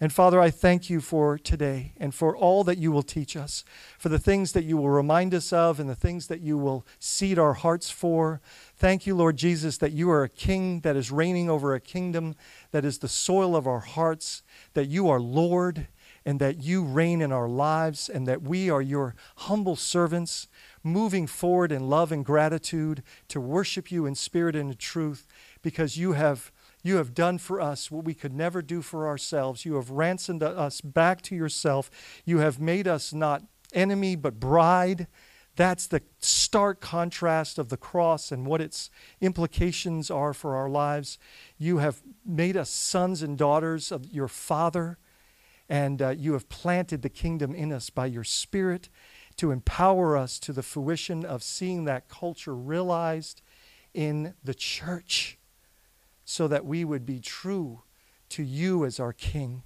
And 0.00 0.12
Father, 0.12 0.40
I 0.40 0.50
thank 0.50 0.88
you 0.88 1.00
for 1.00 1.38
today 1.38 1.92
and 1.96 2.14
for 2.14 2.36
all 2.36 2.62
that 2.62 2.78
you 2.78 2.92
will 2.92 3.02
teach 3.02 3.36
us, 3.36 3.64
for 3.98 4.08
the 4.08 4.18
things 4.18 4.52
that 4.52 4.62
you 4.62 4.76
will 4.76 4.90
remind 4.90 5.34
us 5.34 5.52
of 5.52 5.80
and 5.80 5.90
the 5.90 5.96
things 5.96 6.28
that 6.28 6.40
you 6.40 6.56
will 6.56 6.86
seed 7.00 7.36
our 7.36 7.54
hearts 7.54 7.90
for. 7.90 8.40
Thank 8.76 9.08
you, 9.08 9.16
Lord 9.16 9.36
Jesus, 9.36 9.76
that 9.78 9.90
you 9.90 10.08
are 10.10 10.22
a 10.22 10.28
king 10.28 10.80
that 10.80 10.94
is 10.94 11.10
reigning 11.10 11.50
over 11.50 11.74
a 11.74 11.80
kingdom 11.80 12.36
that 12.70 12.84
is 12.84 12.98
the 12.98 13.08
soil 13.08 13.56
of 13.56 13.66
our 13.66 13.80
hearts, 13.80 14.44
that 14.74 14.86
you 14.86 15.08
are 15.08 15.18
Lord 15.18 15.88
and 16.24 16.38
that 16.38 16.62
you 16.62 16.84
reign 16.84 17.20
in 17.20 17.32
our 17.32 17.48
lives 17.48 18.08
and 18.08 18.28
that 18.28 18.42
we 18.42 18.70
are 18.70 18.82
your 18.82 19.16
humble 19.36 19.74
servants 19.74 20.46
moving 20.84 21.26
forward 21.26 21.72
in 21.72 21.88
love 21.88 22.12
and 22.12 22.24
gratitude 22.24 23.02
to 23.26 23.40
worship 23.40 23.90
you 23.90 24.06
in 24.06 24.14
spirit 24.14 24.54
and 24.54 24.70
in 24.70 24.76
truth 24.76 25.26
because 25.60 25.96
you 25.96 26.12
have 26.12 26.52
you 26.82 26.96
have 26.96 27.14
done 27.14 27.38
for 27.38 27.60
us 27.60 27.90
what 27.90 28.04
we 28.04 28.14
could 28.14 28.32
never 28.32 28.62
do 28.62 28.82
for 28.82 29.06
ourselves. 29.06 29.64
You 29.64 29.74
have 29.74 29.90
ransomed 29.90 30.42
us 30.42 30.80
back 30.80 31.22
to 31.22 31.34
yourself. 31.34 31.90
You 32.24 32.38
have 32.38 32.60
made 32.60 32.86
us 32.86 33.12
not 33.12 33.42
enemy, 33.72 34.16
but 34.16 34.38
bride. 34.38 35.06
That's 35.56 35.88
the 35.88 36.02
stark 36.20 36.80
contrast 36.80 37.58
of 37.58 37.68
the 37.68 37.76
cross 37.76 38.30
and 38.30 38.46
what 38.46 38.60
its 38.60 38.90
implications 39.20 40.08
are 40.08 40.32
for 40.32 40.54
our 40.54 40.68
lives. 40.68 41.18
You 41.56 41.78
have 41.78 42.00
made 42.24 42.56
us 42.56 42.70
sons 42.70 43.22
and 43.22 43.36
daughters 43.36 43.90
of 43.90 44.06
your 44.12 44.28
Father, 44.28 44.98
and 45.68 46.00
uh, 46.00 46.10
you 46.10 46.34
have 46.34 46.48
planted 46.48 47.02
the 47.02 47.08
kingdom 47.08 47.56
in 47.56 47.72
us 47.72 47.90
by 47.90 48.06
your 48.06 48.22
Spirit 48.22 48.88
to 49.36 49.50
empower 49.50 50.16
us 50.16 50.38
to 50.40 50.52
the 50.52 50.62
fruition 50.62 51.24
of 51.24 51.42
seeing 51.42 51.84
that 51.84 52.08
culture 52.08 52.54
realized 52.54 53.42
in 53.92 54.34
the 54.44 54.54
church 54.54 55.37
so 56.30 56.46
that 56.46 56.66
we 56.66 56.84
would 56.84 57.06
be 57.06 57.18
true 57.18 57.80
to 58.28 58.42
you 58.42 58.84
as 58.84 59.00
our 59.00 59.14
King. 59.14 59.62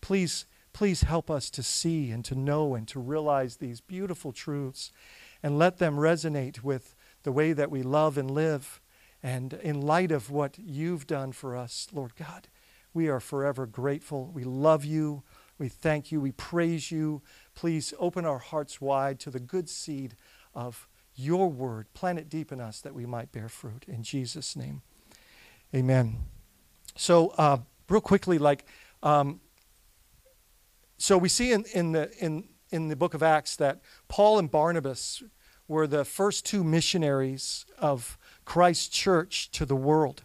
Please, 0.00 0.46
please 0.72 1.02
help 1.02 1.28
us 1.28 1.50
to 1.50 1.64
see 1.64 2.12
and 2.12 2.24
to 2.24 2.36
know 2.36 2.76
and 2.76 2.86
to 2.86 3.00
realize 3.00 3.56
these 3.56 3.80
beautiful 3.80 4.30
truths 4.30 4.92
and 5.42 5.58
let 5.58 5.78
them 5.78 5.96
resonate 5.96 6.62
with 6.62 6.94
the 7.24 7.32
way 7.32 7.52
that 7.52 7.72
we 7.72 7.82
love 7.82 8.16
and 8.16 8.30
live. 8.30 8.80
And 9.20 9.54
in 9.54 9.80
light 9.80 10.12
of 10.12 10.30
what 10.30 10.56
you've 10.60 11.08
done 11.08 11.32
for 11.32 11.56
us, 11.56 11.88
Lord 11.92 12.14
God, 12.14 12.46
we 12.94 13.08
are 13.08 13.18
forever 13.18 13.66
grateful. 13.66 14.30
We 14.32 14.44
love 14.44 14.84
you. 14.84 15.24
We 15.58 15.68
thank 15.68 16.12
you. 16.12 16.20
We 16.20 16.30
praise 16.30 16.92
you. 16.92 17.20
Please 17.56 17.92
open 17.98 18.24
our 18.24 18.38
hearts 18.38 18.80
wide 18.80 19.18
to 19.20 19.30
the 19.30 19.40
good 19.40 19.68
seed 19.68 20.14
of 20.54 20.86
your 21.16 21.50
word. 21.50 21.92
Plant 21.94 22.20
it 22.20 22.28
deep 22.28 22.52
in 22.52 22.60
us 22.60 22.80
that 22.82 22.94
we 22.94 23.06
might 23.06 23.32
bear 23.32 23.48
fruit. 23.48 23.84
In 23.88 24.04
Jesus' 24.04 24.54
name. 24.54 24.82
Amen. 25.74 26.18
So, 26.96 27.28
uh, 27.36 27.58
real 27.88 28.00
quickly, 28.00 28.38
like, 28.38 28.64
um, 29.02 29.40
so 30.96 31.18
we 31.18 31.28
see 31.28 31.52
in, 31.52 31.64
in, 31.74 31.92
the, 31.92 32.10
in, 32.18 32.48
in 32.70 32.88
the 32.88 32.96
book 32.96 33.14
of 33.14 33.22
Acts 33.22 33.56
that 33.56 33.80
Paul 34.08 34.38
and 34.38 34.50
Barnabas 34.50 35.22
were 35.68 35.86
the 35.86 36.04
first 36.04 36.46
two 36.46 36.62
missionaries 36.62 37.66
of 37.78 38.16
Christ's 38.44 38.88
church 38.88 39.50
to 39.52 39.66
the 39.66 39.76
world. 39.76 40.22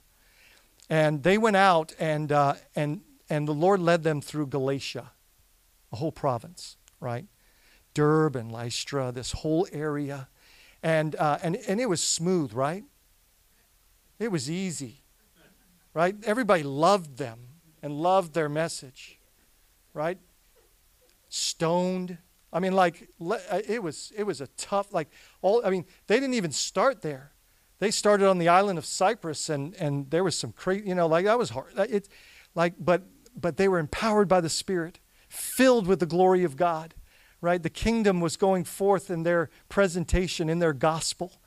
And 0.89 1.23
they 1.23 1.37
went 1.37 1.55
out, 1.55 1.93
and, 1.99 2.31
uh, 2.31 2.55
and, 2.75 3.01
and 3.29 3.47
the 3.47 3.53
Lord 3.53 3.79
led 3.79 4.03
them 4.03 4.21
through 4.21 4.47
Galatia, 4.47 5.11
a 5.91 5.95
whole 5.95 6.11
province, 6.11 6.77
right? 6.99 7.25
Derbe 7.93 8.35
and 8.35 8.51
Lystra, 8.51 9.11
this 9.11 9.31
whole 9.31 9.67
area. 9.73 10.29
And, 10.83 11.15
uh, 11.15 11.39
and, 11.41 11.57
and 11.67 11.81
it 11.81 11.89
was 11.89 12.03
smooth, 12.03 12.53
right? 12.53 12.83
It 14.19 14.31
was 14.31 14.49
easy 14.49 15.00
right? 15.93 16.15
Everybody 16.23 16.63
loved 16.63 17.17
them 17.17 17.39
and 17.81 17.93
loved 17.93 18.33
their 18.33 18.49
message, 18.49 19.19
right? 19.93 20.17
Stoned. 21.29 22.17
I 22.53 22.59
mean, 22.59 22.73
like 22.73 23.09
uh, 23.21 23.61
it 23.67 23.81
was 23.81 24.11
it 24.15 24.23
was 24.23 24.41
a 24.41 24.47
tough 24.47 24.93
like 24.93 25.09
all. 25.41 25.61
I 25.65 25.69
mean, 25.69 25.85
they 26.07 26.15
didn't 26.19 26.35
even 26.35 26.51
start 26.51 27.01
there. 27.01 27.31
They 27.79 27.91
started 27.91 28.27
on 28.27 28.37
the 28.37 28.49
island 28.49 28.77
of 28.77 28.85
Cyprus, 28.85 29.49
and 29.49 29.73
and 29.75 30.09
there 30.11 30.23
was 30.23 30.37
some 30.37 30.51
crazy, 30.51 30.87
you 30.87 30.95
know, 30.95 31.07
like 31.07 31.25
that 31.25 31.37
was 31.37 31.51
hard. 31.51 31.67
It, 31.77 32.09
like, 32.53 32.73
but 32.79 33.03
but 33.35 33.57
they 33.57 33.67
were 33.67 33.79
empowered 33.79 34.27
by 34.27 34.41
the 34.41 34.49
Spirit, 34.49 34.99
filled 35.29 35.87
with 35.87 35.99
the 35.99 36.05
glory 36.05 36.43
of 36.43 36.57
God, 36.57 36.93
right? 37.39 37.63
The 37.63 37.69
kingdom 37.69 38.19
was 38.19 38.35
going 38.37 38.65
forth 38.65 39.09
in 39.09 39.23
their 39.23 39.49
presentation, 39.69 40.49
in 40.49 40.59
their 40.59 40.73
gospel, 40.73 41.41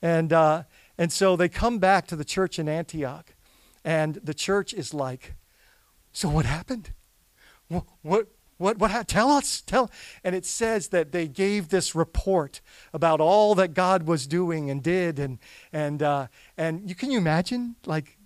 and 0.00 0.32
uh, 0.32 0.62
and 0.96 1.12
so 1.12 1.36
they 1.36 1.48
come 1.48 1.78
back 1.78 2.06
to 2.08 2.16
the 2.16 2.24
church 2.24 2.58
in 2.58 2.68
Antioch, 2.68 3.34
and 3.88 4.16
the 4.16 4.34
church 4.34 4.74
is 4.74 4.92
like, 4.92 5.32
so 6.12 6.28
what 6.28 6.44
happened? 6.44 6.90
What, 7.68 7.84
what, 8.02 8.26
what, 8.58 8.76
what, 8.76 9.08
tell 9.08 9.30
us, 9.30 9.62
tell. 9.62 9.90
And 10.22 10.34
it 10.34 10.44
says 10.44 10.88
that 10.88 11.10
they 11.10 11.26
gave 11.26 11.70
this 11.70 11.94
report 11.94 12.60
about 12.92 13.18
all 13.18 13.54
that 13.54 13.72
God 13.72 14.02
was 14.02 14.26
doing 14.26 14.68
and 14.68 14.82
did. 14.82 15.18
And, 15.18 15.38
and, 15.72 16.02
uh, 16.02 16.26
and 16.58 16.86
you, 16.86 16.94
can 16.94 17.10
you 17.10 17.16
imagine? 17.16 17.76
Like, 17.86 18.18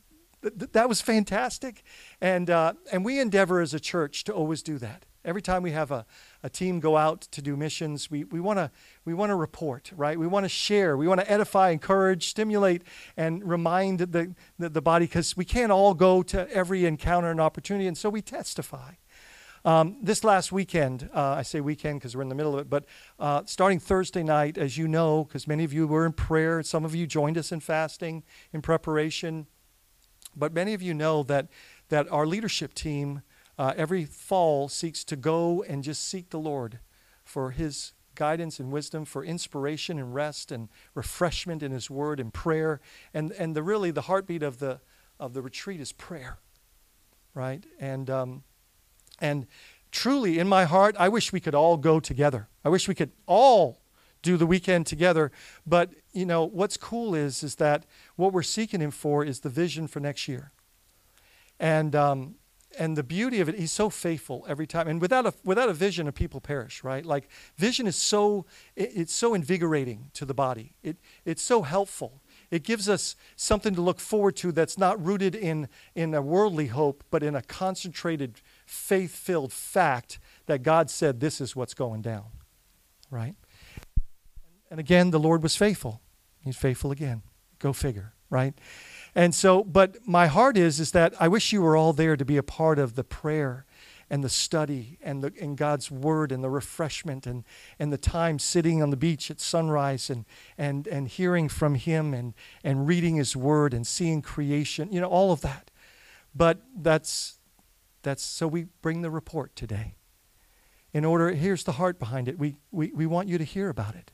th- 0.43 0.73
that 0.73 0.89
was 0.89 1.00
fantastic. 1.00 1.84
And, 2.21 2.50
uh, 2.50 2.73
and 2.91 3.05
we 3.05 3.21
endeavor 3.21 3.61
as 3.61 3.73
a 3.73 3.79
church 3.79 4.25
to 4.25 4.33
always 4.33 4.65
do 4.65 4.79
that. 4.79 5.06
Every 5.25 5.43
time 5.43 5.62
we 5.62 5.71
have 5.71 5.91
a, 5.91 6.05
a 6.43 6.50
team 6.50 6.81
go 6.81 6.97
out 6.97 7.22
to 7.22 7.41
do 7.41 7.56
missions, 7.56 8.10
we, 8.10 8.25
we 8.25 8.41
want 8.41 8.59
to 8.59 8.71
we 9.05 9.15
wanna 9.15 9.37
report, 9.37 9.93
right? 9.97 10.19
We 10.19 10.27
want 10.27 10.44
to 10.44 10.49
share. 10.49 10.97
We 10.97 11.06
want 11.06 11.21
to 11.21 11.31
edify, 11.31 11.71
encourage, 11.71 12.28
stimulate, 12.28 12.83
and 13.16 13.49
remind 13.49 14.00
the, 14.00 14.34
the, 14.59 14.69
the 14.69 14.82
body 14.82 15.06
because 15.06 15.37
we 15.37 15.44
can't 15.44 15.71
all 15.71 15.94
go 15.94 16.22
to 16.25 16.50
every 16.50 16.87
encounter 16.87 17.31
and 17.31 17.41
opportunity, 17.41 17.87
and 17.87 17.97
so 17.97 18.11
we 18.11 18.21
testify. 18.21 18.94
Um, 19.65 19.99
this 20.03 20.25
last 20.25 20.50
weekend, 20.50 21.09
uh, 21.15 21.34
I 21.34 21.43
say 21.43 21.61
weekend 21.61 22.00
because 22.00 22.16
we're 22.16 22.22
in 22.22 22.28
the 22.28 22.34
middle 22.34 22.55
of 22.55 22.61
it, 22.61 22.69
but 22.69 22.84
uh, 23.21 23.43
starting 23.47 23.78
Thursday 23.78 24.25
night, 24.25 24.59
as 24.59 24.77
you 24.77 24.88
know, 24.88 25.22
because 25.22 25.47
many 25.47 25.62
of 25.62 25.72
you 25.72 25.87
were 25.87 26.05
in 26.05 26.12
prayer, 26.12 26.65
some 26.65 26.84
of 26.84 26.97
you 26.97 27.06
joined 27.06 27.38
us 27.38 27.53
in 27.53 27.61
fasting 27.61 28.25
in 28.53 28.61
preparation, 28.61 29.47
but 30.34 30.53
many 30.53 30.75
of 30.75 30.82
you 30.82 30.94
know 30.94 31.22
that, 31.22 31.47
that 31.91 32.11
our 32.11 32.27
leadership 32.27 32.75
team 32.75 33.22
uh, 33.62 33.73
every 33.77 34.05
fall 34.05 34.69
seeks 34.69 35.05
to 35.05 35.15
go 35.15 35.62
and 35.62 35.84
just 35.84 36.03
seek 36.09 36.31
the 36.31 36.39
Lord 36.39 36.81
for 37.23 37.53
His 37.53 37.93
guidance 38.17 38.59
and 38.59 38.73
wisdom, 38.73 39.05
for 39.05 39.25
inspiration 39.25 40.00
and 40.00 40.12
rest 40.12 40.50
and 40.50 40.69
refreshment 40.97 41.62
in 41.62 41.71
His 41.71 41.89
Word 41.89 42.19
and 42.19 42.34
prayer. 42.34 42.81
And, 43.15 43.31
and 43.31 43.55
the 43.55 43.62
really 43.62 43.93
the 43.93 44.00
heartbeat 44.03 44.43
of 44.43 44.59
the, 44.59 44.81
of 45.21 45.33
the 45.33 45.43
retreat 45.43 45.81
is 45.81 45.93
prayer, 45.93 46.39
right? 47.34 47.65
And, 47.78 48.11
um, 48.11 48.43
and 49.21 49.47
truly, 49.93 50.41
in 50.41 50.49
my 50.49 50.65
heart, 50.65 50.97
I 50.99 51.09
wish 51.09 51.33
we 51.33 51.39
could 51.39 51.55
all 51.55 51.77
go 51.77 52.00
together. 52.00 52.49
I 52.65 52.69
wish 52.69 52.89
we 52.89 52.97
could 52.97 53.12
all 53.27 53.79
do 54.23 54.37
the 54.37 54.47
weekend 54.47 54.89
together. 54.89 55.31
But, 55.65 55.91
you 56.12 56.27
know, 56.27 56.44
what's 56.44 56.77
cool 56.77 57.15
is, 57.15 57.44
is 57.44 57.55
that 57.56 57.87
what 58.17 58.33
we're 58.33 58.43
seeking 58.43 58.81
Him 58.81 58.91
for 58.91 59.25
is 59.25 59.39
the 59.39 59.50
vision 59.50 59.87
for 59.87 60.00
next 60.00 60.27
year. 60.27 60.50
And, 61.61 61.94
um, 61.94 62.34
and 62.78 62.96
the 62.96 63.02
beauty 63.02 63.41
of 63.41 63.49
it, 63.49 63.58
he's 63.58 63.73
so 63.73 63.91
faithful 63.91 64.44
every 64.49 64.67
time. 64.67 64.88
And 64.88 65.00
without 65.00 65.26
a 65.26 65.35
without 65.44 65.69
a 65.69 65.73
vision, 65.73 66.08
a 66.08 66.12
people 66.12 66.41
perish, 66.41 66.82
right? 66.82 67.05
Like 67.05 67.29
vision 67.56 67.87
is 67.87 67.96
so 67.96 68.46
it, 68.76 68.91
it's 68.94 69.14
so 69.14 69.35
invigorating 69.35 70.11
to 70.14 70.25
the 70.25 70.35
body. 70.35 70.75
It 70.82 70.96
it's 71.25 71.43
so 71.43 71.62
helpful. 71.62 72.23
It 72.50 72.64
gives 72.64 72.88
us 72.88 73.17
something 73.37 73.75
to 73.75 73.81
look 73.81 74.00
forward 74.00 74.37
to 74.37 74.52
that's 74.52 74.76
not 74.76 75.02
rooted 75.05 75.35
in 75.35 75.69
in 75.94 76.14
a 76.14 76.23
worldly 76.23 76.67
hope, 76.67 77.05
but 77.11 77.23
in 77.23 77.35
a 77.35 77.43
concentrated, 77.43 78.41
faith-filled 78.67 79.52
fact 79.52 80.19
that 80.46 80.62
God 80.62 80.91
said 80.91 81.20
this 81.20 81.41
is 81.41 81.56
what's 81.56 81.75
going 81.75 82.02
down, 82.02 82.26
right? 83.11 83.35
And 84.70 84.81
again, 84.81 85.11
the 85.11 85.20
Lord 85.20 85.43
was 85.43 85.56
faithful. 85.56 86.00
He's 86.44 86.56
faithful 86.56 86.91
again. 86.91 87.23
Go 87.58 87.73
figure, 87.73 88.14
right? 88.31 88.55
And 89.14 89.35
so, 89.35 89.62
but 89.62 90.06
my 90.06 90.26
heart 90.26 90.56
is, 90.56 90.81
is 90.81 90.93
that 90.93 91.14
I 91.20 91.29
wish 91.29 91.53
you 91.53 91.61
were 91.62 91.76
all 91.76 91.93
there 91.93 92.17
to 92.17 92.25
be 92.25 92.37
a 92.37 92.43
part 92.43 92.79
of 92.79 92.94
the 92.94 93.05
prayer 93.05 93.67
and 94.09 94.23
the 94.23 94.29
study 94.29 94.99
and, 95.03 95.23
the, 95.23 95.32
and 95.41 95.56
God's 95.56 95.91
word 95.91 96.32
and 96.32 96.44
the 96.44 96.50
refreshment 96.50 97.26
and, 97.26 97.44
and 97.79 97.93
the 97.93 97.99
time 97.99 98.38
sitting 98.38 98.82
on 98.82 98.91
the 98.91 98.97
beach 98.97 99.31
at 99.31 99.41
sunrise 99.41 100.11
and, 100.11 100.25
and, 100.56 100.87
and 100.87 101.09
hearing 101.09 101.49
from 101.49 101.75
Him 101.75 102.14
and, 102.14 102.35
and 102.62 102.87
reading 102.87 103.17
His 103.17 103.37
word 103.37 103.75
and 103.75 103.87
seeing 103.87 104.23
creation, 104.23 104.93
you 104.93 105.00
know, 105.00 105.09
all 105.09 105.32
of 105.32 105.41
that. 105.43 105.70
But 106.35 106.62
that's, 106.76 107.38
that's 108.03 108.23
so 108.23 108.47
we 108.47 108.67
bring 108.81 109.03
the 109.03 109.11
report 109.11 109.56
today. 109.56 109.97
In 110.93 111.05
order, 111.06 111.31
here's 111.31 111.65
the 111.65 111.73
heart 111.73 111.99
behind 111.99 112.29
it. 112.29 112.38
We, 112.38 112.56
we, 112.70 112.93
we 112.93 113.06
want 113.06 113.29
you 113.29 113.38
to 113.38 113.44
hear 113.44 113.70
about 113.70 113.94
it. 113.94 114.11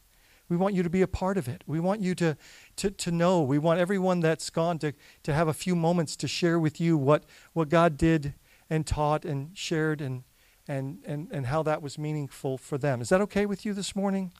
We 0.48 0.56
want 0.56 0.74
you 0.74 0.82
to 0.82 0.90
be 0.90 1.02
a 1.02 1.08
part 1.08 1.36
of 1.36 1.46
it. 1.46 1.62
We 1.66 1.78
want 1.78 2.00
you 2.00 2.14
to, 2.16 2.36
to, 2.76 2.90
to 2.90 3.10
know. 3.10 3.42
We 3.42 3.58
want 3.58 3.80
everyone 3.80 4.20
that's 4.20 4.48
gone 4.48 4.78
to, 4.78 4.92
to 5.24 5.34
have 5.34 5.48
a 5.48 5.52
few 5.52 5.76
moments 5.76 6.16
to 6.16 6.28
share 6.28 6.58
with 6.58 6.80
you 6.80 6.96
what, 6.96 7.24
what 7.52 7.68
God 7.68 7.96
did 7.96 8.34
and 8.70 8.86
taught 8.86 9.24
and 9.24 9.56
shared 9.56 10.00
and, 10.00 10.24
and, 10.66 11.00
and, 11.04 11.28
and 11.30 11.46
how 11.46 11.62
that 11.64 11.82
was 11.82 11.98
meaningful 11.98 12.56
for 12.56 12.78
them. 12.78 13.00
Is 13.00 13.10
that 13.10 13.20
okay 13.22 13.44
with 13.44 13.66
you 13.66 13.74
this 13.74 13.94
morning? 13.94 14.32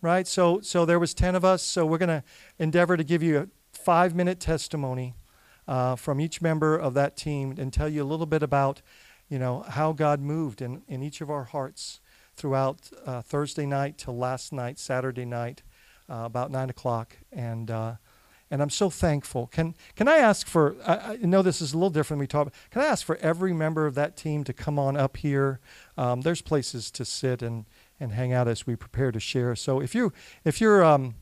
Right? 0.00 0.28
So, 0.28 0.60
so 0.60 0.84
there 0.84 1.00
was 1.00 1.12
10 1.12 1.34
of 1.34 1.44
us, 1.44 1.62
so 1.62 1.84
we're 1.84 1.98
going 1.98 2.08
to 2.08 2.22
endeavor 2.58 2.96
to 2.96 3.02
give 3.02 3.22
you 3.22 3.38
a 3.38 3.48
five-minute 3.72 4.38
testimony 4.38 5.14
uh, 5.66 5.96
from 5.96 6.20
each 6.20 6.40
member 6.40 6.76
of 6.76 6.94
that 6.94 7.16
team 7.16 7.54
and 7.58 7.72
tell 7.72 7.88
you 7.88 8.02
a 8.02 8.06
little 8.06 8.26
bit 8.26 8.44
about, 8.44 8.80
you 9.28 9.40
know, 9.40 9.64
how 9.68 9.92
God 9.92 10.20
moved 10.20 10.62
in, 10.62 10.82
in 10.86 11.02
each 11.02 11.20
of 11.20 11.30
our 11.30 11.44
hearts 11.44 12.00
throughout 12.38 12.90
uh, 13.04 13.20
Thursday 13.20 13.66
night 13.66 13.98
till 13.98 14.16
last 14.16 14.52
night, 14.52 14.78
Saturday 14.78 15.24
night, 15.24 15.62
uh, 16.08 16.22
about 16.24 16.50
nine 16.50 16.70
o'clock, 16.70 17.16
and 17.32 17.70
uh, 17.70 17.96
and 18.50 18.62
I'm 18.62 18.70
so 18.70 18.88
thankful. 18.88 19.48
Can 19.48 19.74
can 19.96 20.08
I 20.08 20.16
ask 20.18 20.46
for? 20.46 20.76
I, 20.86 21.12
I, 21.12 21.16
know 21.16 21.42
this 21.42 21.60
is 21.60 21.74
a 21.74 21.76
little 21.76 21.90
different. 21.90 22.18
Than 22.18 22.20
we 22.20 22.26
talk. 22.26 22.54
Can 22.70 22.80
I 22.80 22.86
ask 22.86 23.04
for 23.04 23.16
every 23.16 23.52
member 23.52 23.86
of 23.86 23.94
that 23.96 24.16
team 24.16 24.44
to 24.44 24.52
come 24.52 24.78
on 24.78 24.96
up 24.96 25.18
here? 25.18 25.60
Um, 25.98 26.22
there's 26.22 26.40
places 26.40 26.90
to 26.92 27.04
sit 27.04 27.42
and 27.42 27.66
and 28.00 28.12
hang 28.12 28.32
out 28.32 28.48
as 28.48 28.66
we 28.66 28.76
prepare 28.76 29.12
to 29.12 29.20
share. 29.20 29.54
So 29.54 29.80
if 29.80 29.94
you 29.94 30.12
if 30.44 30.60
you're 30.60 30.82
um, 30.82 31.16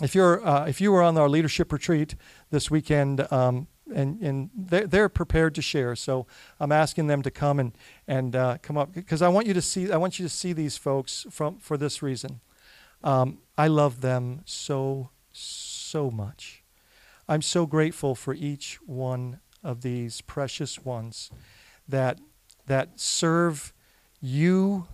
if 0.00 0.14
you're 0.14 0.46
uh, 0.46 0.66
if 0.66 0.80
you 0.80 0.92
were 0.92 1.02
on 1.02 1.16
our 1.16 1.28
leadership 1.28 1.72
retreat 1.72 2.14
this 2.50 2.70
weekend, 2.70 3.26
um, 3.32 3.66
and 3.92 4.20
and 4.22 4.50
they're, 4.54 4.86
they're 4.86 5.08
prepared 5.08 5.54
to 5.54 5.62
share. 5.62 5.94
So 5.96 6.26
I'm 6.58 6.72
asking 6.72 7.06
them 7.06 7.22
to 7.22 7.30
come 7.30 7.58
and 7.58 7.72
and 8.06 8.34
uh, 8.34 8.58
come 8.62 8.76
up 8.76 8.92
because 8.92 9.22
I 9.22 9.28
want 9.28 9.46
you 9.46 9.54
to 9.54 9.62
see 9.62 9.92
I 9.92 9.96
want 9.96 10.18
you 10.18 10.24
to 10.24 10.28
see 10.28 10.52
these 10.52 10.76
folks 10.76 11.26
from 11.30 11.58
for 11.58 11.76
this 11.76 12.02
reason. 12.02 12.40
Um, 13.04 13.38
I 13.58 13.68
love 13.68 14.00
them 14.00 14.42
so 14.44 15.10
so 15.32 16.10
much. 16.10 16.62
I'm 17.28 17.42
so 17.42 17.66
grateful 17.66 18.14
for 18.14 18.34
each 18.34 18.78
one 18.84 19.40
of 19.62 19.82
these 19.82 20.20
precious 20.20 20.84
ones 20.84 21.30
that 21.88 22.18
that 22.66 22.98
serve 23.00 23.72
you 24.20 24.86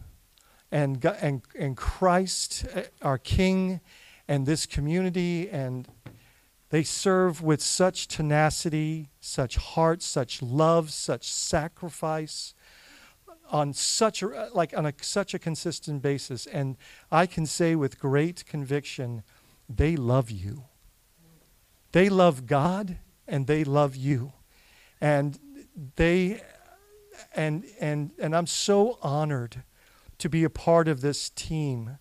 and 0.71 1.05
and 1.05 1.43
and 1.59 1.77
Christ 1.77 2.67
uh, 2.75 2.83
our 3.03 3.19
King 3.19 3.81
and 4.27 4.47
this 4.47 4.67
community 4.67 5.49
and 5.49 5.89
they 6.71 6.83
serve 6.83 7.43
with 7.43 7.63
such 7.63 8.09
tenacity, 8.09 9.09
such 9.21 9.57
heart, 9.57 10.03
such 10.03 10.43
love, 10.43 10.91
such 10.91 11.31
sacrifice 11.31 12.55
on 13.51 13.73
such 13.73 14.23
a, 14.23 14.51
like 14.53 14.77
on 14.77 14.85
a, 14.85 14.93
such 15.01 15.33
a 15.33 15.39
consistent 15.39 16.03
basis. 16.03 16.47
And 16.47 16.77
I 17.11 17.27
can 17.27 17.47
say 17.47 17.75
with 17.75 17.99
great 17.99 18.45
conviction, 18.45 19.23
they 19.69 19.97
love 19.97 20.31
you. 20.31 20.65
They 21.93 22.11
love 22.11 22.47
God 22.47 22.99
and 23.27 23.47
they 23.47 23.65
love 23.65 23.97
you. 23.97 24.33
And 25.01 25.39
they 25.97 26.43
and 27.35 27.65
and 27.81 28.13
and 28.19 28.35
I'm 28.37 28.47
so 28.47 28.99
honored 29.03 29.63
to 30.19 30.29
be 30.29 30.45
a 30.45 30.51
part 30.51 30.89
of 30.89 31.01
this 31.01 31.31
team 31.31 31.99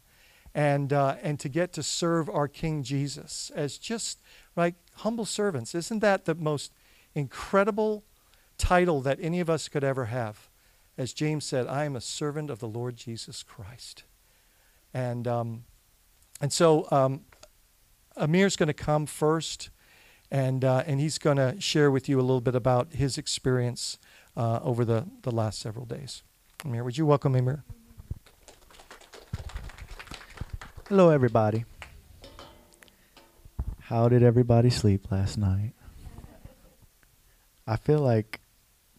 and 0.54 0.92
uh, 0.92 1.16
and 1.22 1.40
to 1.40 1.50
get 1.50 1.74
to 1.74 1.84
serve 1.84 2.30
our 2.30 2.48
King 2.48 2.84
Jesus 2.84 3.52
as 3.56 3.78
just 3.78 4.20
like 4.58 4.76
humble 4.96 5.26
servants. 5.26 5.76
Isn't 5.76 6.00
that 6.00 6.26
the 6.26 6.36
most 6.36 6.74
incredible 7.14 8.04
title 8.58 9.02
that 9.02 9.20
any 9.22 9.40
of 9.40 9.50
us 9.50 9.70
could 9.70 9.84
ever 9.84 10.06
have? 10.06 10.50
As 10.98 11.14
James 11.14 11.46
said, 11.46 11.68
I 11.68 11.86
am 11.86 11.96
a 11.96 12.02
servant 12.02 12.50
of 12.50 12.60
the 12.60 12.68
Lord 12.68 12.98
Jesus 12.98 13.44
Christ. 13.44 14.04
And, 14.94 15.28
um, 15.28 15.66
and 16.42 16.52
so 16.52 16.88
um, 16.90 17.22
Amir's 18.18 18.56
going 18.56 18.68
to 18.68 18.74
come 18.74 19.06
first, 19.06 19.70
and, 20.32 20.66
uh, 20.66 20.84
and 20.88 21.00
he's 21.00 21.20
going 21.20 21.38
to 21.38 21.62
share 21.62 21.92
with 21.92 22.10
you 22.10 22.20
a 22.20 22.22
little 22.22 22.42
bit 22.42 22.56
about 22.56 22.94
his 22.94 23.18
experience 23.18 24.00
uh, 24.36 24.60
over 24.64 24.84
the, 24.84 25.06
the 25.22 25.32
last 25.32 25.60
several 25.60 25.86
days. 25.86 26.24
Amir, 26.66 26.84
would 26.84 26.98
you 26.98 27.06
welcome 27.06 27.36
Amir? 27.36 27.64
Hello, 30.90 31.10
everybody. 31.10 31.66
How 33.88 34.10
did 34.10 34.22
everybody 34.22 34.70
sleep 34.70 35.10
last 35.12 35.38
night? 35.38 35.72
I 37.66 37.78
feel 37.78 38.00
like 38.00 38.42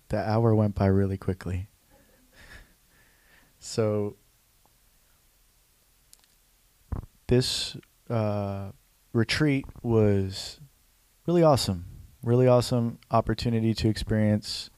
the 0.09 0.17
hour 0.17 0.55
went 0.55 0.77
by 0.77 0.87
really 0.87 1.19
quickly. 1.19 1.69
So, 3.59 4.17
this 7.27 7.77
uh, 8.09 8.71
retreat 9.13 9.67
was 9.83 10.59
really 11.27 11.43
awesome. 11.43 11.85
Really 12.23 12.49
awesome 12.49 12.99
opportunity 13.11 13.75
to 13.75 13.91
experience 13.91 14.71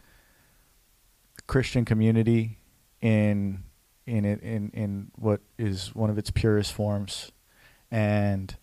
Christian 1.47 1.85
community 1.85 2.59
in 3.01 3.63
in 4.09 4.25
it 4.25 4.41
in 4.41 4.71
in 4.71 5.13
what 5.15 5.41
is 5.57 5.95
one 5.95 6.11
of 6.11 6.19
its 6.19 6.33
purest 6.33 6.73
forms, 6.73 7.31
and 7.93 8.57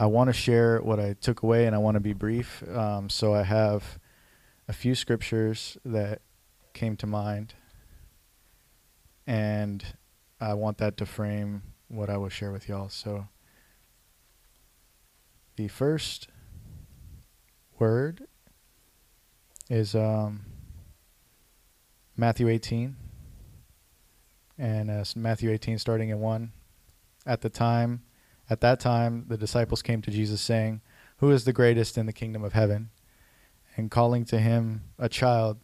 I 0.00 0.06
want 0.06 0.28
to 0.28 0.32
share 0.32 0.80
what 0.80 1.00
I 1.00 1.14
took 1.14 1.42
away, 1.42 1.66
and 1.66 1.74
I 1.74 1.78
want 1.78 1.96
to 1.96 2.00
be 2.00 2.12
brief. 2.12 2.62
Um, 2.72 3.10
so 3.10 3.34
I 3.34 3.42
have 3.42 3.98
a 4.68 4.72
few 4.72 4.94
scriptures 4.94 5.76
that 5.84 6.20
came 6.72 6.96
to 6.98 7.06
mind, 7.06 7.54
and 9.26 9.84
I 10.40 10.54
want 10.54 10.78
that 10.78 10.96
to 10.98 11.06
frame 11.06 11.62
what 11.88 12.10
I 12.10 12.16
will 12.16 12.28
share 12.28 12.52
with 12.52 12.68
y'all. 12.68 12.88
So 12.88 13.26
the 15.56 15.66
first 15.66 16.28
word 17.80 18.28
is 19.68 19.96
um, 19.96 20.44
Matthew 22.16 22.48
18, 22.48 22.94
and 24.58 24.90
uh, 24.90 25.04
Matthew 25.16 25.50
18, 25.50 25.78
starting 25.78 26.12
at 26.12 26.18
1. 26.18 26.52
At 27.26 27.40
the 27.40 27.50
time, 27.50 28.02
at 28.50 28.60
that 28.60 28.80
time, 28.80 29.26
the 29.28 29.36
disciples 29.36 29.82
came 29.82 30.02
to 30.02 30.10
Jesus, 30.10 30.40
saying, 30.40 30.80
Who 31.18 31.30
is 31.30 31.44
the 31.44 31.52
greatest 31.52 31.98
in 31.98 32.06
the 32.06 32.12
kingdom 32.12 32.42
of 32.42 32.54
heaven? 32.54 32.90
And 33.76 33.90
calling 33.90 34.24
to 34.26 34.38
him 34.38 34.82
a 34.98 35.08
child, 35.08 35.58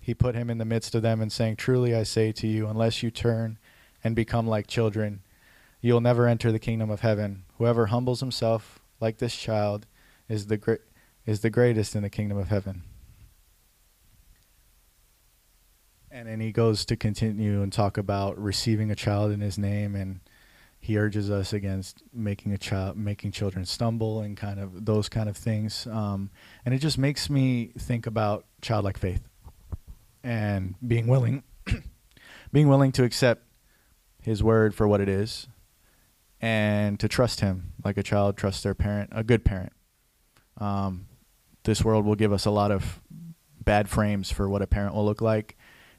he 0.00 0.14
put 0.14 0.34
him 0.34 0.48
in 0.48 0.58
the 0.58 0.64
midst 0.64 0.94
of 0.94 1.02
them, 1.02 1.20
and 1.20 1.30
saying, 1.30 1.56
Truly 1.56 1.94
I 1.94 2.04
say 2.04 2.32
to 2.32 2.46
you, 2.46 2.66
unless 2.66 3.02
you 3.02 3.10
turn 3.10 3.58
and 4.02 4.16
become 4.16 4.46
like 4.46 4.66
children, 4.66 5.20
you 5.80 5.92
will 5.92 6.00
never 6.00 6.26
enter 6.26 6.50
the 6.50 6.58
kingdom 6.58 6.90
of 6.90 7.00
heaven. 7.00 7.44
Whoever 7.58 7.86
humbles 7.86 8.20
himself 8.20 8.80
like 9.00 9.18
this 9.18 9.36
child 9.36 9.86
is 10.28 10.46
the, 10.46 10.78
is 11.26 11.40
the 11.40 11.50
greatest 11.50 11.94
in 11.94 12.02
the 12.02 12.10
kingdom 12.10 12.38
of 12.38 12.48
heaven. 12.48 12.82
And 16.10 16.28
then 16.28 16.40
he 16.40 16.50
goes 16.50 16.86
to 16.86 16.96
continue 16.96 17.62
and 17.62 17.70
talk 17.70 17.98
about 17.98 18.40
receiving 18.42 18.90
a 18.90 18.96
child 18.96 19.32
in 19.32 19.40
his 19.42 19.58
name 19.58 19.94
and 19.94 20.20
he 20.80 20.98
urges 20.98 21.30
us 21.30 21.52
against 21.52 22.02
making 22.12 22.52
a 22.52 22.58
child 22.58 22.96
making 22.96 23.32
children 23.32 23.64
stumble 23.64 24.20
and 24.20 24.36
kind 24.36 24.60
of 24.60 24.84
those 24.84 25.08
kind 25.08 25.28
of 25.28 25.36
things. 25.36 25.86
Um, 25.86 26.30
and 26.64 26.74
it 26.74 26.78
just 26.78 26.98
makes 26.98 27.28
me 27.28 27.72
think 27.78 28.06
about 28.06 28.44
childlike 28.62 28.98
faith 28.98 29.22
and 30.22 30.74
being 30.86 31.06
willing 31.06 31.42
being 32.52 32.68
willing 32.68 32.92
to 32.92 33.04
accept 33.04 33.42
his 34.22 34.42
word 34.42 34.74
for 34.74 34.86
what 34.86 35.00
it 35.00 35.08
is 35.08 35.48
and 36.40 37.00
to 37.00 37.08
trust 37.08 37.40
him 37.40 37.72
like 37.84 37.96
a 37.96 38.02
child 38.02 38.36
trusts 38.36 38.62
their 38.62 38.74
parent 38.74 39.10
a 39.12 39.24
good 39.24 39.44
parent. 39.44 39.72
Um, 40.58 41.06
this 41.64 41.84
world 41.84 42.04
will 42.04 42.14
give 42.14 42.32
us 42.32 42.46
a 42.46 42.50
lot 42.50 42.70
of 42.70 43.00
bad 43.64 43.88
frames 43.88 44.30
for 44.30 44.48
what 44.48 44.62
a 44.62 44.66
parent 44.66 44.94
will 44.94 45.04
look 45.04 45.20
like 45.20 45.56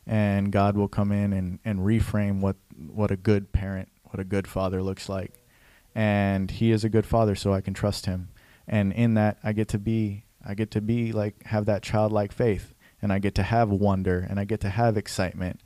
and 0.07 0.53
god 0.53 0.77
will 0.77 0.87
come 0.87 1.11
in 1.11 1.33
and, 1.33 1.59
and 1.65 1.79
reframe 1.79 2.39
what 2.39 2.55
what 2.87 3.11
a 3.11 3.17
good 3.17 3.51
parent 3.51 3.89
what 4.17 4.25
a 4.25 4.27
good 4.27 4.47
father 4.47 4.81
looks 4.81 5.07
like. 5.07 5.31
And 5.93 6.49
he 6.49 6.71
is 6.71 6.83
a 6.83 6.89
good 6.89 7.05
father, 7.05 7.35
so 7.35 7.53
I 7.53 7.61
can 7.61 7.73
trust 7.73 8.07
him. 8.07 8.29
And 8.67 8.91
in 8.93 9.13
that, 9.13 9.37
I 9.43 9.53
get 9.53 9.67
to 9.69 9.77
be, 9.77 10.25
I 10.45 10.55
get 10.55 10.71
to 10.71 10.81
be 10.81 11.11
like, 11.11 11.43
have 11.45 11.65
that 11.65 11.83
childlike 11.83 12.31
faith. 12.31 12.73
And 13.01 13.13
I 13.13 13.19
get 13.19 13.35
to 13.35 13.43
have 13.43 13.69
wonder 13.69 14.25
and 14.27 14.39
I 14.39 14.43
get 14.43 14.59
to 14.61 14.69
have 14.69 14.97
excitement. 14.97 15.61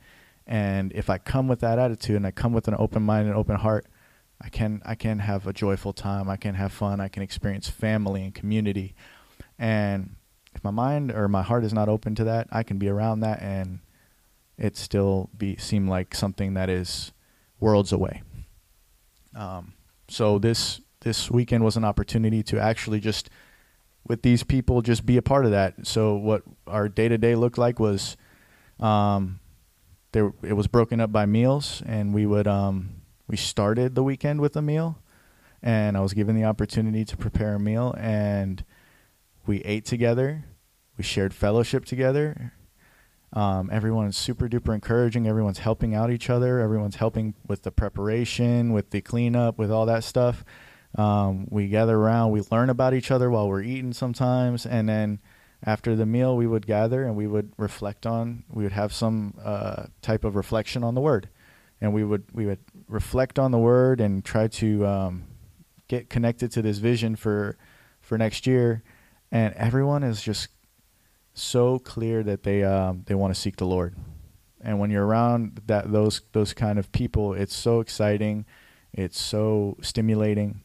And 0.46 0.92
if 0.92 1.08
I 1.08 1.16
come 1.16 1.48
with 1.48 1.60
that 1.60 1.78
attitude 1.78 2.16
and 2.16 2.26
I 2.26 2.30
come 2.30 2.52
with 2.52 2.68
an 2.68 2.76
open 2.78 3.02
mind 3.02 3.26
and 3.26 3.36
open 3.36 3.56
heart, 3.56 3.86
I 4.38 4.50
can 4.50 4.82
I 4.84 4.96
can 4.96 5.20
have 5.20 5.46
a 5.46 5.52
joyful 5.52 5.94
time. 5.94 6.28
I 6.28 6.36
can 6.36 6.54
have 6.56 6.72
fun. 6.72 7.00
I 7.00 7.08
can 7.08 7.22
experience 7.22 7.70
family 7.70 8.22
and 8.22 8.34
community. 8.34 8.94
And 9.58 10.16
if 10.54 10.62
my 10.62 10.70
mind 10.70 11.10
or 11.10 11.26
my 11.26 11.42
heart 11.42 11.64
is 11.64 11.72
not 11.72 11.88
open 11.88 12.14
to 12.16 12.24
that, 12.24 12.48
I 12.52 12.62
can 12.64 12.78
be 12.78 12.88
around 12.88 13.20
that 13.20 13.40
and 13.40 13.78
it 14.58 14.76
still 14.76 15.30
be 15.36 15.56
seem 15.56 15.88
like 15.88 16.14
something 16.14 16.52
that 16.52 16.68
is 16.68 17.12
worlds 17.58 17.92
away. 17.92 18.22
Um, 19.34 19.74
so 20.08 20.38
this 20.38 20.80
this 21.00 21.30
weekend 21.30 21.64
was 21.64 21.76
an 21.76 21.84
opportunity 21.84 22.42
to 22.44 22.60
actually 22.60 23.00
just 23.00 23.28
with 24.06 24.22
these 24.22 24.42
people 24.42 24.82
just 24.82 25.06
be 25.06 25.16
a 25.16 25.22
part 25.22 25.44
of 25.44 25.50
that. 25.52 25.86
So 25.86 26.14
what 26.14 26.42
our 26.66 26.88
day 26.88 27.08
to 27.08 27.18
day 27.18 27.34
looked 27.34 27.58
like 27.58 27.78
was 27.78 28.16
um, 28.80 29.40
there 30.12 30.32
it 30.42 30.54
was 30.54 30.66
broken 30.66 31.00
up 31.00 31.12
by 31.12 31.26
meals, 31.26 31.82
and 31.86 32.12
we 32.12 32.26
would 32.26 32.46
um, 32.46 33.02
we 33.28 33.36
started 33.36 33.94
the 33.94 34.02
weekend 34.02 34.40
with 34.40 34.56
a 34.56 34.62
meal. 34.62 34.98
and 35.62 35.96
I 35.96 36.00
was 36.00 36.12
given 36.12 36.34
the 36.34 36.44
opportunity 36.44 37.04
to 37.04 37.16
prepare 37.16 37.54
a 37.54 37.60
meal, 37.60 37.94
and 37.96 38.64
we 39.46 39.60
ate 39.60 39.84
together. 39.84 40.44
We 40.98 41.04
shared 41.04 41.32
fellowship 41.32 41.84
together. 41.84 42.52
Um, 43.32 43.70
everyone's 43.72 44.16
super 44.16 44.48
duper 44.48 44.74
encouraging. 44.74 45.26
Everyone's 45.26 45.58
helping 45.58 45.94
out 45.94 46.10
each 46.10 46.28
other. 46.28 46.60
Everyone's 46.60 46.96
helping 46.96 47.34
with 47.46 47.62
the 47.62 47.70
preparation, 47.70 48.72
with 48.72 48.90
the 48.90 49.00
cleanup, 49.00 49.58
with 49.58 49.70
all 49.70 49.86
that 49.86 50.04
stuff. 50.04 50.44
Um, 50.96 51.46
we 51.50 51.68
gather 51.68 51.96
around. 51.96 52.32
We 52.32 52.42
learn 52.50 52.68
about 52.68 52.92
each 52.92 53.10
other 53.10 53.30
while 53.30 53.48
we're 53.48 53.62
eating 53.62 53.94
sometimes, 53.94 54.66
and 54.66 54.88
then 54.88 55.20
after 55.64 55.96
the 55.96 56.04
meal, 56.04 56.36
we 56.36 56.46
would 56.46 56.66
gather 56.66 57.04
and 57.04 57.16
we 57.16 57.26
would 57.26 57.52
reflect 57.56 58.04
on. 58.06 58.44
We 58.50 58.64
would 58.64 58.72
have 58.72 58.92
some 58.92 59.34
uh, 59.42 59.84
type 60.02 60.24
of 60.24 60.36
reflection 60.36 60.84
on 60.84 60.94
the 60.94 61.00
word, 61.00 61.30
and 61.80 61.94
we 61.94 62.04
would 62.04 62.24
we 62.32 62.44
would 62.46 62.60
reflect 62.88 63.38
on 63.38 63.52
the 63.52 63.58
word 63.58 64.00
and 64.00 64.22
try 64.22 64.48
to 64.48 64.86
um, 64.86 65.24
get 65.88 66.10
connected 66.10 66.50
to 66.52 66.62
this 66.62 66.78
vision 66.78 67.16
for 67.16 67.56
for 68.00 68.18
next 68.18 68.46
year. 68.46 68.82
And 69.30 69.54
everyone 69.54 70.02
is 70.02 70.20
just 70.20 70.48
so 71.34 71.78
clear 71.78 72.22
that 72.22 72.42
they 72.42 72.62
um, 72.64 73.02
they 73.06 73.14
want 73.14 73.34
to 73.34 73.40
seek 73.40 73.56
the 73.56 73.66
Lord. 73.66 73.96
And 74.60 74.78
when 74.78 74.90
you're 74.90 75.06
around 75.06 75.60
that 75.66 75.90
those 75.90 76.22
those 76.32 76.52
kind 76.54 76.78
of 76.78 76.92
people, 76.92 77.34
it's 77.34 77.54
so 77.54 77.80
exciting, 77.80 78.44
it's 78.92 79.20
so 79.20 79.76
stimulating, 79.80 80.62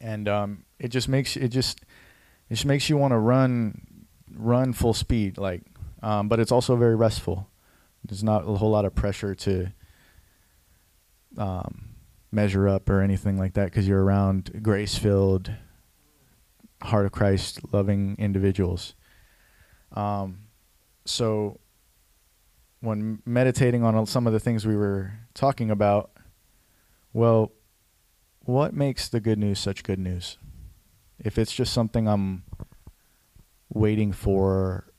and 0.00 0.28
um, 0.28 0.64
it 0.78 0.88
just 0.88 1.08
makes 1.08 1.36
it 1.36 1.48
just 1.48 1.80
it 2.48 2.54
just 2.54 2.66
makes 2.66 2.88
you 2.88 2.96
want 2.96 3.12
to 3.12 3.18
run 3.18 4.06
run 4.34 4.72
full 4.72 4.94
speed. 4.94 5.38
Like, 5.38 5.62
um, 6.02 6.28
but 6.28 6.40
it's 6.40 6.52
also 6.52 6.76
very 6.76 6.96
restful. 6.96 7.48
There's 8.04 8.24
not 8.24 8.48
a 8.48 8.54
whole 8.54 8.70
lot 8.70 8.84
of 8.84 8.94
pressure 8.94 9.34
to 9.34 9.72
um, 11.38 11.90
measure 12.30 12.68
up 12.68 12.88
or 12.90 13.00
anything 13.00 13.38
like 13.38 13.54
that 13.54 13.66
because 13.66 13.88
you're 13.88 14.02
around 14.02 14.62
grace 14.62 14.96
filled, 14.96 15.50
heart 16.82 17.06
of 17.06 17.12
Christ 17.12 17.60
loving 17.72 18.16
individuals. 18.18 18.94
Um, 19.94 20.40
so 21.04 21.60
when 22.80 23.22
meditating 23.24 23.82
on 23.82 24.06
some 24.06 24.26
of 24.26 24.32
the 24.32 24.40
things 24.40 24.66
we 24.66 24.76
were 24.76 25.12
talking 25.32 25.70
about, 25.70 26.10
well, 27.12 27.52
what 28.40 28.74
makes 28.74 29.08
the 29.08 29.20
good 29.20 29.38
news 29.38 29.58
such 29.58 29.82
good 29.82 29.98
news? 29.98 30.36
If 31.18 31.38
it's 31.38 31.52
just 31.52 31.72
something 31.72 32.06
I'm 32.06 32.42
waiting 33.72 34.12
for 34.12 34.92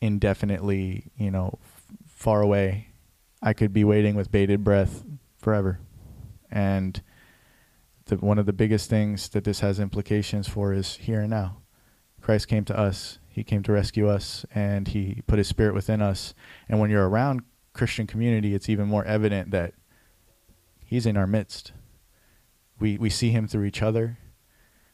indefinitely, 0.00 1.12
you 1.16 1.30
know, 1.30 1.58
f- 1.62 1.84
far 2.08 2.42
away, 2.42 2.88
I 3.40 3.52
could 3.52 3.72
be 3.72 3.84
waiting 3.84 4.16
with 4.16 4.32
bated 4.32 4.64
breath 4.64 5.04
forever. 5.38 5.78
And 6.50 7.00
the, 8.06 8.16
one 8.16 8.38
of 8.38 8.46
the 8.46 8.52
biggest 8.52 8.90
things 8.90 9.28
that 9.30 9.44
this 9.44 9.60
has 9.60 9.78
implications 9.78 10.48
for 10.48 10.72
is 10.72 10.96
here 10.96 11.20
and 11.20 11.30
now. 11.30 11.58
Christ 12.20 12.48
came 12.48 12.64
to 12.64 12.78
us 12.78 13.18
he 13.32 13.42
came 13.42 13.62
to 13.62 13.72
rescue 13.72 14.08
us 14.08 14.44
and 14.54 14.88
he 14.88 15.22
put 15.26 15.38
his 15.38 15.48
spirit 15.48 15.74
within 15.74 16.02
us. 16.02 16.34
And 16.68 16.78
when 16.78 16.90
you're 16.90 17.08
around 17.08 17.42
Christian 17.72 18.06
community, 18.06 18.54
it's 18.54 18.68
even 18.68 18.86
more 18.86 19.04
evident 19.04 19.50
that 19.52 19.72
he's 20.84 21.06
in 21.06 21.16
our 21.16 21.26
midst. 21.26 21.72
We 22.78 22.98
we 22.98 23.08
see 23.08 23.30
him 23.30 23.48
through 23.48 23.64
each 23.64 23.82
other. 23.82 24.18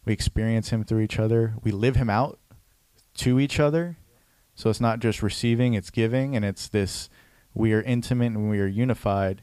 We 0.05 0.13
experience 0.13 0.71
him 0.71 0.85
through 0.85 1.01
each 1.01 1.19
other. 1.19 1.55
We 1.63 1.73
live 1.73 1.97
him 1.97 2.09
out 2.09 2.39
to 3.17 3.41
each 3.41 3.59
other. 3.59 3.99
So 4.55 4.71
it's 4.71 4.81
not 4.81 5.01
just 5.01 5.23
receiving, 5.23 5.75
it's 5.75 5.91
giving 5.91 6.37
and 6.37 6.45
it's 6.45 6.69
this 6.69 7.11
we 7.55 7.73
are 7.73 7.83
intimate 7.83 8.27
and 8.27 8.49
we 8.49 8.61
are 8.61 8.67
unified. 8.67 9.43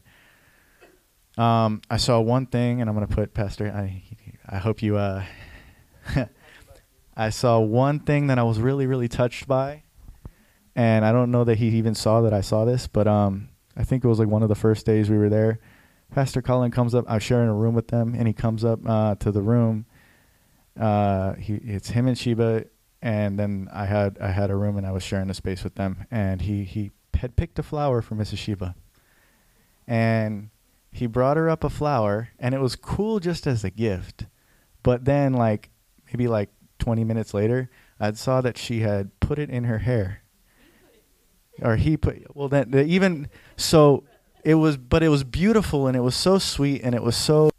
Um, 1.37 1.81
I 1.89 1.97
saw 1.97 2.21
one 2.21 2.45
thing, 2.45 2.79
and 2.79 2.89
I'm 2.89 2.95
going 2.95 3.07
to 3.07 3.13
put 3.13 3.33
Pastor. 3.33 3.67
I 3.67 4.03
I 4.47 4.57
hope 4.57 4.81
you 4.81 4.95
uh, 4.95 5.25
I 7.15 7.29
saw 7.29 7.59
one 7.59 7.99
thing 7.99 8.27
that 8.27 8.37
I 8.37 8.43
was 8.43 8.59
really, 8.59 8.87
really 8.87 9.07
touched 9.07 9.47
by. 9.47 9.83
And 10.75 11.05
I 11.05 11.13
don't 11.13 11.31
know 11.31 11.45
that 11.45 11.57
he 11.57 11.69
even 11.69 11.95
saw 11.95 12.21
that 12.21 12.33
I 12.33 12.41
saw 12.41 12.65
this, 12.65 12.87
but 12.87 13.07
um, 13.07 13.49
I 13.77 13.83
think 13.83 14.03
it 14.03 14.07
was 14.07 14.19
like 14.19 14.27
one 14.27 14.43
of 14.43 14.49
the 14.49 14.55
first 14.55 14.85
days 14.85 15.09
we 15.09 15.17
were 15.17 15.29
there. 15.29 15.59
Pastor 16.13 16.41
Colin 16.41 16.71
comes 16.71 16.93
up. 16.93 17.05
I 17.07 17.15
was 17.15 17.23
sharing 17.23 17.47
a 17.47 17.53
room 17.53 17.75
with 17.75 17.87
them, 17.87 18.13
and 18.13 18.27
he 18.27 18.33
comes 18.33 18.65
up 18.65 18.79
uh, 18.85 19.15
to 19.15 19.31
the 19.31 19.41
room. 19.41 19.85
Uh, 20.79 21.33
he 21.35 21.55
it's 21.55 21.89
him 21.89 22.07
and 22.07 22.17
Sheba, 22.17 22.65
and 23.01 23.39
then 23.39 23.69
I 23.71 23.85
had 23.85 24.17
I 24.19 24.31
had 24.31 24.51
a 24.51 24.55
room, 24.55 24.77
and 24.77 24.85
I 24.85 24.91
was 24.91 25.03
sharing 25.03 25.27
the 25.27 25.33
space 25.33 25.63
with 25.63 25.75
them. 25.75 26.05
And 26.11 26.41
he 26.41 26.65
he 26.65 26.91
had 27.15 27.37
picked 27.37 27.57
a 27.57 27.63
flower 27.63 28.01
for 28.01 28.15
Mrs. 28.15 28.37
Sheba, 28.37 28.75
and 29.87 30.49
he 30.91 31.07
brought 31.07 31.37
her 31.37 31.49
up 31.49 31.63
a 31.63 31.69
flower, 31.69 32.29
and 32.37 32.53
it 32.53 32.59
was 32.59 32.75
cool 32.75 33.19
just 33.19 33.47
as 33.47 33.63
a 33.63 33.69
gift. 33.69 34.25
But 34.83 35.05
then, 35.05 35.33
like 35.33 35.69
maybe 36.07 36.27
like 36.27 36.49
20 36.85 37.03
minutes 37.03 37.33
later, 37.33 37.67
I 37.99 38.11
saw 38.11 38.41
that 38.41 38.59
she 38.59 38.81
had 38.81 39.19
put 39.19 39.39
it 39.39 39.49
in 39.49 39.63
her 39.63 39.79
hair. 39.79 40.21
Or 41.59 41.77
he 41.77 41.97
put, 41.97 42.35
well, 42.35 42.47
then 42.47 42.75
even, 42.75 43.27
so 43.57 44.03
it 44.43 44.53
was, 44.53 44.77
but 44.77 45.01
it 45.01 45.09
was 45.09 45.23
beautiful 45.23 45.87
and 45.87 45.97
it 45.97 46.01
was 46.01 46.13
so 46.13 46.37
sweet 46.37 46.83
and 46.83 46.93
it 46.93 47.01
was 47.01 47.15
so, 47.15 47.49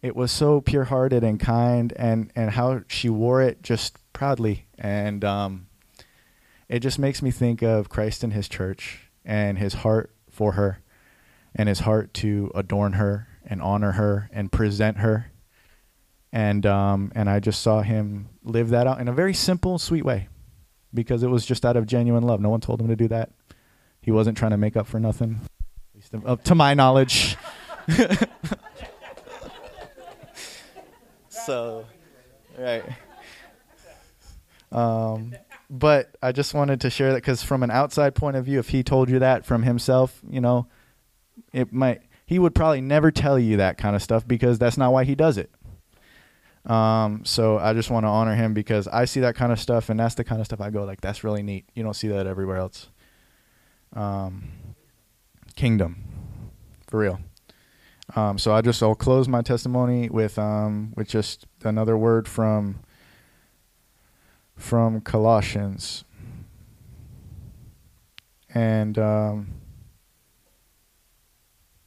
it 0.00 0.16
was 0.16 0.32
so 0.32 0.62
pure 0.62 0.84
hearted 0.84 1.22
and 1.22 1.38
kind 1.38 1.92
and, 1.96 2.32
and 2.34 2.52
how 2.52 2.80
she 2.88 3.10
wore 3.10 3.42
it 3.42 3.62
just 3.62 3.98
proudly. 4.14 4.66
And 4.78 5.22
um, 5.22 5.66
it 6.70 6.80
just 6.80 6.98
makes 6.98 7.20
me 7.20 7.30
think 7.30 7.60
of 7.60 7.90
Christ 7.90 8.24
and 8.24 8.32
his 8.32 8.48
church 8.48 9.10
and 9.26 9.58
his 9.58 9.74
heart 9.74 10.14
for 10.30 10.52
her 10.52 10.80
and 11.54 11.68
his 11.68 11.80
heart 11.80 12.14
to 12.14 12.50
adorn 12.54 12.94
her 12.94 13.28
and 13.44 13.60
honor 13.60 13.92
her 13.92 14.30
and 14.32 14.50
present 14.50 14.98
her 14.98 15.30
and 16.32 16.64
um, 16.66 17.12
and 17.14 17.28
I 17.28 17.40
just 17.40 17.62
saw 17.62 17.82
him 17.82 18.28
live 18.44 18.70
that 18.70 18.86
out 18.86 19.00
in 19.00 19.08
a 19.08 19.12
very 19.12 19.34
simple, 19.34 19.78
sweet 19.78 20.04
way, 20.04 20.28
because 20.94 21.22
it 21.22 21.28
was 21.28 21.44
just 21.44 21.66
out 21.66 21.76
of 21.76 21.86
genuine 21.86 22.22
love. 22.22 22.40
No 22.40 22.50
one 22.50 22.60
told 22.60 22.80
him 22.80 22.88
to 22.88 22.96
do 22.96 23.08
that. 23.08 23.30
He 24.00 24.10
wasn't 24.10 24.38
trying 24.38 24.52
to 24.52 24.56
make 24.56 24.76
up 24.76 24.86
for 24.86 25.00
nothing, 25.00 25.40
at 25.42 25.96
least 25.96 26.14
up 26.26 26.44
to 26.44 26.54
my 26.54 26.74
knowledge. 26.74 27.36
so, 31.28 31.84
right. 32.58 32.84
Um, 34.72 35.34
but 35.68 36.16
I 36.22 36.32
just 36.32 36.54
wanted 36.54 36.80
to 36.82 36.90
share 36.90 37.10
that 37.12 37.16
because 37.16 37.42
from 37.42 37.62
an 37.62 37.70
outside 37.70 38.14
point 38.14 38.36
of 38.36 38.44
view, 38.44 38.58
if 38.58 38.68
he 38.68 38.82
told 38.82 39.10
you 39.10 39.18
that 39.18 39.44
from 39.44 39.62
himself, 39.62 40.20
you 40.28 40.40
know, 40.40 40.66
it 41.52 41.72
might 41.72 42.02
he 42.26 42.38
would 42.38 42.54
probably 42.54 42.80
never 42.80 43.10
tell 43.10 43.38
you 43.38 43.56
that 43.56 43.76
kind 43.76 43.96
of 43.96 44.02
stuff 44.02 44.26
because 44.26 44.58
that's 44.58 44.78
not 44.78 44.92
why 44.92 45.02
he 45.04 45.16
does 45.16 45.36
it. 45.36 45.50
Um, 46.66 47.24
so 47.24 47.58
I 47.58 47.72
just 47.72 47.90
want 47.90 48.04
to 48.04 48.08
honor 48.08 48.34
him 48.34 48.52
because 48.52 48.86
I 48.86 49.06
see 49.06 49.20
that 49.20 49.34
kind 49.34 49.50
of 49.50 49.58
stuff, 49.58 49.88
and 49.88 49.98
that's 49.98 50.14
the 50.14 50.24
kind 50.24 50.40
of 50.40 50.46
stuff 50.46 50.60
I 50.60 50.70
go 50.70 50.84
like, 50.84 51.00
that's 51.00 51.24
really 51.24 51.42
neat. 51.42 51.64
You 51.74 51.82
don't 51.82 51.94
see 51.94 52.08
that 52.08 52.26
everywhere 52.26 52.58
else. 52.58 52.88
Um, 53.94 54.48
kingdom, 55.56 56.04
for 56.86 57.00
real. 57.00 57.20
Um, 58.16 58.38
so 58.38 58.52
I 58.52 58.60
just 58.60 58.82
I'll 58.82 58.94
close 58.94 59.28
my 59.28 59.40
testimony 59.40 60.08
with 60.08 60.38
um 60.38 60.92
with 60.96 61.08
just 61.08 61.46
another 61.62 61.96
word 61.96 62.26
from 62.26 62.80
from 64.56 65.00
Colossians, 65.00 66.04
and 68.52 68.98
um, 68.98 69.48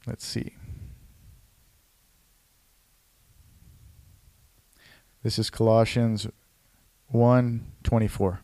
let's 0.06 0.24
see. 0.24 0.54
This 5.24 5.38
is 5.38 5.48
Colossians 5.48 6.26
1:24. 7.10 8.40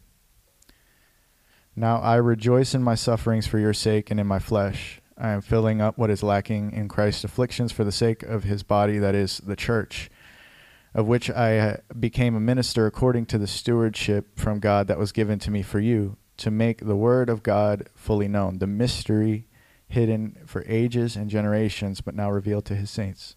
Now 1.76 1.98
I 1.98 2.16
rejoice 2.16 2.74
in 2.74 2.82
my 2.82 2.94
sufferings 2.94 3.46
for 3.46 3.58
your 3.58 3.74
sake 3.74 4.10
and 4.10 4.18
in 4.18 4.26
my 4.26 4.38
flesh. 4.38 5.02
I 5.18 5.28
am 5.28 5.42
filling 5.42 5.82
up 5.82 5.98
what 5.98 6.08
is 6.08 6.22
lacking 6.22 6.72
in 6.72 6.88
Christ's 6.88 7.24
afflictions 7.24 7.70
for 7.70 7.84
the 7.84 7.92
sake 7.92 8.22
of 8.22 8.44
his 8.44 8.62
body 8.62 8.96
that 8.96 9.14
is 9.14 9.42
the 9.44 9.56
church, 9.56 10.08
of 10.94 11.06
which 11.06 11.28
I 11.28 11.58
uh, 11.58 11.76
became 11.98 12.34
a 12.34 12.40
minister 12.40 12.86
according 12.86 13.26
to 13.26 13.36
the 13.36 13.46
stewardship 13.46 14.38
from 14.38 14.58
God 14.58 14.86
that 14.86 14.98
was 14.98 15.12
given 15.12 15.38
to 15.40 15.50
me 15.50 15.60
for 15.60 15.80
you, 15.80 16.16
to 16.38 16.50
make 16.50 16.86
the 16.86 16.96
word 16.96 17.28
of 17.28 17.42
God 17.42 17.90
fully 17.94 18.26
known, 18.26 18.56
the 18.58 18.66
mystery 18.66 19.46
hidden 19.86 20.38
for 20.46 20.64
ages 20.66 21.14
and 21.14 21.28
generations 21.28 22.00
but 22.00 22.14
now 22.14 22.30
revealed 22.30 22.64
to 22.64 22.74
his 22.74 22.88
saints. 22.88 23.36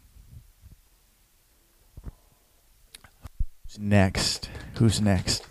Next. 3.79 4.49
Who's 4.75 4.99
next? 4.99 5.45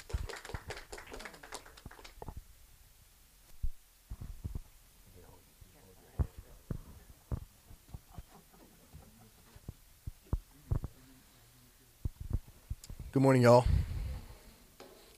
Good 13.12 13.22
morning, 13.22 13.42
y'all. 13.42 13.64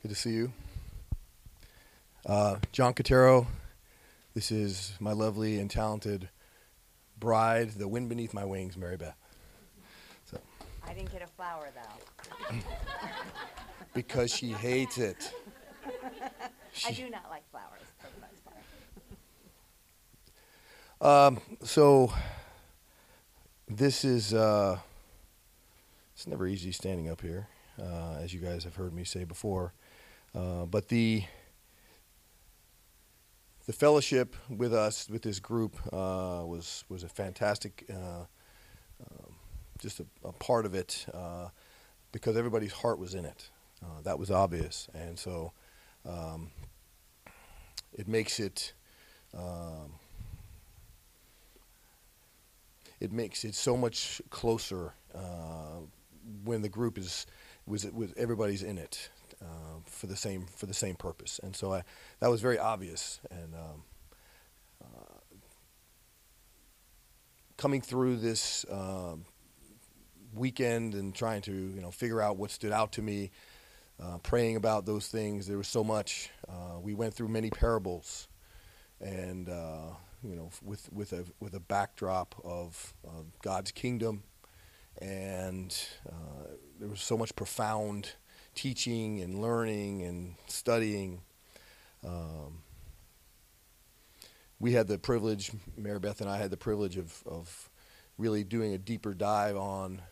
Good 0.02 0.08
to 0.08 0.14
see 0.14 0.30
you. 0.30 0.52
Uh, 2.24 2.56
John 2.72 2.94
Cotero, 2.94 3.46
this 4.34 4.50
is 4.50 4.94
my 4.98 5.12
lovely 5.12 5.58
and 5.58 5.70
talented 5.70 6.28
bride, 7.18 7.72
the 7.72 7.88
wind 7.88 8.08
beneath 8.08 8.32
my 8.32 8.44
wings, 8.44 8.76
Mary 8.76 8.96
Beth. 8.96 9.21
I 10.92 10.94
didn't 10.94 11.10
get 11.10 11.22
a 11.22 11.26
flower 11.26 11.70
though. 11.74 12.54
because 13.94 14.30
she 14.30 14.50
hates 14.50 14.98
it. 14.98 15.32
I 16.86 16.92
do 16.92 17.08
not 17.08 17.30
like 17.30 17.50
flowers. 17.50 17.80
for 17.98 18.08
the 18.14 18.20
most 18.20 18.44
part. 21.00 21.26
Um, 21.26 21.40
so, 21.62 22.12
this 23.66 24.04
is, 24.04 24.34
uh, 24.34 24.80
it's 26.14 26.26
never 26.26 26.46
easy 26.46 26.72
standing 26.72 27.08
up 27.08 27.22
here, 27.22 27.48
uh, 27.80 28.18
as 28.20 28.34
you 28.34 28.40
guys 28.40 28.64
have 28.64 28.76
heard 28.76 28.92
me 28.92 29.04
say 29.04 29.24
before. 29.24 29.72
Uh, 30.34 30.66
but 30.66 30.88
the, 30.88 31.24
the 33.64 33.72
fellowship 33.72 34.36
with 34.50 34.74
us, 34.74 35.08
with 35.08 35.22
this 35.22 35.40
group, 35.40 35.74
uh, 35.86 36.42
was 36.44 36.84
was 36.90 37.02
a 37.02 37.08
fantastic, 37.08 37.86
uh, 37.90 38.24
just 39.82 40.00
a, 40.00 40.06
a 40.24 40.32
part 40.32 40.64
of 40.64 40.74
it, 40.74 41.04
uh, 41.12 41.48
because 42.12 42.36
everybody's 42.36 42.72
heart 42.72 42.98
was 42.98 43.14
in 43.14 43.24
it. 43.24 43.50
Uh, 43.82 44.00
that 44.04 44.18
was 44.18 44.30
obvious, 44.30 44.88
and 44.94 45.18
so 45.18 45.52
um, 46.06 46.50
it 47.92 48.08
makes 48.08 48.40
it. 48.40 48.72
Um, 49.36 49.94
it 53.00 53.10
makes 53.10 53.44
it 53.44 53.56
so 53.56 53.76
much 53.76 54.22
closer 54.30 54.92
uh, 55.12 55.80
when 56.44 56.62
the 56.62 56.68
group 56.68 56.96
is 56.96 57.26
was 57.66 57.84
with 57.90 58.16
everybody's 58.16 58.62
in 58.62 58.78
it 58.78 59.10
uh, 59.40 59.80
for 59.86 60.06
the 60.06 60.14
same 60.16 60.46
for 60.46 60.66
the 60.66 60.74
same 60.74 60.94
purpose, 60.94 61.40
and 61.42 61.56
so 61.56 61.72
I, 61.72 61.82
that 62.20 62.30
was 62.30 62.40
very 62.40 62.58
obvious. 62.58 63.18
And 63.30 63.54
um, 63.54 63.82
uh, 64.84 65.22
coming 67.56 67.80
through 67.80 68.16
this 68.16 68.64
um, 68.70 69.24
weekend 70.34 70.94
and 70.94 71.14
trying 71.14 71.42
to 71.42 71.52
you 71.52 71.80
know 71.80 71.90
figure 71.90 72.20
out 72.20 72.36
what 72.36 72.50
stood 72.50 72.72
out 72.72 72.92
to 72.92 73.02
me, 73.02 73.30
uh, 74.02 74.18
praying 74.18 74.56
about 74.56 74.86
those 74.86 75.08
things, 75.08 75.46
there 75.46 75.58
was 75.58 75.68
so 75.68 75.84
much. 75.84 76.30
Uh, 76.48 76.78
we 76.80 76.94
went 76.94 77.14
through 77.14 77.28
many 77.28 77.50
parables, 77.50 78.28
and 79.00 79.48
uh, 79.48 79.90
you 80.22 80.36
know 80.36 80.50
with 80.62 80.92
with 80.92 81.12
a 81.12 81.24
with 81.40 81.54
a 81.54 81.60
backdrop 81.60 82.34
of 82.44 82.94
God's 83.42 83.70
kingdom, 83.72 84.22
and 85.00 85.76
uh, 86.08 86.48
there 86.78 86.88
was 86.88 87.00
so 87.00 87.16
much 87.16 87.34
profound 87.36 88.12
teaching 88.54 89.20
and 89.20 89.40
learning 89.40 90.02
and 90.02 90.34
studying. 90.46 91.20
Um, 92.06 92.62
we 94.58 94.72
had 94.72 94.86
the 94.86 94.98
privilege, 94.98 95.50
Mary 95.76 95.98
Beth 95.98 96.20
and 96.20 96.30
I 96.30 96.38
had 96.38 96.50
the 96.50 96.56
privilege 96.56 96.96
of, 96.96 97.22
of 97.26 97.70
really 98.16 98.44
doing 98.44 98.74
a 98.74 98.78
deeper 98.78 99.14
dive 99.14 99.56
on 99.56 100.02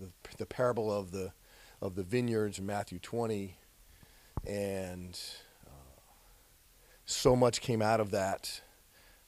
the, 0.00 0.08
the 0.38 0.46
parable 0.46 0.92
of 0.92 1.10
the 1.10 1.32
of 1.82 1.94
the 1.96 2.02
vineyards 2.02 2.58
in 2.58 2.66
Matthew 2.66 2.98
20, 2.98 3.56
and 4.46 5.20
uh, 5.66 6.00
so 7.04 7.36
much 7.36 7.60
came 7.60 7.82
out 7.82 8.00
of 8.00 8.10
that 8.12 8.62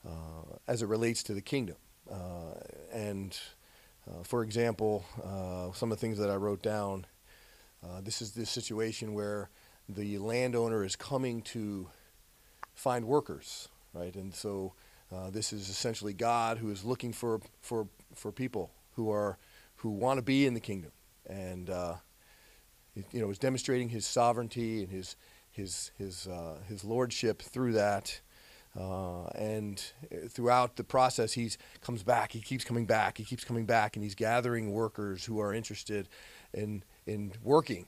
uh, 0.06 0.56
as 0.66 0.80
it 0.80 0.86
relates 0.86 1.22
to 1.24 1.34
the 1.34 1.42
kingdom. 1.42 1.76
Uh, 2.10 2.54
and 2.92 3.38
uh, 4.08 4.22
for 4.22 4.42
example, 4.42 5.04
uh, 5.22 5.72
some 5.72 5.92
of 5.92 5.98
the 5.98 6.00
things 6.00 6.18
that 6.18 6.30
I 6.30 6.36
wrote 6.36 6.62
down 6.62 7.06
uh, 7.86 8.00
this 8.00 8.22
is 8.22 8.32
this 8.32 8.50
situation 8.50 9.14
where 9.14 9.50
the 9.88 10.18
landowner 10.18 10.84
is 10.84 10.96
coming 10.96 11.42
to 11.42 11.88
find 12.74 13.04
workers, 13.06 13.68
right? 13.92 14.14
And 14.14 14.34
so 14.34 14.72
uh, 15.14 15.30
this 15.30 15.52
is 15.52 15.68
essentially 15.68 16.12
God 16.12 16.58
who 16.58 16.70
is 16.70 16.84
looking 16.84 17.12
for 17.12 17.40
for 17.60 17.86
for 18.14 18.32
people 18.32 18.70
who 18.94 19.10
are 19.10 19.38
who 19.76 19.90
want 19.90 20.18
to 20.18 20.22
be 20.22 20.46
in 20.46 20.54
the 20.54 20.60
kingdom, 20.60 20.92
and 21.28 21.70
uh, 21.70 21.94
you 23.12 23.20
know 23.20 23.30
is 23.30 23.38
demonstrating 23.38 23.88
His 23.88 24.06
sovereignty 24.06 24.82
and 24.82 24.90
His 24.90 25.16
His 25.50 25.90
His 25.98 26.26
uh, 26.26 26.58
His 26.68 26.84
lordship 26.84 27.42
through 27.42 27.72
that. 27.72 28.20
Uh, 28.78 29.24
and 29.28 29.82
throughout 30.28 30.76
the 30.76 30.84
process, 30.84 31.32
he 31.32 31.50
comes 31.80 32.02
back. 32.02 32.32
He 32.32 32.42
keeps 32.42 32.62
coming 32.62 32.84
back. 32.84 33.16
He 33.16 33.24
keeps 33.24 33.42
coming 33.42 33.64
back, 33.64 33.96
and 33.96 34.04
he's 34.04 34.14
gathering 34.14 34.70
workers 34.70 35.24
who 35.24 35.40
are 35.40 35.54
interested 35.54 36.08
in 36.52 36.82
in 37.06 37.32
working 37.42 37.86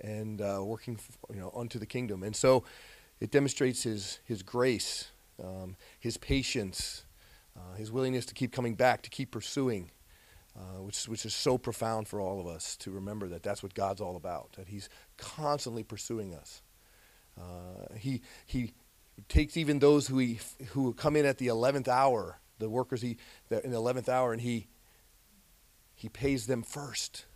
and 0.00 0.40
uh, 0.40 0.60
working 0.62 0.98
you 1.32 1.40
know 1.40 1.52
unto 1.54 1.78
the 1.78 1.86
kingdom. 1.86 2.22
And 2.22 2.34
so 2.34 2.64
it 3.20 3.30
demonstrates 3.30 3.82
his 3.82 4.20
his 4.24 4.42
grace, 4.42 5.10
um, 5.42 5.76
his 5.98 6.16
patience, 6.16 7.04
uh, 7.56 7.76
his 7.76 7.92
willingness 7.92 8.24
to 8.26 8.34
keep 8.34 8.52
coming 8.52 8.74
back, 8.74 9.02
to 9.02 9.10
keep 9.10 9.30
pursuing, 9.30 9.90
uh, 10.56 10.82
which 10.82 11.04
which 11.08 11.24
is 11.24 11.34
so 11.34 11.56
profound 11.58 12.08
for 12.08 12.20
all 12.20 12.40
of 12.40 12.46
us 12.46 12.76
to 12.76 12.90
remember 12.90 13.28
that 13.28 13.42
that's 13.42 13.62
what 13.62 13.74
God's 13.74 14.00
all 14.00 14.16
about. 14.16 14.52
That 14.54 14.68
He's 14.68 14.88
constantly 15.16 15.82
pursuing 15.82 16.34
us. 16.34 16.62
Uh, 17.38 17.94
he 17.96 18.22
he 18.46 18.72
takes 19.28 19.56
even 19.56 19.78
those 19.78 20.08
who 20.08 20.18
he 20.18 20.40
who 20.68 20.92
come 20.94 21.16
in 21.16 21.24
at 21.24 21.38
the 21.38 21.48
eleventh 21.48 21.88
hour, 21.88 22.40
the 22.58 22.68
workers 22.68 23.02
he 23.02 23.16
in 23.50 23.70
the 23.70 23.76
eleventh 23.76 24.08
hour, 24.08 24.32
and 24.32 24.42
he 24.42 24.68
he 25.94 26.08
pays 26.08 26.46
them 26.46 26.62
first. 26.62 27.26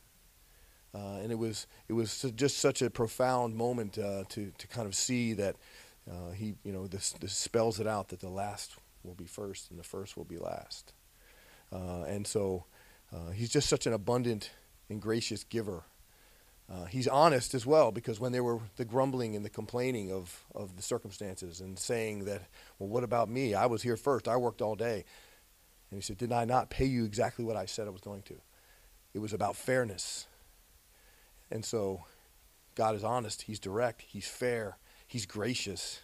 Uh, 0.94 1.18
and 1.22 1.32
it 1.32 1.38
was 1.38 1.66
it 1.88 1.92
was 1.92 2.24
just 2.36 2.58
such 2.58 2.80
a 2.80 2.88
profound 2.88 3.56
moment 3.56 3.98
uh, 3.98 4.24
to 4.28 4.52
to 4.58 4.66
kind 4.68 4.86
of 4.86 4.94
see 4.94 5.32
that 5.32 5.56
uh, 6.10 6.30
he 6.30 6.54
you 6.64 6.72
know 6.72 6.86
this 6.86 7.12
this 7.20 7.36
spells 7.36 7.80
it 7.80 7.86
out 7.86 8.08
that 8.08 8.20
the 8.20 8.28
last 8.28 8.76
will 9.02 9.14
be 9.14 9.26
first 9.26 9.70
and 9.70 9.78
the 9.78 9.84
first 9.84 10.16
will 10.16 10.24
be 10.24 10.38
last, 10.38 10.92
uh, 11.72 12.04
and 12.04 12.26
so 12.26 12.64
uh, 13.14 13.30
he's 13.30 13.50
just 13.50 13.68
such 13.68 13.86
an 13.86 13.92
abundant 13.92 14.50
and 14.88 15.00
gracious 15.00 15.44
giver. 15.44 15.84
Uh, 16.70 16.86
he's 16.86 17.06
honest 17.06 17.54
as 17.54 17.66
well 17.66 17.92
because 17.92 18.18
when 18.18 18.32
there 18.32 18.42
were 18.42 18.58
the 18.76 18.84
grumbling 18.84 19.36
and 19.36 19.44
the 19.44 19.50
complaining 19.50 20.10
of, 20.10 20.44
of 20.54 20.76
the 20.76 20.82
circumstances 20.82 21.60
and 21.60 21.78
saying 21.78 22.24
that, 22.24 22.42
well, 22.78 22.88
what 22.88 23.04
about 23.04 23.28
me? 23.28 23.54
I 23.54 23.66
was 23.66 23.82
here 23.82 23.96
first. 23.96 24.26
I 24.26 24.36
worked 24.36 24.62
all 24.62 24.74
day. 24.74 25.04
And 25.90 25.98
he 25.98 26.00
said, 26.00 26.16
Did 26.16 26.32
I 26.32 26.46
not 26.46 26.70
pay 26.70 26.86
you 26.86 27.04
exactly 27.04 27.44
what 27.44 27.56
I 27.56 27.66
said 27.66 27.86
I 27.86 27.90
was 27.90 28.00
going 28.00 28.22
to? 28.22 28.40
It 29.12 29.18
was 29.18 29.32
about 29.32 29.56
fairness 29.56 30.26
and 31.50 31.64
so 31.64 32.04
God 32.74 32.96
is 32.96 33.04
honest, 33.04 33.42
He's 33.42 33.60
direct, 33.60 34.02
He's 34.02 34.26
fair, 34.26 34.76
He's 35.06 35.24
gracious, 35.24 36.00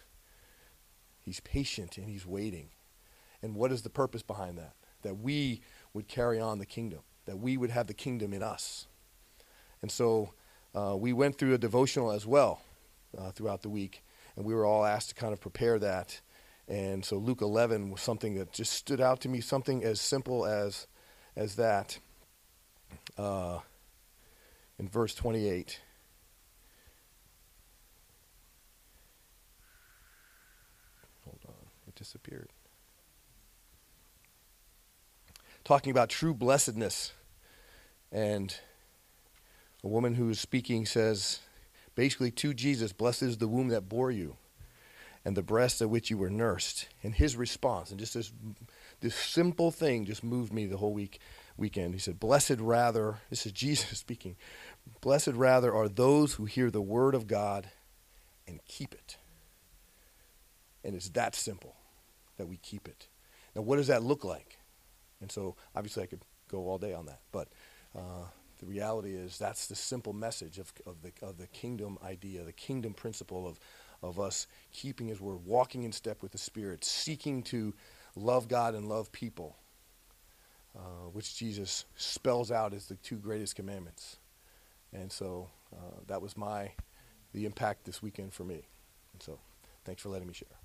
He's 1.21 1.39
patient, 1.41 1.97
and 1.97 2.09
He's 2.09 2.25
waiting. 2.25 2.69
And 3.41 3.55
what 3.55 3.71
is 3.71 3.81
the 3.81 3.89
purpose 3.89 4.23
behind 4.23 4.57
that? 4.57 4.73
That 5.01 5.17
we 5.17 5.61
would 5.93 6.07
carry 6.07 6.39
on 6.39 6.59
the 6.59 6.65
kingdom, 6.65 6.99
that 7.25 7.39
we 7.39 7.57
would 7.57 7.71
have 7.71 7.87
the 7.87 7.93
kingdom 7.93 8.33
in 8.33 8.43
us. 8.43 8.87
And 9.81 9.91
so 9.91 10.33
uh, 10.75 10.95
we 10.97 11.13
went 11.13 11.37
through 11.37 11.53
a 11.53 11.57
devotional 11.57 12.11
as 12.11 12.25
well 12.25 12.61
uh, 13.17 13.31
throughout 13.31 13.61
the 13.61 13.69
week, 13.69 14.03
and 14.35 14.45
we 14.45 14.53
were 14.53 14.65
all 14.65 14.85
asked 14.85 15.09
to 15.09 15.15
kind 15.15 15.33
of 15.33 15.41
prepare 15.41 15.79
that. 15.79 16.21
And 16.67 17.03
so 17.03 17.17
Luke 17.17 17.41
11 17.41 17.91
was 17.91 18.01
something 18.01 18.35
that 18.35 18.53
just 18.53 18.73
stood 18.73 19.01
out 19.01 19.21
to 19.21 19.29
me, 19.29 19.41
something 19.41 19.83
as 19.83 19.99
simple 19.99 20.45
as 20.45 20.87
as 21.35 21.55
that. 21.55 21.97
Uh, 23.17 23.59
in 24.81 24.89
verse 24.89 25.13
28. 25.13 25.79
Hold 31.23 31.39
on, 31.47 31.53
it 31.87 31.93
disappeared. 31.93 32.49
Talking 35.63 35.91
about 35.91 36.09
true 36.09 36.33
blessedness. 36.33 37.13
And 38.11 38.55
a 39.83 39.87
woman 39.87 40.15
who 40.15 40.29
is 40.29 40.39
speaking 40.39 40.85
says, 40.85 41.39
basically 41.95 42.31
to 42.31 42.53
Jesus, 42.53 42.93
Blessed 42.93 43.23
is 43.23 43.37
the 43.37 43.47
womb 43.47 43.69
that 43.69 43.89
bore 43.89 44.11
you 44.11 44.35
and 45.23 45.37
the 45.37 45.43
breast 45.43 45.81
at 45.81 45.89
which 45.89 46.09
you 46.09 46.17
were 46.17 46.29
nursed. 46.29 46.87
And 47.03 47.13
his 47.13 47.35
response, 47.35 47.91
and 47.91 47.99
just 47.99 48.13
this, 48.13 48.31
this 49.01 49.15
simple 49.15 49.71
thing 49.71 50.05
just 50.05 50.23
moved 50.23 50.51
me 50.51 50.65
the 50.65 50.77
whole 50.77 50.93
week 50.93 51.19
weekend. 51.57 51.93
He 51.93 51.99
said, 51.99 52.19
Blessed 52.19 52.59
rather, 52.59 53.19
this 53.29 53.45
is 53.45 53.51
Jesus 53.53 53.99
speaking, 53.99 54.35
Blessed 54.99 55.27
rather 55.33 55.73
are 55.73 55.87
those 55.87 56.33
who 56.33 56.45
hear 56.45 56.71
the 56.71 56.81
word 56.81 57.15
of 57.15 57.27
God 57.27 57.69
and 58.47 58.59
keep 58.65 58.93
it. 58.93 59.17
And 60.83 60.95
it's 60.95 61.09
that 61.09 61.35
simple 61.35 61.75
that 62.37 62.47
we 62.47 62.57
keep 62.57 62.87
it. 62.87 63.07
Now, 63.55 63.61
what 63.61 63.75
does 63.75 63.87
that 63.87 64.03
look 64.03 64.23
like? 64.23 64.57
And 65.21 65.31
so, 65.31 65.55
obviously, 65.75 66.03
I 66.03 66.07
could 66.07 66.21
go 66.49 66.67
all 66.67 66.77
day 66.77 66.93
on 66.93 67.05
that, 67.05 67.21
but 67.31 67.47
uh, 67.95 68.25
the 68.59 68.65
reality 68.65 69.15
is 69.15 69.37
that's 69.37 69.67
the 69.67 69.75
simple 69.75 70.13
message 70.13 70.59
of, 70.59 70.71
of, 70.85 71.01
the, 71.01 71.11
of 71.25 71.37
the 71.37 71.47
kingdom 71.47 71.97
idea, 72.03 72.43
the 72.43 72.51
kingdom 72.51 72.93
principle 72.93 73.47
of, 73.47 73.59
of 74.01 74.19
us 74.19 74.47
keeping 74.71 75.07
His 75.07 75.19
word, 75.19 75.45
walking 75.45 75.83
in 75.83 75.91
step 75.91 76.21
with 76.21 76.31
the 76.31 76.37
Spirit, 76.37 76.83
seeking 76.83 77.43
to 77.43 77.73
love 78.15 78.47
God 78.47 78.75
and 78.75 78.87
love 78.87 79.11
people, 79.11 79.55
uh, 80.75 81.09
which 81.11 81.35
Jesus 81.35 81.85
spells 81.95 82.51
out 82.51 82.73
as 82.73 82.87
the 82.87 82.95
two 82.95 83.17
greatest 83.17 83.55
commandments. 83.55 84.17
And 84.93 85.11
so 85.11 85.49
uh, 85.73 86.01
that 86.07 86.21
was 86.21 86.37
my 86.37 86.71
the 87.33 87.45
impact 87.45 87.85
this 87.85 88.01
weekend 88.01 88.33
for 88.33 88.43
me. 88.43 88.61
And 89.13 89.23
so 89.23 89.39
thanks 89.85 90.01
for 90.01 90.09
letting 90.09 90.27
me 90.27 90.33
share. 90.33 90.60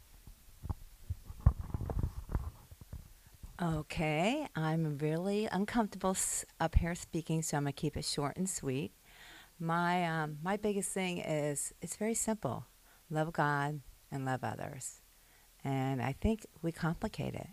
Okay, 3.63 4.47
I'm 4.55 4.99
really 4.99 5.49
uncomfortable 5.51 6.15
up 6.61 6.75
here 6.75 6.95
speaking, 6.95 7.41
so 7.41 7.57
I'm 7.57 7.63
gonna 7.63 7.73
keep 7.73 7.97
it 7.97 8.05
short 8.05 8.37
and 8.37 8.49
sweet. 8.51 8.93
My 9.59 10.05
um, 10.05 10.37
my 10.43 10.59
biggest 10.59 10.91
thing 10.91 11.19
is 11.19 11.73
it's 11.81 11.97
very 11.97 12.13
simple: 12.13 12.67
love 13.09 13.33
God 13.33 13.81
and 14.13 14.27
love 14.27 14.45
others. 14.45 15.01
And 15.65 16.03
I 16.03 16.13
think 16.13 16.45
we 16.61 16.71
complicate 16.71 17.35
it. 17.35 17.49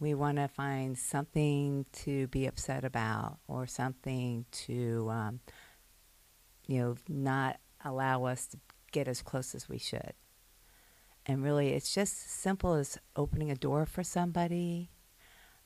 We 0.00 0.14
want 0.14 0.38
to 0.38 0.48
find 0.48 0.98
something 0.98 1.86
to 1.92 2.26
be 2.26 2.46
upset 2.46 2.84
about, 2.84 3.38
or 3.46 3.68
something 3.68 4.46
to, 4.66 5.08
um, 5.10 5.40
you 6.66 6.80
know, 6.80 6.96
not 7.08 7.60
allow 7.84 8.24
us 8.24 8.48
to 8.48 8.58
get 8.90 9.06
as 9.06 9.22
close 9.22 9.54
as 9.54 9.68
we 9.68 9.78
should. 9.78 10.14
And 11.24 11.44
really, 11.44 11.68
it's 11.68 11.94
just 11.94 12.30
simple 12.30 12.74
as 12.74 12.98
opening 13.14 13.52
a 13.52 13.54
door 13.54 13.86
for 13.86 14.02
somebody, 14.02 14.90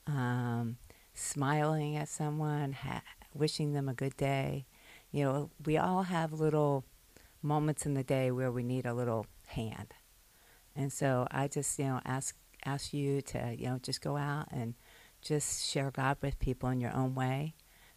um, 0.09 0.79
smiling 1.15 1.97
at 1.97 2.09
someone, 2.09 2.73
ha- 2.73 3.03
wishing 3.35 3.73
them 3.73 3.89
a 3.89 3.95
good 3.95 4.17
day. 4.17 4.67
You 5.13 5.25
know, 5.25 5.51
we 5.65 5.77
all 5.77 6.03
have 6.03 6.33
little 6.33 6.85
moments 7.43 7.87
in 7.87 7.95
the 7.95 8.03
day 8.03 8.31
where 8.31 8.51
we 8.51 8.63
need 8.63 8.87
a 8.87 8.95
little 8.95 9.27
hand. 9.47 9.95
And 10.75 10.93
so 10.93 11.27
I 11.31 11.49
just, 11.49 11.79
you 11.79 11.87
know, 11.87 12.01
ask 12.05 12.37
ask 12.65 12.93
you 12.93 13.23
to, 13.23 13.55
you 13.57 13.67
know, 13.67 13.79
just 13.81 14.01
go 14.01 14.17
out 14.17 14.49
and 14.51 14.75
just 15.23 15.67
share 15.67 15.91
God 15.91 16.17
with 16.21 16.39
people 16.39 16.69
in 16.71 16.81
your 16.81 16.95
own 16.95 17.15
way. 17.15 17.55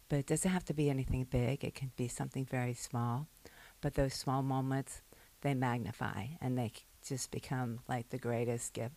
But 0.08 0.20
it 0.20 0.26
doesn't 0.26 0.50
have 0.50 0.64
to 0.66 0.74
be 0.74 0.90
anything 0.90 1.24
big. 1.24 1.64
It 1.64 1.74
can 1.74 1.90
be 1.96 2.08
something 2.08 2.44
very 2.44 2.74
small. 2.74 3.26
But 3.80 3.94
those 3.94 4.14
small 4.14 4.42
moments, 4.42 5.02
they 5.40 5.54
magnify 5.54 6.26
and 6.40 6.56
they 6.56 6.72
just 7.06 7.30
become 7.30 7.80
like 7.88 8.10
the 8.10 8.18
greatest 8.18 8.72
gift 8.72 8.94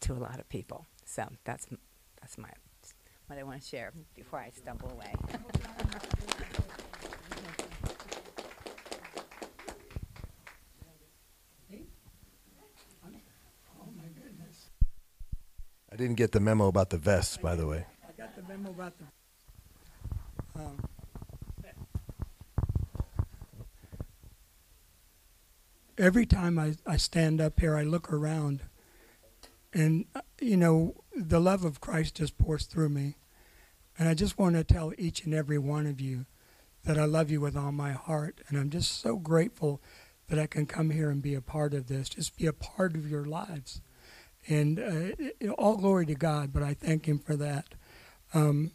to 0.00 0.12
a 0.12 0.14
lot 0.14 0.38
of 0.38 0.48
people. 0.48 0.86
So 1.04 1.28
that's 1.44 1.66
that's 2.20 2.38
my 2.38 2.50
what 3.26 3.38
I 3.38 3.42
want 3.42 3.60
to 3.60 3.66
share 3.66 3.92
before 4.14 4.38
I 4.38 4.50
stumble 4.50 4.90
away. 4.90 5.12
I 15.96 15.96
didn't 15.96 16.16
get 16.16 16.32
the 16.32 16.40
memo 16.40 16.66
about 16.66 16.90
the 16.90 16.98
vests, 16.98 17.38
by 17.38 17.56
the 17.56 17.66
way. 17.66 17.86
I 18.06 18.12
got 18.20 18.36
the 18.36 18.42
memo 18.42 18.68
about 18.68 18.92
the, 18.98 20.60
um, 20.60 20.84
every 25.96 26.26
time 26.26 26.58
I, 26.58 26.74
I 26.86 26.98
stand 26.98 27.40
up 27.40 27.58
here, 27.60 27.76
I 27.76 27.82
look 27.82 28.12
around, 28.12 28.60
and, 29.72 30.04
uh, 30.14 30.20
you 30.38 30.58
know, 30.58 31.02
the 31.16 31.40
love 31.40 31.64
of 31.64 31.80
Christ 31.80 32.16
just 32.16 32.36
pours 32.38 32.66
through 32.66 32.90
me. 32.90 33.16
And 33.98 34.08
I 34.08 34.14
just 34.14 34.38
want 34.38 34.54
to 34.56 34.64
tell 34.64 34.92
each 34.98 35.24
and 35.24 35.34
every 35.34 35.58
one 35.58 35.86
of 35.86 36.00
you 36.00 36.26
that 36.84 36.98
I 36.98 37.04
love 37.04 37.30
you 37.30 37.40
with 37.40 37.56
all 37.56 37.72
my 37.72 37.92
heart. 37.92 38.40
And 38.48 38.58
I'm 38.58 38.70
just 38.70 39.00
so 39.00 39.16
grateful 39.16 39.80
that 40.28 40.38
I 40.38 40.46
can 40.46 40.66
come 40.66 40.90
here 40.90 41.08
and 41.08 41.22
be 41.22 41.34
a 41.34 41.40
part 41.40 41.72
of 41.72 41.86
this, 41.86 42.10
just 42.10 42.36
be 42.36 42.46
a 42.46 42.52
part 42.52 42.94
of 42.94 43.08
your 43.08 43.24
lives. 43.24 43.80
And 44.48 44.78
uh, 44.78 45.50
all 45.52 45.76
glory 45.76 46.06
to 46.06 46.14
God, 46.14 46.52
but 46.52 46.62
I 46.62 46.74
thank 46.74 47.06
Him 47.06 47.18
for 47.18 47.34
that. 47.36 47.74
Um, 48.34 48.72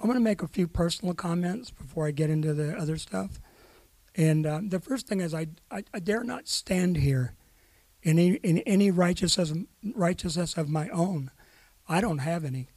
I'm 0.00 0.06
going 0.06 0.14
to 0.14 0.20
make 0.20 0.42
a 0.42 0.48
few 0.48 0.68
personal 0.68 1.14
comments 1.14 1.70
before 1.70 2.06
I 2.06 2.12
get 2.12 2.30
into 2.30 2.54
the 2.54 2.76
other 2.76 2.96
stuff. 2.96 3.40
And 4.14 4.46
um, 4.46 4.68
the 4.68 4.80
first 4.80 5.08
thing 5.08 5.20
is, 5.20 5.34
I, 5.34 5.48
I, 5.70 5.84
I 5.92 5.98
dare 5.98 6.22
not 6.22 6.48
stand 6.48 6.98
here 6.98 7.34
in 8.02 8.18
any, 8.18 8.36
in 8.36 8.58
any 8.58 8.90
righteousness, 8.90 9.52
righteousness 9.94 10.56
of 10.56 10.68
my 10.68 10.88
own. 10.90 11.30
I 11.88 12.00
don't 12.00 12.18
have 12.18 12.44
any. 12.44 12.68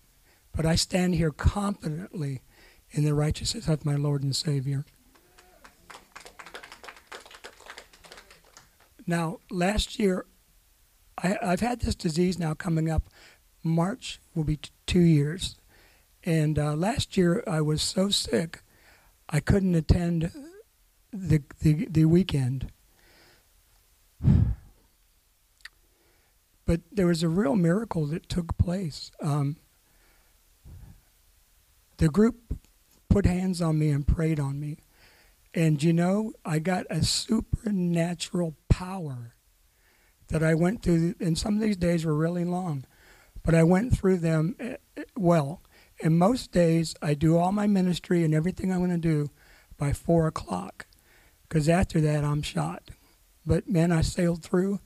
But 0.54 0.66
I 0.66 0.76
stand 0.76 1.16
here 1.16 1.32
confidently 1.32 2.42
in 2.92 3.06
the 3.06 3.14
righteousness 3.14 3.68
of 3.68 3.86
my 3.86 3.96
Lord 3.96 4.24
and 4.24 4.36
Savior. 4.36 4.86
Now, 9.08 9.40
last 9.50 10.00
year, 10.00 10.26
I, 11.18 11.38
I've 11.42 11.60
had 11.60 11.82
this 11.82 11.96
disease 11.96 12.38
now 12.38 12.54
coming 12.54 12.90
up. 12.90 13.04
March 13.64 14.20
will 14.36 14.44
be 14.44 14.58
t- 14.58 14.70
two 14.86 15.00
years. 15.00 15.58
And 16.24 16.60
uh, 16.60 16.76
last 16.76 17.18
year, 17.18 17.44
I 17.48 17.62
was 17.62 17.82
so 17.82 18.10
sick, 18.10 18.62
I 19.30 19.40
couldn't 19.40 19.76
attend 19.76 20.32
the, 21.12 21.42
the, 21.62 21.88
the 21.90 22.06
weekend. 22.06 22.72
But 26.72 26.80
there 26.90 27.08
was 27.08 27.22
a 27.22 27.28
real 27.28 27.58
miracle 27.58 28.06
that 28.06 28.30
took 28.30 28.58
place. 28.58 29.12
Um, 29.22 29.58
the 31.98 32.08
group 32.08 32.58
put 33.10 33.26
hands 33.26 33.62
on 33.62 33.78
me 33.78 33.90
and 33.90 34.08
prayed 34.08 34.40
on 34.40 34.58
me. 34.58 34.78
And 35.54 35.84
you 35.84 35.92
know, 35.92 36.32
I 36.46 36.60
got 36.60 36.86
a 36.90 37.04
supernatural 37.04 38.56
power 38.70 39.36
that 40.30 40.42
I 40.42 40.54
went 40.54 40.82
through, 40.82 41.16
and 41.20 41.38
some 41.38 41.56
of 41.56 41.60
these 41.60 41.76
days 41.76 42.06
were 42.06 42.16
really 42.16 42.46
long, 42.46 42.86
but 43.44 43.54
I 43.54 43.64
went 43.64 43.98
through 43.98 44.20
them 44.20 44.56
eh, 44.58 44.78
eh, 44.96 45.04
well. 45.18 45.62
And 46.02 46.18
most 46.18 46.54
days, 46.54 46.96
I 47.02 47.16
do 47.16 47.38
all 47.38 47.52
my 47.52 47.68
ministry 47.68 48.24
and 48.24 48.34
everything 48.34 48.72
I'm 48.72 48.80
going 48.80 48.92
to 48.92 48.98
do 48.98 49.30
by 49.78 49.92
four 49.92 50.26
o'clock, 50.26 50.86
because 51.50 51.68
after 51.68 52.00
that, 52.00 52.24
I'm 52.24 52.42
shot. 52.42 52.92
But 53.46 53.68
man, 53.68 53.92
I 53.92 54.04
sailed 54.04 54.42
through. 54.42 54.80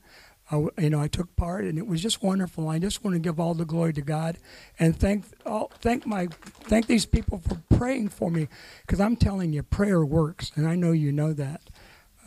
I, 0.51 0.58
you 0.77 0.91
know, 0.91 1.01
I 1.01 1.08
took 1.08 1.36
part, 1.36 1.65
and 1.65 1.77
it 1.79 1.88
was 1.88 2.03
just 2.03 2.21
wonderful. 2.21 2.69
I 2.69 2.77
just 2.77 3.03
want 3.03 3.15
to 3.15 3.19
give 3.19 3.39
all 3.39 3.55
the 3.55 3.65
glory 3.65 3.93
to 3.93 4.01
God, 4.01 4.38
and 4.77 4.95
thank 4.95 5.25
all, 5.43 5.71
thank 5.81 6.05
my 6.05 6.27
thank 6.27 6.86
these 6.86 7.08
people 7.08 7.39
for 7.39 7.62
praying 7.75 8.10
for 8.10 8.29
me, 8.29 8.47
because 8.81 8.99
I'm 8.99 9.15
telling 9.15 9.53
you, 9.53 9.63
prayer 9.63 10.05
works, 10.05 10.51
and 10.55 10.67
I 10.67 10.75
know 10.75 10.91
you 10.91 11.12
know 11.12 11.34
that. 11.34 11.62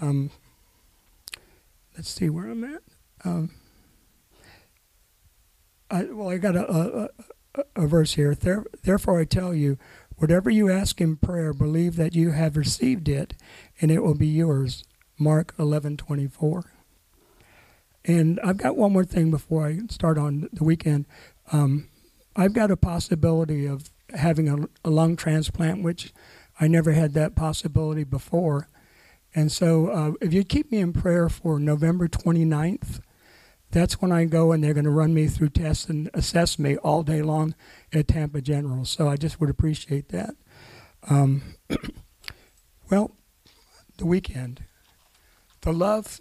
Um, 0.00 0.30
let's 1.96 2.08
see 2.08 2.28
where 2.28 2.48
I'm 2.48 2.64
at. 2.64 2.82
Um, 3.24 3.50
I, 5.90 6.04
well, 6.04 6.30
I 6.30 6.38
got 6.38 6.56
a, 6.56 6.70
a, 6.70 7.08
a, 7.54 7.64
a 7.76 7.86
verse 7.86 8.14
here. 8.14 8.34
There, 8.34 8.64
Therefore, 8.82 9.20
I 9.20 9.24
tell 9.24 9.54
you, 9.54 9.78
whatever 10.16 10.50
you 10.50 10.70
ask 10.70 11.00
in 11.00 11.16
prayer, 11.16 11.52
believe 11.52 11.94
that 11.96 12.14
you 12.14 12.32
have 12.32 12.56
received 12.56 13.08
it, 13.08 13.34
and 13.80 13.92
it 13.92 14.02
will 14.02 14.16
be 14.16 14.26
yours. 14.26 14.82
Mark 15.18 15.54
eleven 15.56 15.96
twenty 15.96 16.26
four. 16.26 16.72
And 18.08 18.40
I've 18.42 18.56
got 18.56 18.76
one 18.76 18.92
more 18.92 19.04
thing 19.04 19.30
before 19.30 19.66
I 19.66 19.80
start 19.90 20.16
on 20.16 20.48
the 20.50 20.64
weekend. 20.64 21.06
Um, 21.52 21.88
I've 22.34 22.54
got 22.54 22.70
a 22.70 22.76
possibility 22.76 23.66
of 23.66 23.90
having 24.14 24.48
a, 24.48 24.88
a 24.88 24.90
lung 24.90 25.14
transplant, 25.14 25.82
which 25.82 26.14
I 26.58 26.68
never 26.68 26.92
had 26.92 27.12
that 27.14 27.36
possibility 27.36 28.04
before. 28.04 28.68
And 29.34 29.52
so, 29.52 29.88
uh, 29.88 30.12
if 30.22 30.32
you 30.32 30.42
keep 30.42 30.72
me 30.72 30.78
in 30.78 30.94
prayer 30.94 31.28
for 31.28 31.60
November 31.60 32.08
29th, 32.08 33.00
that's 33.70 34.00
when 34.00 34.10
I 34.10 34.24
go 34.24 34.52
and 34.52 34.64
they're 34.64 34.72
going 34.72 34.84
to 34.84 34.90
run 34.90 35.12
me 35.12 35.26
through 35.26 35.50
tests 35.50 35.90
and 35.90 36.08
assess 36.14 36.58
me 36.58 36.78
all 36.78 37.02
day 37.02 37.20
long 37.20 37.54
at 37.92 38.08
Tampa 38.08 38.40
General. 38.40 38.86
So 38.86 39.08
I 39.08 39.16
just 39.16 39.38
would 39.38 39.50
appreciate 39.50 40.08
that. 40.08 40.34
Um, 41.10 41.42
well, 42.90 43.10
the 43.98 44.06
weekend, 44.06 44.64
the 45.60 45.74
love, 45.74 46.20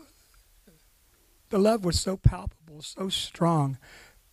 the 1.50 1.58
love 1.58 1.86
was 1.86 2.00
so 2.00 2.18
palpable, 2.18 2.82
so 2.82 3.10
strong. 3.10 3.78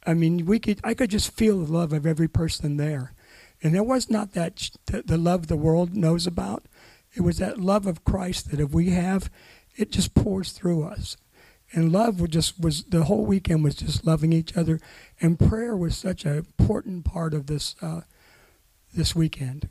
I 0.06 0.14
mean, 0.14 0.46
we 0.46 0.58
could, 0.58 0.80
I 0.84 0.94
could 0.94 1.10
just 1.10 1.32
feel 1.32 1.60
the 1.60 1.72
love 1.72 1.92
of 1.92 2.06
every 2.06 2.28
person 2.28 2.76
there, 2.76 3.12
and 3.62 3.74
it 3.74 3.86
was 3.86 4.10
not 4.10 4.32
that 4.32 4.70
the, 4.86 5.02
the 5.02 5.18
love 5.18 5.46
the 5.46 5.56
world 5.56 5.96
knows 5.96 6.26
about. 6.26 6.64
It 7.14 7.22
was 7.22 7.38
that 7.38 7.60
love 7.60 7.86
of 7.86 8.04
Christ 8.04 8.50
that 8.50 8.60
if 8.60 8.72
we 8.72 8.90
have, 8.90 9.30
it 9.76 9.90
just 9.90 10.14
pours 10.14 10.52
through 10.52 10.84
us. 10.84 11.16
And 11.72 11.92
love 11.92 12.20
was 12.20 12.30
just 12.30 12.60
was 12.60 12.84
the 12.84 13.04
whole 13.04 13.24
weekend 13.24 13.64
was 13.64 13.76
just 13.76 14.06
loving 14.06 14.32
each 14.32 14.56
other. 14.56 14.80
And 15.20 15.38
prayer 15.38 15.76
was 15.76 15.96
such 15.96 16.24
an 16.24 16.36
important 16.36 17.04
part 17.04 17.34
of 17.34 17.46
this 17.46 17.74
uh, 17.80 18.02
this 18.92 19.14
weekend. 19.14 19.68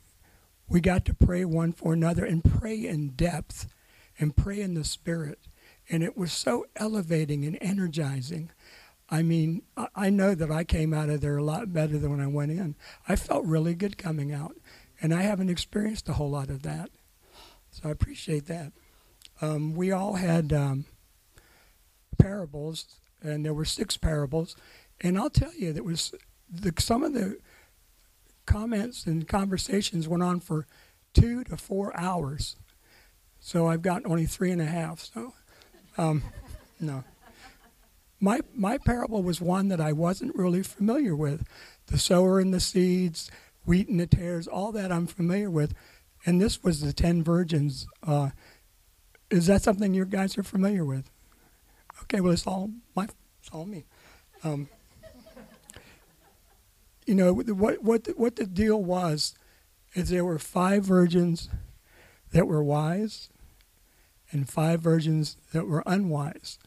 We 0.68 0.82
got 0.82 1.06
to 1.06 1.14
pray 1.14 1.46
one 1.46 1.72
for 1.72 1.94
another 1.94 2.26
and 2.26 2.44
pray 2.44 2.76
in 2.86 3.10
depth 3.10 3.68
and 4.20 4.36
pray 4.36 4.62
in 4.62 4.74
the 4.74 4.84
spirit 4.84 5.40
and 5.90 6.04
it 6.04 6.18
was 6.18 6.32
so 6.32 6.66
elevating 6.76 7.46
and 7.46 7.58
energizing 7.62 8.50
I 9.14 9.22
mean, 9.22 9.62
I, 9.96 10.10
know 10.10 10.34
that 10.34 10.50
I 10.50 10.64
came 10.64 10.92
out 10.92 11.10
of 11.10 11.22
there 11.22 11.38
a 11.38 11.44
lot 11.44 11.72
better 11.72 12.00
than 12.00 12.10
when 12.10 12.20
I 12.20 12.26
went 12.26 12.52
in. 12.52 12.76
I 13.08 13.16
felt 13.16 13.46
really 13.46 13.76
good 13.76 13.96
coming 13.98 14.34
out, 14.34 14.56
and 15.02 15.14
I 15.14 15.22
haven't 15.22 15.50
experienced 15.50 16.10
a 16.10 16.14
whole 16.14 16.32
lot 16.32 16.50
of 16.50 16.64
that. 16.64 16.90
So 17.70 17.90
I 17.90 17.92
appreciate 17.92 18.48
that. 18.48 18.72
Um, 19.40 19.76
we 19.76 19.92
all 19.92 20.16
had 20.16 20.52
um, 20.52 20.86
parables, 22.18 22.96
and 23.22 23.46
there 23.46 23.54
were 23.54 23.66
six 23.66 23.98
parables, 23.98 24.56
and 25.02 25.18
I'll 25.18 25.30
tell 25.30 25.54
you, 25.54 25.74
that 25.74 25.86
was 25.86 26.16
the, 26.50 26.74
some 26.80 27.04
of 27.04 27.14
the 27.14 27.38
comments 28.48 29.06
and 29.06 29.28
conversations 29.28 30.08
went 30.08 30.24
on 30.24 30.40
for 30.40 30.66
two 31.14 31.44
to 31.46 31.58
four 31.58 31.96
hours. 32.00 32.56
So 33.40 33.68
I've 33.68 33.84
got 33.84 34.06
only 34.06 34.26
three 34.26 34.52
and 34.52 34.62
a 34.62 34.66
half. 34.66 35.02
So, 35.14 35.34
um, 35.98 36.24
no. 36.80 37.04
My 38.20 38.40
my 38.56 38.78
parable 38.78 39.22
was 39.22 39.42
one 39.42 39.68
that 39.68 39.82
I 39.82 39.92
wasn't 39.92 40.36
really 40.36 40.64
familiar 40.64 41.16
with. 41.16 41.46
The 41.88 41.98
sower 41.98 42.40
and 42.40 42.54
the 42.54 42.60
seeds, 42.60 43.30
wheat 43.66 43.90
and 43.90 44.00
the 44.00 44.08
tares, 44.08 44.48
all 44.48 44.72
that 44.72 44.92
I'm 44.92 45.08
familiar 45.08 45.50
with. 45.50 45.74
And 46.26 46.42
this 46.42 46.64
was 46.64 46.82
the 46.82 46.94
ten 46.94 47.24
virgins. 47.24 47.86
Uh, 48.02 48.30
is 49.30 49.48
that 49.48 49.62
something 49.62 49.94
you 49.94 50.06
guys 50.06 50.38
are 50.38 50.44
familiar 50.44 50.86
with? 50.86 51.10
Okay, 52.04 52.22
well 52.22 52.34
it's 52.34 52.48
all 52.48 52.72
my 52.96 53.08
it's 53.40 53.50
all 53.52 53.66
me. 53.66 53.86
Um, 54.44 54.70
you 57.06 57.16
know 57.16 57.34
what 57.34 57.84
what 57.84 58.04
the, 58.06 58.12
what 58.12 58.36
the 58.38 58.46
deal 58.46 58.82
was 58.82 59.36
is 59.94 60.10
there 60.10 60.26
were 60.26 60.40
five 60.40 60.84
virgins 60.84 61.50
that 62.32 62.48
were 62.48 62.64
wise 62.64 63.30
and 64.34 64.50
five 64.50 64.82
virgins 64.82 65.38
that 65.54 65.68
were 65.68 65.84
unwise. 65.86 66.58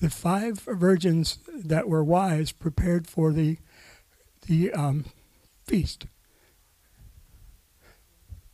The 0.00 0.10
five 0.10 0.60
virgins 0.60 1.38
that 1.48 1.88
were 1.88 2.04
wise 2.04 2.52
prepared 2.52 3.06
for 3.06 3.32
the 3.32 3.58
the 4.46 4.72
um, 4.72 5.06
feast. 5.64 6.04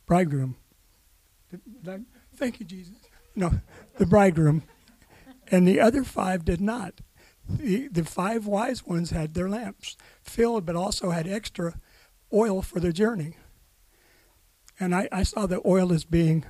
Bridegroom. 0.05 0.55
Thank 2.35 2.59
you, 2.59 2.65
Jesus. 2.65 2.95
No, 3.35 3.59
the 3.97 4.05
bridegroom. 4.05 4.63
And 5.49 5.67
the 5.67 5.81
other 5.81 6.05
five 6.05 6.45
did 6.45 6.61
not. 6.61 7.01
The, 7.49 7.89
the 7.89 8.05
five 8.05 8.45
wise 8.45 8.85
ones 8.85 9.09
had 9.09 9.33
their 9.33 9.49
lamps 9.49 9.97
filled, 10.21 10.65
but 10.65 10.77
also 10.77 11.09
had 11.09 11.27
extra 11.27 11.75
oil 12.31 12.61
for 12.61 12.79
the 12.79 12.93
journey. 12.93 13.35
And 14.79 14.95
I, 14.95 15.09
I 15.11 15.23
saw 15.23 15.45
the 15.45 15.61
oil 15.65 15.91
as 15.91 16.05
being 16.05 16.45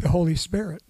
the 0.00 0.08
Holy 0.08 0.36
Spirit. 0.36 0.82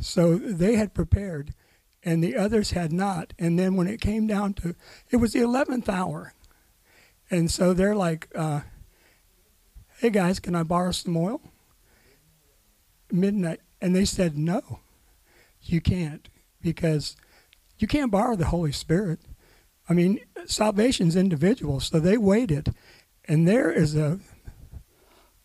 So 0.00 0.36
they 0.36 0.76
had 0.76 0.94
prepared, 0.94 1.54
and 2.02 2.22
the 2.22 2.36
others 2.36 2.72
had 2.72 2.92
not. 2.92 3.32
And 3.38 3.58
then 3.58 3.76
when 3.76 3.88
it 3.88 4.00
came 4.00 4.26
down 4.26 4.54
to, 4.54 4.74
it 5.10 5.16
was 5.16 5.32
the 5.32 5.40
11th 5.40 5.88
hour. 5.88 6.34
And 7.30 7.50
so 7.50 7.72
they're 7.72 7.94
like, 7.94 8.28
uh, 8.34 8.60
hey 9.98 10.10
guys, 10.10 10.38
can 10.38 10.54
I 10.54 10.62
borrow 10.62 10.92
some 10.92 11.16
oil? 11.16 11.40
Midnight. 13.10 13.60
And 13.80 13.94
they 13.94 14.04
said, 14.04 14.36
no, 14.36 14.80
you 15.62 15.80
can't, 15.80 16.28
because 16.60 17.16
you 17.78 17.86
can't 17.86 18.10
borrow 18.10 18.36
the 18.36 18.46
Holy 18.46 18.72
Spirit. 18.72 19.20
I 19.88 19.92
mean, 19.92 20.20
salvation's 20.46 21.16
individual, 21.16 21.80
so 21.80 22.00
they 22.00 22.16
waited. 22.16 22.74
And 23.26 23.46
there 23.46 23.70
is 23.70 23.94
a 23.96 24.20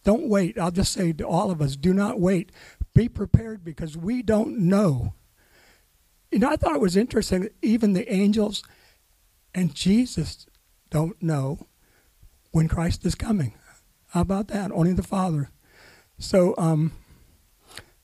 don't 0.04 0.28
wait. 0.28 0.58
I'll 0.58 0.72
just 0.72 0.94
say 0.94 1.14
to 1.14 1.28
all 1.28 1.52
of 1.52 1.62
us, 1.62 1.76
do 1.76 1.94
not 1.94 2.20
wait. 2.20 2.52
Be 2.94 3.08
prepared 3.08 3.64
because 3.64 3.96
we 3.96 4.22
don't 4.22 4.58
know. 4.58 5.14
You 6.32 6.40
know, 6.40 6.50
I 6.50 6.56
thought 6.56 6.76
it 6.76 6.82
was 6.82 6.98
interesting 6.98 7.42
that 7.42 7.56
even 7.62 7.94
the 7.94 8.12
angels 8.12 8.64
and 9.54 9.76
Jesus 9.76 10.48
don't 10.90 11.22
know 11.22 11.68
when 12.52 12.68
Christ 12.68 13.06
is 13.06 13.16
coming. 13.16 13.54
How 14.10 14.22
about 14.22 14.48
that? 14.48 14.72
Only 14.72 14.94
the 14.94 15.04
Father. 15.04 15.50
So, 16.18 16.54
um, 16.58 16.92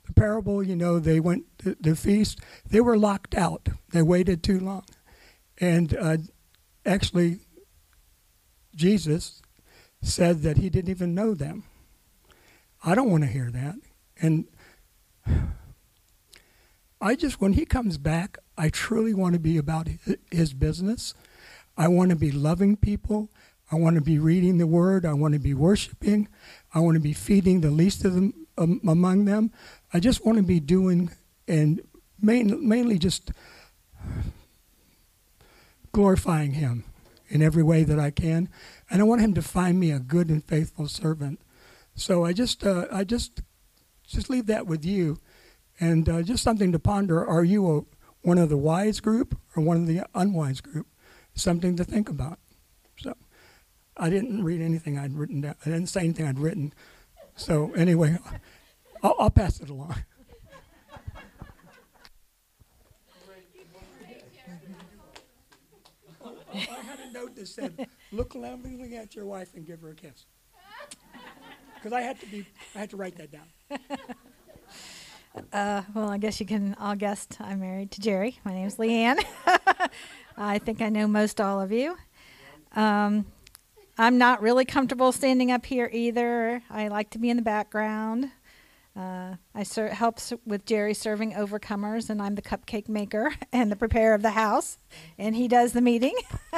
the 0.05 0.13
parable, 0.13 0.63
you 0.63 0.75
know, 0.75 0.99
they 0.99 1.19
went 1.19 1.45
to 1.59 1.75
the 1.79 1.95
feast. 1.95 2.39
They 2.69 2.79
were 2.79 2.97
locked 2.97 3.35
out. 3.35 3.67
They 3.91 4.01
waited 4.01 4.41
too 4.41 4.59
long. 4.59 4.85
And 5.59 5.95
uh, 5.95 6.17
actually, 6.85 7.39
Jesus 8.73 9.41
said 10.01 10.43
that 10.43 10.57
he 10.57 10.69
didn't 10.69 10.91
even 10.91 11.13
know 11.13 11.33
them. 11.33 11.63
I 12.83 12.95
don't 12.95 13.09
want 13.09 13.23
to 13.23 13.29
hear 13.29 13.49
that. 13.51 13.75
And 14.21 14.45
I 16.99 17.15
just, 17.15 17.39
when 17.39 17.53
he 17.53 17.65
comes 17.65 17.97
back, 17.97 18.37
I 18.57 18.69
truly 18.69 19.13
want 19.13 19.33
to 19.33 19.39
be 19.39 19.57
about 19.57 19.87
his 20.31 20.53
business. 20.53 21.13
I 21.77 21.87
want 21.87 22.09
to 22.09 22.15
be 22.15 22.31
loving 22.31 22.75
people. 22.75 23.29
I 23.71 23.75
want 23.75 23.95
to 23.95 24.01
be 24.01 24.17
reading 24.17 24.57
the 24.57 24.67
word. 24.67 25.05
I 25.05 25.13
want 25.13 25.33
to 25.33 25.39
be 25.39 25.53
worshiping. 25.53 26.27
I 26.73 26.79
want 26.79 26.95
to 26.95 27.01
be 27.01 27.13
feeding 27.13 27.61
the 27.61 27.69
least 27.69 28.05
of 28.05 28.15
them 28.15 28.47
um, 28.57 28.81
among 28.87 29.25
them. 29.25 29.51
I 29.93 29.99
just 29.99 30.25
want 30.25 30.37
to 30.37 30.43
be 30.43 30.59
doing 30.59 31.11
and 31.47 31.81
main, 32.19 32.67
mainly 32.67 32.97
just 32.97 33.31
glorifying 35.91 36.53
him 36.53 36.83
in 37.29 37.41
every 37.41 37.63
way 37.63 37.83
that 37.83 37.99
I 37.99 38.09
can. 38.09 38.49
And 38.89 39.01
I 39.01 39.05
want 39.05 39.21
him 39.21 39.33
to 39.35 39.41
find 39.41 39.79
me 39.79 39.91
a 39.91 39.99
good 39.99 40.29
and 40.29 40.43
faithful 40.43 40.87
servant. 40.87 41.39
So 41.97 42.23
I 42.23 42.31
just, 42.31 42.63
uh, 42.63 42.85
I 42.91 43.03
just, 43.03 43.41
just 44.07 44.29
leave 44.29 44.45
that 44.45 44.67
with 44.67 44.85
you, 44.85 45.17
and 45.79 46.07
uh, 46.07 46.21
just 46.21 46.43
something 46.43 46.71
to 46.71 46.77
ponder. 46.77 47.25
Are 47.25 47.43
you 47.43 47.75
a, 47.75 47.81
one 48.21 48.37
of 48.37 48.49
the 48.49 48.57
wise 48.57 48.99
group 48.99 49.35
or 49.55 49.63
one 49.63 49.77
of 49.77 49.87
the 49.87 50.05
unwise 50.13 50.61
group? 50.61 50.85
Something 51.33 51.75
to 51.75 51.83
think 51.83 52.07
about. 52.07 52.37
So 52.97 53.15
I 53.97 54.11
didn't 54.11 54.43
read 54.43 54.61
anything 54.61 54.99
I'd 54.99 55.15
written 55.15 55.41
down. 55.41 55.55
I 55.65 55.71
didn't 55.71 55.87
say 55.87 56.01
anything 56.01 56.27
I'd 56.27 56.37
written. 56.37 56.71
So 57.35 57.73
anyway, 57.73 58.19
I'll, 59.03 59.15
I'll 59.19 59.31
pass 59.31 59.59
it 59.59 59.71
along. 59.71 59.95
I 66.53 66.59
had 66.59 66.99
a 66.99 67.11
note 67.11 67.35
that 67.35 67.47
said, 67.47 67.87
"Look 68.11 68.35
lovingly 68.35 68.95
at 68.97 69.15
your 69.15 69.25
wife 69.25 69.55
and 69.55 69.65
give 69.65 69.81
her 69.81 69.89
a 69.89 69.95
kiss." 69.95 70.27
Because 71.87 71.99
I 71.99 72.01
had 72.01 72.19
to 72.19 72.25
be, 72.25 72.45
I 72.75 72.79
had 72.79 72.89
to 72.89 72.97
write 72.97 73.15
that 73.15 73.31
down. 73.31 73.79
Uh, 75.53 75.83
well, 75.93 76.09
I 76.09 76.17
guess 76.17 76.37
you 76.41 76.45
can 76.45 76.75
all 76.79 76.95
guess 76.95 77.25
I'm 77.39 77.61
married 77.61 77.91
to 77.91 78.01
Jerry. 78.01 78.39
My 78.43 78.53
name's 78.53 78.75
Leanne. 78.75 79.23
I 80.37 80.57
think 80.59 80.81
I 80.81 80.89
know 80.89 81.07
most 81.07 81.39
all 81.39 81.61
of 81.61 81.71
you. 81.71 81.95
Um, 82.75 83.27
I'm 83.97 84.17
not 84.17 84.41
really 84.41 84.65
comfortable 84.65 85.13
standing 85.13 85.49
up 85.49 85.65
here 85.65 85.89
either. 85.93 86.61
I 86.69 86.89
like 86.89 87.11
to 87.11 87.19
be 87.19 87.29
in 87.29 87.37
the 87.37 87.43
background. 87.43 88.31
Uh, 88.93 89.35
I 89.55 89.63
ser- 89.63 89.93
help 89.93 90.19
with 90.45 90.65
Jerry 90.65 90.93
serving 90.93 91.35
overcomers, 91.35 92.09
and 92.09 92.21
I'm 92.21 92.35
the 92.35 92.41
cupcake 92.41 92.89
maker 92.89 93.33
and 93.53 93.71
the 93.71 93.77
preparer 93.77 94.13
of 94.13 94.23
the 94.23 94.31
house, 94.31 94.77
and 95.17 95.37
he 95.37 95.47
does 95.47 95.71
the 95.71 95.81
meeting. 95.81 96.17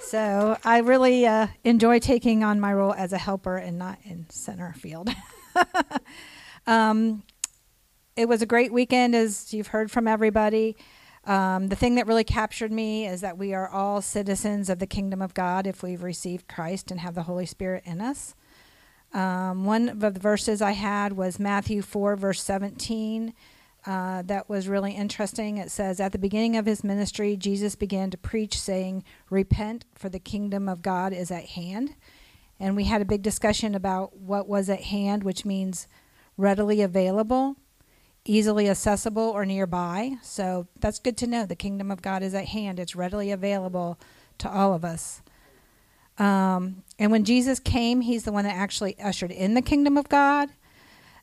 so 0.00 0.56
I 0.64 0.78
really 0.78 1.26
uh, 1.26 1.48
enjoy 1.64 1.98
taking 1.98 2.44
on 2.44 2.60
my 2.60 2.72
role 2.72 2.94
as 2.94 3.12
a 3.12 3.18
helper 3.18 3.56
and 3.56 3.78
not 3.78 3.98
in 4.04 4.28
center 4.30 4.72
field. 4.74 5.10
um, 6.66 7.22
it 8.16 8.28
was 8.28 8.42
a 8.42 8.46
great 8.46 8.72
weekend, 8.72 9.14
as 9.14 9.52
you've 9.54 9.68
heard 9.68 9.90
from 9.90 10.08
everybody. 10.08 10.76
Um, 11.24 11.68
the 11.68 11.76
thing 11.76 11.96
that 11.96 12.06
really 12.06 12.24
captured 12.24 12.72
me 12.72 13.06
is 13.06 13.20
that 13.20 13.36
we 13.36 13.52
are 13.52 13.68
all 13.68 14.00
citizens 14.00 14.70
of 14.70 14.78
the 14.78 14.86
kingdom 14.86 15.20
of 15.20 15.34
God 15.34 15.66
if 15.66 15.82
we've 15.82 16.02
received 16.02 16.48
Christ 16.48 16.90
and 16.90 17.00
have 17.00 17.14
the 17.14 17.24
Holy 17.24 17.46
Spirit 17.46 17.82
in 17.84 18.00
us. 18.00 18.34
Um, 19.12 19.64
one 19.64 19.88
of 19.88 20.00
the 20.00 20.10
verses 20.10 20.60
I 20.62 20.72
had 20.72 21.12
was 21.12 21.38
Matthew 21.38 21.82
4, 21.82 22.16
verse 22.16 22.42
17. 22.42 23.34
Uh, 23.88 24.20
that 24.20 24.50
was 24.50 24.68
really 24.68 24.92
interesting. 24.92 25.56
It 25.56 25.70
says, 25.70 25.98
At 25.98 26.12
the 26.12 26.18
beginning 26.18 26.58
of 26.58 26.66
his 26.66 26.84
ministry, 26.84 27.38
Jesus 27.38 27.74
began 27.74 28.10
to 28.10 28.18
preach, 28.18 28.60
saying, 28.60 29.02
Repent, 29.30 29.86
for 29.94 30.10
the 30.10 30.18
kingdom 30.18 30.68
of 30.68 30.82
God 30.82 31.14
is 31.14 31.30
at 31.30 31.46
hand. 31.46 31.94
And 32.60 32.76
we 32.76 32.84
had 32.84 33.00
a 33.00 33.06
big 33.06 33.22
discussion 33.22 33.74
about 33.74 34.14
what 34.14 34.46
was 34.46 34.68
at 34.68 34.82
hand, 34.82 35.24
which 35.24 35.46
means 35.46 35.88
readily 36.36 36.82
available, 36.82 37.56
easily 38.26 38.68
accessible, 38.68 39.22
or 39.22 39.46
nearby. 39.46 40.16
So 40.22 40.66
that's 40.78 40.98
good 40.98 41.16
to 41.16 41.26
know. 41.26 41.46
The 41.46 41.56
kingdom 41.56 41.90
of 41.90 42.02
God 42.02 42.22
is 42.22 42.34
at 42.34 42.48
hand, 42.48 42.78
it's 42.78 42.94
readily 42.94 43.30
available 43.30 43.98
to 44.36 44.50
all 44.50 44.74
of 44.74 44.84
us. 44.84 45.22
Um, 46.18 46.82
and 46.98 47.10
when 47.10 47.24
Jesus 47.24 47.58
came, 47.58 48.02
he's 48.02 48.24
the 48.24 48.32
one 48.32 48.44
that 48.44 48.54
actually 48.54 48.98
ushered 48.98 49.30
in 49.30 49.54
the 49.54 49.62
kingdom 49.62 49.96
of 49.96 50.10
God. 50.10 50.50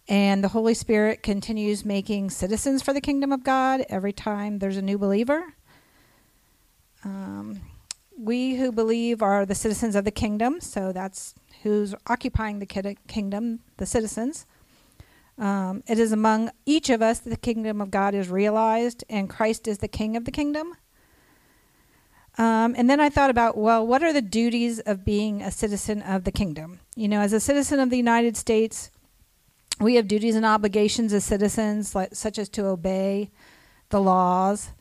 And 0.07 0.43
the 0.43 0.49
Holy 0.49 0.75
Spirit 0.75 1.23
continues 1.23 1.83
making 1.83 2.29
citizens 2.29 2.83
for 2.83 2.93
the 2.93 3.01
kingdom 3.01 3.31
of 3.31 3.43
God 3.43 3.85
every 3.89 4.13
time 4.13 4.59
there's 4.59 4.77
a 4.77 4.81
new 4.81 4.97
believer. 4.97 5.55
Um, 7.03 7.61
we 8.17 8.55
who 8.55 8.71
believe 8.71 9.21
are 9.21 9.45
the 9.45 9.55
citizens 9.55 9.95
of 9.95 10.05
the 10.05 10.11
kingdom, 10.11 10.61
so 10.61 10.91
that's 10.91 11.33
who's 11.63 11.95
occupying 12.07 12.59
the 12.59 12.95
kingdom, 13.07 13.59
the 13.77 13.85
citizens. 13.85 14.45
Um, 15.37 15.83
it 15.87 15.99
is 15.99 16.11
among 16.11 16.51
each 16.65 16.89
of 16.89 17.01
us 17.01 17.19
that 17.19 17.29
the 17.29 17.37
kingdom 17.37 17.81
of 17.81 17.91
God 17.91 18.13
is 18.13 18.29
realized, 18.29 19.03
and 19.09 19.29
Christ 19.29 19.67
is 19.67 19.79
the 19.79 19.87
king 19.87 20.15
of 20.15 20.25
the 20.25 20.31
kingdom. 20.31 20.75
Um, 22.37 22.75
and 22.77 22.89
then 22.89 22.99
I 22.99 23.09
thought 23.09 23.29
about, 23.29 23.57
well, 23.57 23.85
what 23.85 24.03
are 24.03 24.13
the 24.13 24.21
duties 24.21 24.79
of 24.81 25.05
being 25.05 25.41
a 25.41 25.51
citizen 25.51 26.01
of 26.01 26.25
the 26.25 26.31
kingdom? 26.31 26.79
You 26.95 27.07
know, 27.07 27.21
as 27.21 27.33
a 27.33 27.39
citizen 27.39 27.79
of 27.79 27.89
the 27.89 27.97
United 27.97 28.37
States, 28.37 28.91
we 29.79 29.95
have 29.95 30.07
duties 30.07 30.35
and 30.35 30.45
obligations 30.45 31.13
as 31.13 31.23
citizens, 31.23 31.95
like, 31.95 32.15
such 32.15 32.39
as 32.39 32.49
to 32.49 32.65
obey 32.65 33.31
the 33.89 33.99
laws. 33.99 34.71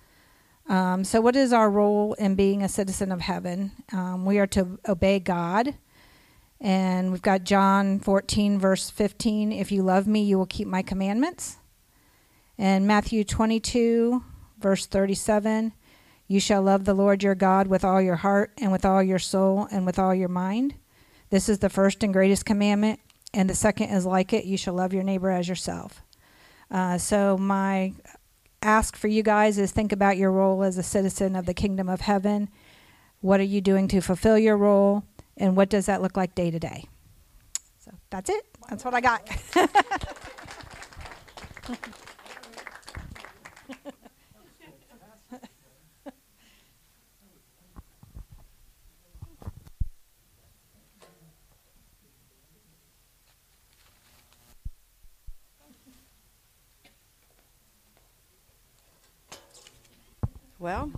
Um, 0.69 1.05
so, 1.05 1.21
what 1.21 1.37
is 1.37 1.53
our 1.53 1.69
role 1.69 2.15
in 2.15 2.35
being 2.35 2.63
a 2.63 2.69
citizen 2.69 3.13
of 3.13 3.21
heaven? 3.21 3.73
Um, 3.93 4.25
we 4.25 4.39
are 4.39 4.47
to 4.49 4.79
obey 4.89 5.19
God. 5.19 5.75
And 6.61 7.11
we've 7.11 7.21
got 7.21 7.45
John 7.45 7.99
14, 7.99 8.59
verse 8.59 8.89
15 8.89 9.53
If 9.53 9.71
you 9.71 9.83
love 9.83 10.07
me, 10.07 10.23
you 10.23 10.39
will 10.39 10.47
keep 10.47 10.67
my 10.67 10.83
commandments. 10.83 11.59
And 12.57 12.87
Matthew 12.87 13.25
22, 13.25 14.23
verse 14.59 14.87
37 14.87 15.73
You 16.29 16.41
shall 16.41 16.63
love 16.63 16.85
the 16.85 16.95
Lord 16.95 17.23
your 17.23 17.35
God 17.35 17.67
with 17.67 17.85
all 17.85 18.01
your 18.01 18.17
heart, 18.17 18.53
and 18.59 18.73
with 18.73 18.85
all 18.85 19.03
your 19.03 19.19
soul, 19.19 19.69
and 19.71 19.85
with 19.85 19.99
all 19.99 20.15
your 20.15 20.29
mind. 20.29 20.75
This 21.31 21.49
is 21.49 21.59
the 21.59 21.69
first 21.69 22.03
and 22.03 22.13
greatest 22.13 22.47
commandment. 22.47 23.01
And 23.35 23.51
the 23.51 23.55
second 23.55 23.91
is 23.91 24.07
like 24.07 24.33
it 24.33 24.45
you 24.45 24.57
shall 24.57 24.75
love 24.75 24.95
your 24.95 25.03
neighbor 25.03 25.31
as 25.31 25.49
yourself. 25.49 26.03
Uh, 26.71 26.97
so, 26.99 27.37
my 27.37 27.93
ask 28.63 28.97
for 28.97 29.09
you 29.09 29.23
guys 29.23 29.59
is 29.59 29.73
think 29.73 29.93
about 29.93 30.17
your 30.17 30.31
role 30.31 30.63
as 30.63 30.79
a 30.79 30.83
citizen 30.83 31.37
of 31.37 31.45
the 31.45 31.53
kingdom 31.53 31.89
of 31.89 32.01
heaven. 32.01 32.49
What 33.21 33.41
are 33.41 33.45
you 33.45 33.61
doing 33.61 33.89
to 33.89 34.01
fulfill 34.01 34.39
your 34.39 34.57
role? 34.57 35.05
And 35.37 35.57
what 35.57 35.69
does 35.69 35.87
that 35.87 36.01
look 36.01 36.17
like 36.17 36.35
day 36.35 36.51
to 36.51 36.59
day? 36.61 36.85
So 37.85 37.91
that's 38.09 38.31
it. 38.31 38.47
That's 38.71 38.85
what 38.85 38.95
I 38.95 39.01
got. 39.01 39.29
Well, 60.65 60.93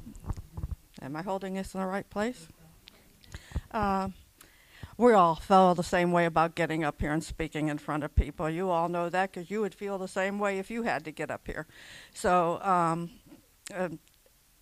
am 1.02 1.16
I 1.16 1.22
holding 1.22 1.54
this 1.54 1.74
in 1.74 1.80
the 1.80 1.86
right 1.88 2.08
place? 2.08 2.46
Uh, 3.72 4.10
we 4.96 5.12
all 5.12 5.34
feel 5.34 5.74
the 5.74 5.82
same 5.82 6.12
way 6.12 6.24
about 6.24 6.54
getting 6.54 6.84
up 6.84 7.00
here 7.00 7.10
and 7.10 7.24
speaking 7.24 7.66
in 7.66 7.78
front 7.78 8.04
of 8.04 8.14
people. 8.14 8.48
You 8.48 8.70
all 8.70 8.88
know 8.88 9.08
that 9.08 9.32
because 9.32 9.50
you 9.50 9.60
would 9.62 9.74
feel 9.74 9.98
the 9.98 10.06
same 10.06 10.38
way 10.38 10.60
if 10.60 10.70
you 10.70 10.84
had 10.84 11.04
to 11.06 11.10
get 11.10 11.32
up 11.32 11.48
here. 11.48 11.66
So, 12.14 12.62
um, 12.62 13.10
uh, 13.74 13.88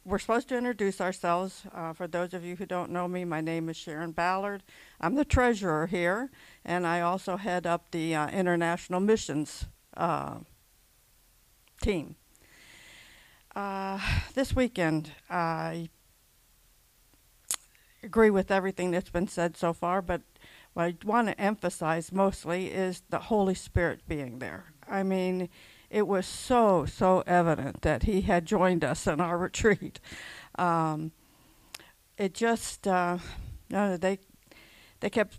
we're 0.06 0.18
supposed 0.18 0.48
to 0.48 0.56
introduce 0.56 1.02
ourselves. 1.02 1.64
Uh, 1.74 1.92
for 1.92 2.06
those 2.06 2.32
of 2.32 2.42
you 2.42 2.56
who 2.56 2.64
don't 2.64 2.90
know 2.90 3.06
me, 3.06 3.26
my 3.26 3.42
name 3.42 3.68
is 3.68 3.76
Sharon 3.76 4.12
Ballard. 4.12 4.62
I'm 5.02 5.16
the 5.16 5.26
treasurer 5.26 5.86
here, 5.86 6.30
and 6.64 6.86
I 6.86 7.02
also 7.02 7.36
head 7.36 7.66
up 7.66 7.90
the 7.90 8.14
uh, 8.14 8.30
international 8.30 9.00
missions 9.00 9.66
uh, 9.98 10.36
team. 11.82 12.16
Uh, 13.54 14.00
this 14.34 14.56
weekend, 14.56 15.12
I 15.30 15.88
agree 18.02 18.30
with 18.30 18.50
everything 18.50 18.90
that's 18.90 19.10
been 19.10 19.28
said 19.28 19.56
so 19.56 19.72
far, 19.72 20.02
but 20.02 20.22
what 20.72 20.84
I 20.86 20.96
want 21.04 21.28
to 21.28 21.40
emphasize 21.40 22.10
mostly 22.10 22.66
is 22.72 23.02
the 23.10 23.20
Holy 23.20 23.54
Spirit 23.54 24.00
being 24.08 24.40
there. 24.40 24.72
I 24.90 25.04
mean, 25.04 25.48
it 25.88 26.08
was 26.08 26.26
so, 26.26 26.84
so 26.84 27.22
evident 27.28 27.82
that 27.82 28.02
He 28.02 28.22
had 28.22 28.44
joined 28.44 28.82
us 28.82 29.06
in 29.06 29.20
our 29.20 29.38
retreat. 29.48 30.00
Um, 30.58 31.12
it 32.18 32.34
just, 32.34 32.88
uh, 32.88 33.18
no, 33.70 33.96
they, 33.96 34.18
they 34.98 35.10
kept, 35.10 35.38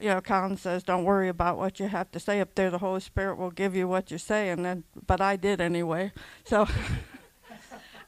you 0.00 0.08
know, 0.08 0.20
Colin 0.20 0.56
says, 0.56 0.82
don't 0.82 1.04
worry 1.04 1.28
about 1.28 1.56
what 1.56 1.78
you 1.78 1.86
have 1.86 2.10
to 2.10 2.18
say 2.18 2.40
up 2.40 2.56
there. 2.56 2.70
The 2.70 2.78
Holy 2.78 3.00
Spirit 3.00 3.38
will 3.38 3.52
give 3.52 3.76
you 3.76 3.86
what 3.86 4.10
you 4.10 4.18
say, 4.18 4.48
and 4.48 4.64
then, 4.64 4.82
but 5.06 5.20
I 5.20 5.36
did 5.36 5.60
anyway. 5.60 6.10
So. 6.44 6.66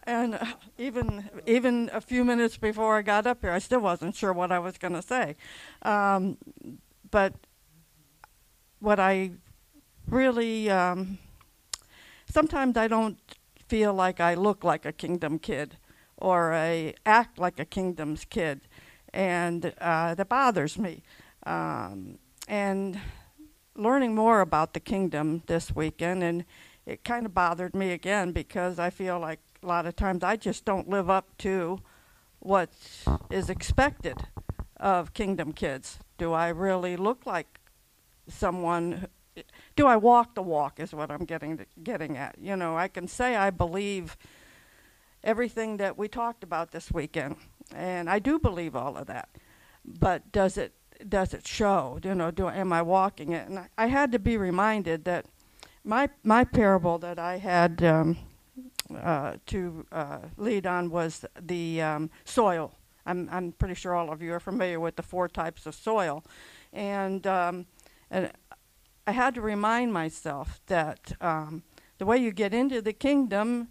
And 0.06 0.34
uh, 0.36 0.44
even 0.78 1.28
even 1.46 1.90
a 1.92 2.00
few 2.00 2.24
minutes 2.24 2.56
before 2.56 2.96
I 2.96 3.02
got 3.02 3.26
up 3.26 3.38
here, 3.40 3.50
I 3.50 3.58
still 3.58 3.80
wasn't 3.80 4.14
sure 4.14 4.32
what 4.32 4.52
I 4.52 4.58
was 4.58 4.78
going 4.78 4.94
to 4.94 5.02
say. 5.02 5.36
Um, 5.82 6.38
but 7.10 7.34
what 8.78 9.00
I 9.00 9.32
really 10.08 10.70
um, 10.70 11.18
sometimes 12.26 12.76
I 12.76 12.88
don't 12.88 13.18
feel 13.68 13.92
like 13.92 14.20
I 14.20 14.34
look 14.34 14.62
like 14.62 14.84
a 14.84 14.92
kingdom 14.92 15.38
kid 15.38 15.76
or 16.18 16.52
I 16.54 16.94
act 17.04 17.38
like 17.38 17.58
a 17.58 17.64
kingdom's 17.64 18.24
kid, 18.24 18.60
and 19.12 19.74
uh, 19.80 20.14
that 20.14 20.28
bothers 20.28 20.78
me. 20.78 21.02
Um, 21.44 22.18
and 22.48 22.98
learning 23.74 24.14
more 24.14 24.40
about 24.40 24.72
the 24.72 24.80
kingdom 24.80 25.42
this 25.46 25.74
weekend, 25.74 26.22
and 26.22 26.44
it 26.86 27.02
kind 27.02 27.26
of 27.26 27.34
bothered 27.34 27.74
me 27.74 27.90
again 27.92 28.32
because 28.32 28.78
I 28.78 28.90
feel 28.90 29.18
like 29.18 29.40
a 29.62 29.66
lot 29.66 29.86
of 29.86 29.96
times 29.96 30.22
I 30.22 30.36
just 30.36 30.64
don't 30.64 30.88
live 30.88 31.10
up 31.10 31.36
to 31.38 31.80
what 32.38 32.70
is 33.28 33.50
expected 33.50 34.16
of 34.76 35.12
kingdom 35.12 35.52
kids. 35.52 35.98
Do 36.16 36.32
I 36.32 36.48
really 36.48 36.96
look 36.96 37.26
like 37.26 37.60
someone? 38.28 39.08
Do 39.74 39.86
I 39.86 39.96
walk 39.96 40.34
the 40.34 40.42
walk? 40.42 40.78
Is 40.78 40.94
what 40.94 41.10
I'm 41.10 41.24
getting 41.24 41.66
getting 41.82 42.16
at. 42.16 42.36
You 42.40 42.56
know, 42.56 42.76
I 42.76 42.88
can 42.88 43.08
say 43.08 43.34
I 43.34 43.50
believe 43.50 44.16
everything 45.24 45.78
that 45.78 45.98
we 45.98 46.06
talked 46.08 46.44
about 46.44 46.70
this 46.70 46.92
weekend, 46.92 47.36
and 47.74 48.08
I 48.08 48.20
do 48.20 48.38
believe 48.38 48.76
all 48.76 48.96
of 48.96 49.08
that. 49.08 49.28
But 49.84 50.30
does 50.30 50.56
it 50.56 50.72
does 51.08 51.34
it 51.34 51.46
show? 51.46 51.98
You 52.02 52.14
know, 52.14 52.30
do 52.30 52.48
am 52.48 52.72
I 52.72 52.82
walking 52.82 53.32
it? 53.32 53.48
And 53.48 53.58
I, 53.58 53.68
I 53.76 53.86
had 53.88 54.12
to 54.12 54.18
be 54.18 54.36
reminded 54.36 55.04
that 55.04 55.26
my 55.86 56.10
my 56.22 56.44
parable 56.44 56.98
that 56.98 57.18
I 57.18 57.38
had. 57.38 57.82
Um, 57.82 58.18
uh, 58.94 59.34
to 59.46 59.84
uh, 59.92 60.18
lead 60.36 60.66
on 60.66 60.90
was 60.90 61.24
the 61.40 61.82
um, 61.82 62.10
soil. 62.24 62.72
I'm, 63.04 63.28
I'm 63.30 63.52
pretty 63.52 63.74
sure 63.74 63.94
all 63.94 64.12
of 64.12 64.22
you 64.22 64.32
are 64.32 64.40
familiar 64.40 64.80
with 64.80 64.96
the 64.96 65.02
four 65.02 65.28
types 65.28 65.66
of 65.66 65.74
soil. 65.74 66.24
And, 66.72 67.26
um, 67.26 67.66
and 68.10 68.30
I 69.06 69.12
had 69.12 69.34
to 69.34 69.40
remind 69.40 69.92
myself 69.92 70.60
that 70.66 71.12
um, 71.20 71.62
the 71.98 72.06
way 72.06 72.18
you 72.18 72.32
get 72.32 72.52
into 72.52 72.82
the 72.82 72.92
kingdom 72.92 73.68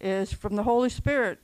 is 0.00 0.32
from 0.32 0.56
the 0.56 0.62
Holy 0.62 0.90
Spirit. 0.90 1.38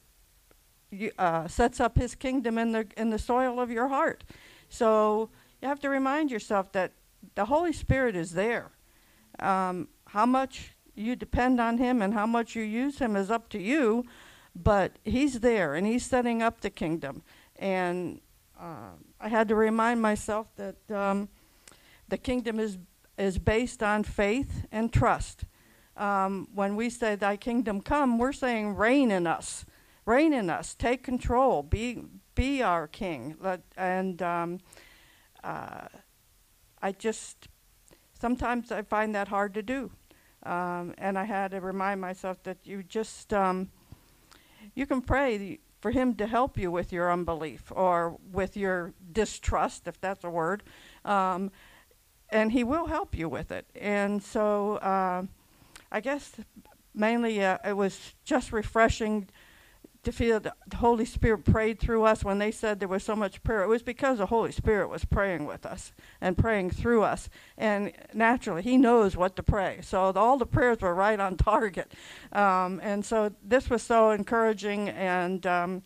You, 0.90 1.10
uh, 1.18 1.48
sets 1.48 1.80
up 1.80 1.98
His 1.98 2.14
kingdom 2.14 2.56
in 2.56 2.72
the 2.72 2.86
in 2.96 3.10
the 3.10 3.18
soil 3.18 3.58
of 3.58 3.68
your 3.68 3.88
heart. 3.88 4.22
So 4.68 5.28
you 5.60 5.66
have 5.66 5.80
to 5.80 5.88
remind 5.88 6.30
yourself 6.30 6.70
that 6.72 6.92
the 7.34 7.46
Holy 7.46 7.72
Spirit 7.72 8.14
is 8.14 8.32
there. 8.32 8.70
Um, 9.40 9.88
how 10.14 10.24
much 10.24 10.76
you 10.94 11.16
depend 11.16 11.60
on 11.60 11.76
him 11.76 12.00
and 12.00 12.14
how 12.14 12.24
much 12.24 12.54
you 12.54 12.62
use 12.62 13.00
him 13.00 13.16
is 13.16 13.32
up 13.32 13.48
to 13.48 13.60
you, 13.60 14.04
but 14.54 14.92
he's 15.04 15.40
there 15.40 15.74
and 15.74 15.84
he's 15.84 16.06
setting 16.06 16.40
up 16.40 16.60
the 16.60 16.70
kingdom. 16.70 17.24
And 17.56 18.20
uh, 18.58 18.94
I 19.20 19.28
had 19.28 19.48
to 19.48 19.56
remind 19.56 20.00
myself 20.00 20.46
that 20.54 20.76
um, 20.88 21.28
the 22.08 22.16
kingdom 22.16 22.60
is 22.60 22.78
is 23.18 23.38
based 23.38 23.82
on 23.82 24.04
faith 24.04 24.66
and 24.70 24.92
trust. 24.92 25.44
Um, 25.96 26.48
when 26.54 26.76
we 26.76 26.90
say 26.90 27.16
"Thy 27.16 27.36
kingdom 27.36 27.80
come," 27.80 28.16
we're 28.16 28.32
saying 28.32 28.76
reign 28.76 29.10
in 29.10 29.26
us, 29.26 29.64
reign 30.06 30.32
in 30.32 30.48
us, 30.48 30.76
take 30.76 31.02
control, 31.02 31.64
be 31.64 32.04
be 32.36 32.62
our 32.62 32.86
king. 32.86 33.36
Let, 33.40 33.62
and 33.76 34.22
um, 34.22 34.60
uh, 35.42 35.88
I 36.80 36.92
just 36.92 37.48
sometimes 38.20 38.70
I 38.70 38.82
find 38.82 39.12
that 39.16 39.26
hard 39.26 39.54
to 39.54 39.62
do. 39.62 39.90
Um, 40.44 40.94
and 40.98 41.18
I 41.18 41.24
had 41.24 41.52
to 41.52 41.60
remind 41.60 42.00
myself 42.00 42.42
that 42.42 42.58
you 42.64 42.82
just, 42.82 43.32
um, 43.32 43.70
you 44.74 44.86
can 44.86 45.00
pray 45.00 45.58
for 45.80 45.90
Him 45.90 46.14
to 46.14 46.26
help 46.26 46.58
you 46.58 46.70
with 46.70 46.92
your 46.92 47.12
unbelief 47.12 47.72
or 47.74 48.16
with 48.32 48.56
your 48.56 48.92
distrust, 49.12 49.86
if 49.86 50.00
that's 50.00 50.24
a 50.24 50.30
word. 50.30 50.62
Um, 51.04 51.50
and 52.30 52.52
He 52.52 52.64
will 52.64 52.86
help 52.86 53.16
you 53.16 53.28
with 53.28 53.50
it. 53.50 53.66
And 53.74 54.22
so 54.22 54.76
uh, 54.76 55.24
I 55.90 56.00
guess 56.00 56.32
mainly 56.94 57.44
uh, 57.44 57.58
it 57.64 57.76
was 57.76 58.14
just 58.24 58.52
refreshing 58.52 59.28
to 60.04 60.12
feel 60.12 60.40
the 60.40 60.54
Holy 60.76 61.04
Spirit 61.04 61.44
prayed 61.44 61.78
through 61.78 62.04
us 62.04 62.24
when 62.24 62.38
they 62.38 62.50
said 62.50 62.78
there 62.78 62.88
was 62.88 63.02
so 63.02 63.16
much 63.16 63.42
prayer. 63.42 63.62
It 63.62 63.68
was 63.68 63.82
because 63.82 64.18
the 64.18 64.26
Holy 64.26 64.52
Spirit 64.52 64.88
was 64.88 65.04
praying 65.04 65.46
with 65.46 65.66
us 65.66 65.92
and 66.20 66.38
praying 66.38 66.70
through 66.70 67.02
us. 67.02 67.28
And 67.56 67.92
naturally, 68.12 68.62
He 68.62 68.76
knows 68.76 69.16
what 69.16 69.36
to 69.36 69.42
pray. 69.42 69.80
So 69.82 70.12
all 70.12 70.38
the 70.38 70.46
prayers 70.46 70.80
were 70.80 70.94
right 70.94 71.18
on 71.18 71.36
target. 71.38 71.92
Um, 72.32 72.80
and 72.82 73.04
so 73.04 73.32
this 73.42 73.70
was 73.70 73.82
so 73.82 74.10
encouraging, 74.10 74.88
and 74.88 75.46
um, 75.46 75.82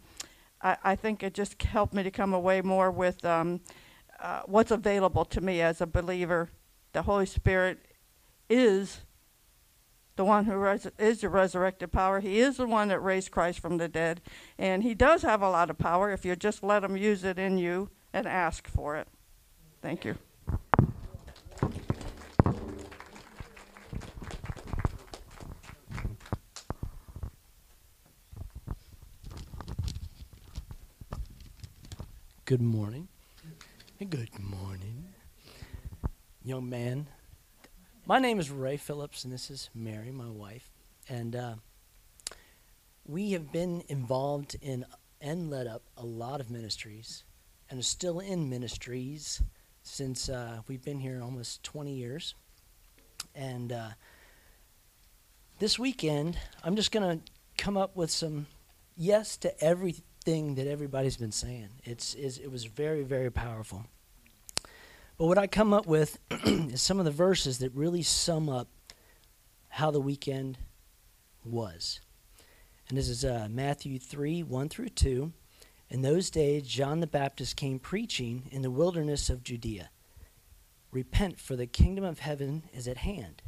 I, 0.63 0.77
I, 0.83 0.97
think 0.97 1.23
it 1.23 1.35
just 1.35 1.63
helped 1.63 1.95
me 1.95 2.03
to 2.03 2.11
come 2.11 2.33
away 2.33 2.61
more 2.61 2.91
with 2.91 3.25
um, 3.25 3.61
uh, 4.21 4.43
what's 4.47 4.71
available 4.71 5.25
to 5.27 5.41
me 5.41 5.61
as 5.61 5.81
a 5.81 5.87
believer. 5.87 6.51
The 6.93 7.03
Holy 7.03 7.27
Spirit 7.27 7.79
is 8.49 9.01
the 10.19 10.25
one 10.25 10.47
who 10.47 10.57
res- 10.57 10.89
is 10.99 11.21
the 11.21 11.29
resurrected 11.29 11.93
power. 11.93 12.19
He 12.19 12.41
is 12.41 12.57
the 12.57 12.67
one 12.67 12.89
that 12.89 12.99
raised 12.99 13.31
Christ 13.31 13.61
from 13.61 13.79
the 13.79 13.87
dead. 13.87 14.21
And 14.59 14.83
He 14.83 14.93
does 14.93 15.23
have 15.23 15.41
a 15.43 15.49
lot 15.49 15.71
of 15.71 15.79
power 15.79 16.11
if 16.11 16.25
you 16.25 16.35
just 16.35 16.65
let 16.65 16.83
Him 16.83 16.97
use 16.97 17.23
it 17.23 17.39
in 17.39 17.57
you 17.57 17.91
and 18.13 18.27
ask 18.27 18.67
for 18.67 18.97
it. 18.97 19.07
Thank 19.81 20.05
you. 20.05 20.17
Good 32.45 32.61
morning. 32.61 33.07
Good 34.01 34.31
morning. 34.41 35.05
Young 36.43 36.69
man. 36.69 37.07
My 38.09 38.19
name 38.19 38.41
is 38.41 38.51
Ray 38.51 38.79
Phillips, 38.79 39.25
and 39.25 39.31
this 39.31 39.51
is 39.51 39.69
Mary, 39.75 40.11
my 40.11 40.31
wife. 40.31 40.71
And 41.11 41.37
uh, 41.37 41.55
we 43.05 43.33
have 43.33 43.53
been 43.53 43.85
involved 43.89 44.57
in 44.63 44.87
and 45.21 45.51
led 45.51 45.67
up 45.67 45.83
a 45.95 46.07
lot 46.07 46.41
of 46.41 46.51
ministries 46.51 47.25
and 47.69 47.79
are 47.79 47.83
still 47.83 48.19
in 48.19 48.49
ministries 48.49 49.43
since 49.83 50.31
uh, 50.31 50.61
we've 50.69 50.83
been 50.83 51.01
here 51.01 51.21
almost 51.23 51.63
20 51.65 51.93
years. 51.93 52.35
And 53.35 53.73
uh, 53.73 53.91
this 55.59 55.79
weekend, 55.79 56.39
I'm 56.65 56.77
just 56.77 56.93
going 56.93 57.19
to 57.19 57.25
come 57.59 57.77
up 57.77 57.95
with 57.95 58.11
some 58.11 58.47
yes 58.97 59.37
to 59.37 59.63
everything 59.63 60.55
that 60.55 60.67
everybody's 60.67 61.19
been 61.19 61.31
saying. 61.31 61.69
It's, 61.85 62.15
is, 62.15 62.39
it 62.39 62.51
was 62.51 62.65
very, 62.65 63.03
very 63.03 63.31
powerful. 63.31 63.85
But 65.19 65.27
what 65.27 65.39
I 65.39 65.49
come 65.49 65.73
up 65.73 65.87
with 65.87 66.19
is 66.31 66.81
some 66.81 67.01
of 67.01 67.05
the 67.05 67.11
verses 67.11 67.59
that 67.59 67.75
really 67.75 68.03
sum 68.03 68.49
up 68.49 68.69
how 69.69 69.91
the 69.91 70.01
weekend 70.01 70.59
was. 71.45 72.01
And 72.89 72.97
this 72.97 73.09
is 73.09 73.25
uh, 73.25 73.49
Matthew 73.51 73.99
3 73.99 74.45
1 74.45 74.69
through 74.69 74.91
2. 74.91 75.33
In 75.91 76.03
those 76.03 76.31
days, 76.31 76.69
John 76.69 77.01
the 77.01 77.07
Baptist 77.07 77.57
came 77.57 77.79
preaching 77.79 78.49
in 78.53 78.63
the 78.63 78.71
wilderness 78.71 79.29
of 79.29 79.43
Judea 79.43 79.91
Repent, 80.91 81.39
for 81.39 81.57
the 81.57 81.67
kingdom 81.67 82.05
of 82.05 82.21
heaven 82.21 82.63
is 82.73 82.89
at 82.89 82.99
hand. 82.99 83.43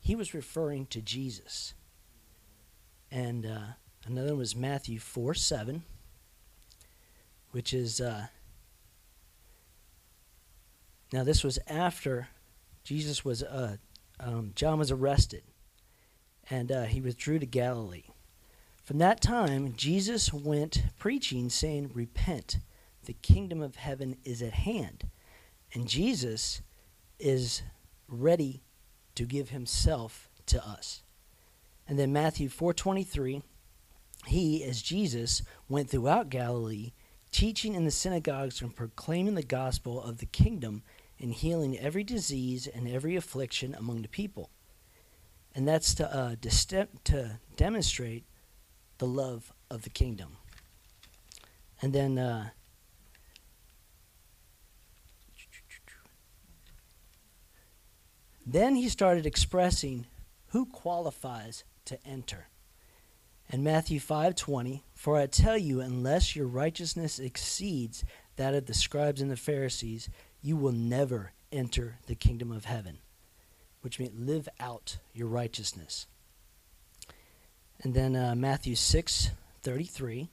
He 0.00 0.14
was 0.14 0.34
referring 0.34 0.86
to 0.86 1.00
Jesus. 1.00 1.74
And 3.10 3.46
uh, 3.46 3.74
another 4.06 4.30
one 4.30 4.38
was 4.38 4.56
Matthew 4.56 4.98
4 4.98 5.32
7 5.34 5.84
which 7.50 7.72
is 7.72 8.00
uh, 8.00 8.26
now 11.12 11.24
this 11.24 11.42
was 11.42 11.58
after 11.66 12.28
Jesus 12.84 13.24
was 13.24 13.42
uh, 13.42 13.76
um, 14.20 14.52
John 14.54 14.78
was 14.78 14.90
arrested, 14.90 15.42
and 16.50 16.72
uh, 16.72 16.84
he 16.84 17.00
withdrew 17.00 17.38
to 17.38 17.46
Galilee. 17.46 18.04
From 18.82 18.98
that 18.98 19.20
time, 19.20 19.74
Jesus 19.76 20.32
went 20.32 20.82
preaching, 20.98 21.50
saying, 21.50 21.90
"Repent, 21.94 22.58
the 23.04 23.12
kingdom 23.14 23.60
of 23.60 23.76
heaven 23.76 24.16
is 24.24 24.42
at 24.42 24.54
hand," 24.54 25.08
and 25.74 25.86
Jesus 25.86 26.62
is 27.18 27.62
ready 28.08 28.62
to 29.14 29.24
give 29.24 29.50
Himself 29.50 30.30
to 30.46 30.64
us. 30.66 31.02
And 31.86 31.98
then 31.98 32.12
Matthew 32.12 32.48
four 32.48 32.72
twenty 32.74 33.04
three, 33.04 33.42
he 34.26 34.62
as 34.64 34.82
Jesus 34.82 35.42
went 35.68 35.90
throughout 35.90 36.30
Galilee 36.30 36.92
teaching 37.30 37.74
in 37.74 37.84
the 37.84 37.90
synagogues 37.90 38.62
and 38.62 38.74
proclaiming 38.74 39.34
the 39.34 39.42
gospel 39.42 40.02
of 40.02 40.18
the 40.18 40.26
kingdom 40.26 40.82
and 41.20 41.32
healing 41.32 41.78
every 41.78 42.04
disease 42.04 42.66
and 42.66 42.88
every 42.88 43.16
affliction 43.16 43.74
among 43.74 44.02
the 44.02 44.08
people. 44.08 44.50
And 45.54 45.66
that's 45.66 45.94
to, 45.94 46.14
uh, 46.14 46.36
to 47.04 47.40
demonstrate 47.56 48.24
the 48.98 49.06
love 49.06 49.52
of 49.70 49.82
the 49.82 49.90
kingdom. 49.90 50.36
And 51.80 51.92
then 51.92 52.18
uh, 52.18 52.50
then 58.44 58.74
he 58.74 58.88
started 58.88 59.26
expressing 59.26 60.06
who 60.48 60.66
qualifies 60.66 61.64
to 61.84 61.98
enter. 62.06 62.48
And 63.50 63.64
Matthew 63.64 64.00
5:20, 64.00 64.82
"For 64.94 65.16
I 65.16 65.26
tell 65.26 65.56
you, 65.56 65.80
unless 65.80 66.36
your 66.36 66.46
righteousness 66.46 67.18
exceeds 67.18 68.04
that 68.36 68.54
of 68.54 68.66
the 68.66 68.74
scribes 68.74 69.20
and 69.20 69.30
the 69.30 69.36
Pharisees, 69.36 70.08
you 70.42 70.56
will 70.56 70.72
never 70.72 71.32
enter 71.50 71.98
the 72.06 72.14
kingdom 72.14 72.52
of 72.52 72.64
heaven." 72.64 72.98
Which 73.80 73.98
means 73.98 74.18
live 74.18 74.48
out 74.58 74.98
your 75.14 75.28
righteousness. 75.28 76.06
And 77.80 77.94
then 77.94 78.16
uh, 78.16 78.34
Matthew 78.34 78.74
6:33, 78.74 80.28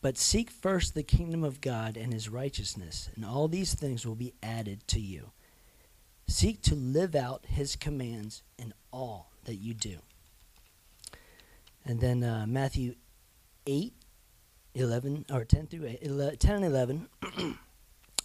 "But 0.00 0.18
seek 0.18 0.50
first 0.50 0.94
the 0.94 1.02
kingdom 1.02 1.42
of 1.44 1.60
God 1.60 1.96
and 1.96 2.12
his 2.12 2.28
righteousness, 2.28 3.10
and 3.14 3.24
all 3.24 3.48
these 3.48 3.74
things 3.74 4.06
will 4.06 4.14
be 4.14 4.34
added 4.42 4.86
to 4.88 5.00
you." 5.00 5.32
Seek 6.30 6.62
to 6.62 6.76
live 6.76 7.16
out 7.16 7.44
his 7.46 7.74
commands 7.74 8.42
in 8.56 8.72
all 8.92 9.32
that 9.44 9.56
you 9.56 9.74
do. 9.74 9.98
And 11.84 12.00
then 12.00 12.22
uh, 12.22 12.46
Matthew 12.46 12.94
8, 13.66 13.92
11, 14.74 15.26
or 15.32 15.44
10 15.44 15.66
through 15.66 15.86
8, 15.86 15.98
11, 16.02 16.36
10 16.38 16.54
and 16.54 16.64
11. 16.64 17.08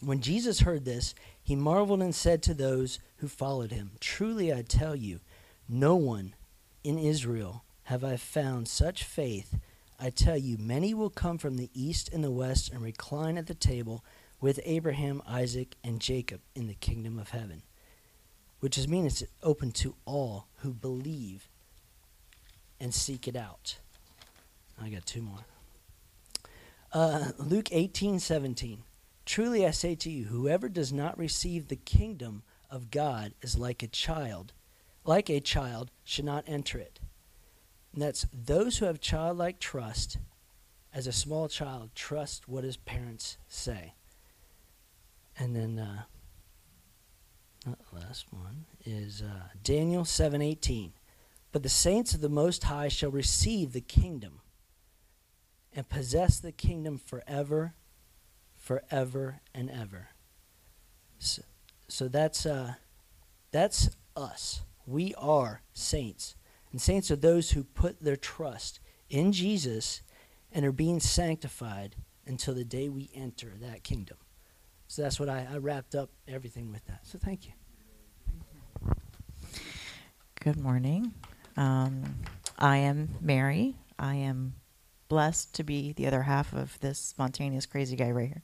when 0.06 0.22
Jesus 0.22 0.62
heard 0.62 0.86
this, 0.86 1.16
he 1.42 1.56
marveled 1.56 2.02
and 2.02 2.14
said 2.14 2.44
to 2.44 2.54
those 2.54 3.00
who 3.18 3.28
followed 3.28 3.72
him, 3.72 3.92
Truly 4.00 4.54
I 4.54 4.62
tell 4.62 4.96
you, 4.96 5.20
no 5.68 5.96
one 5.96 6.36
in 6.84 6.98
Israel 7.00 7.64
have 7.84 8.04
I 8.04 8.18
found 8.18 8.68
such 8.68 9.04
faith. 9.04 9.58
I 10.00 10.10
tell 10.10 10.38
you, 10.38 10.58
many 10.58 10.94
will 10.94 11.10
come 11.10 11.38
from 11.38 11.58
the 11.58 11.70
east 11.74 12.12
and 12.14 12.24
the 12.24 12.32
west 12.32 12.72
and 12.72 12.82
recline 12.82 13.38
at 13.38 13.48
the 13.48 13.56
table 13.56 14.04
with 14.40 14.60
Abraham, 14.64 15.22
Isaac, 15.28 15.76
and 15.84 16.00
Jacob 16.00 16.42
in 16.54 16.68
the 16.68 16.74
kingdom 16.74 17.18
of 17.18 17.30
heaven. 17.30 17.64
Which 18.60 18.78
is 18.78 18.88
mean 18.88 19.06
it's 19.06 19.24
open 19.42 19.72
to 19.74 19.96
all 20.06 20.48
who 20.58 20.74
believe 20.74 21.48
and 22.80 22.94
seek 22.94 23.28
it 23.28 23.36
out. 23.36 23.78
I 24.82 24.90
got 24.90 25.06
two 25.06 25.22
more. 25.22 25.46
Uh, 26.92 27.32
Luke 27.38 27.70
18 27.72 28.20
17. 28.20 28.84
Truly 29.26 29.66
I 29.66 29.72
say 29.72 29.96
to 29.96 30.10
you, 30.10 30.26
whoever 30.26 30.70
does 30.70 30.94
not 30.94 31.18
receive 31.18 31.68
the 31.68 31.76
kingdom 31.76 32.44
of 32.70 32.92
God 32.92 33.34
is 33.42 33.58
like 33.58 33.82
a 33.82 33.88
child, 33.88 34.54
like 35.04 35.30
a 35.30 35.40
child, 35.40 35.92
should 36.04 36.26
not 36.26 36.44
enter 36.48 36.78
it. 36.78 37.00
And 37.94 38.02
that's 38.02 38.28
those 38.34 38.78
who 38.78 38.86
have 38.86 39.00
childlike 39.00 39.60
trust, 39.60 40.18
as 40.94 41.08
a 41.08 41.12
small 41.12 41.48
child, 41.48 41.90
trust 41.96 42.48
what 42.48 42.64
his 42.64 42.78
parents 42.78 43.38
say. 43.48 43.96
And 45.38 45.56
then, 45.56 45.80
uh, 45.80 46.04
the 47.66 48.00
last 48.00 48.32
one 48.32 48.66
is 48.86 49.22
uh, 49.22 49.50
Daniel 49.64 50.04
7:18. 50.04 50.92
But 51.52 51.64
the 51.64 51.70
saints 51.70 52.14
of 52.14 52.22
the 52.22 52.30
Most 52.30 52.66
High 52.66 52.90
shall 52.90 53.12
receive 53.12 53.72
the 53.72 53.82
kingdom 53.82 54.42
and 55.74 55.90
possess 55.90 56.40
the 56.40 56.52
kingdom 56.52 56.98
forever, 56.98 57.74
forever 58.66 59.42
and 59.54 59.70
ever. 59.70 60.08
So, 61.20 61.44
so 61.88 62.08
that's 62.08 62.48
uh, 62.48 62.74
that's 63.52 63.96
us. 64.18 64.62
We 64.88 65.14
are 65.20 65.62
saints, 65.72 66.36
and 66.72 66.82
saints 66.82 67.12
are 67.12 67.16
those 67.16 67.52
who 67.52 67.64
put 67.64 68.02
their 68.02 68.16
trust 68.16 68.80
in 69.08 69.32
Jesus 69.32 70.02
and 70.52 70.66
are 70.66 70.72
being 70.72 71.00
sanctified 71.00 71.96
until 72.26 72.56
the 72.56 72.66
day 72.66 72.90
we 72.90 73.12
enter 73.14 73.52
that 73.62 73.84
kingdom. 73.84 74.18
So 74.88 75.04
that's 75.04 75.20
what 75.20 75.30
I, 75.30 75.48
I 75.52 75.58
wrapped 75.58 75.94
up 75.94 76.10
everything 76.28 76.72
with 76.72 76.84
that. 76.88 77.06
So 77.06 77.20
thank 77.20 77.46
you. 77.46 77.54
Good 80.44 80.58
morning. 80.58 81.14
Um, 81.56 82.16
I 82.58 82.78
am 82.78 83.10
Mary. 83.22 83.76
I 84.00 84.16
am 84.16 84.56
blessed 85.08 85.54
to 85.56 85.64
be 85.64 85.94
the 85.94 86.08
other 86.08 86.24
half 86.24 86.52
of 86.54 86.80
this 86.80 86.98
spontaneous 86.98 87.68
crazy 87.68 87.96
guy 87.96 88.10
right 88.10 88.28
here. 88.28 88.44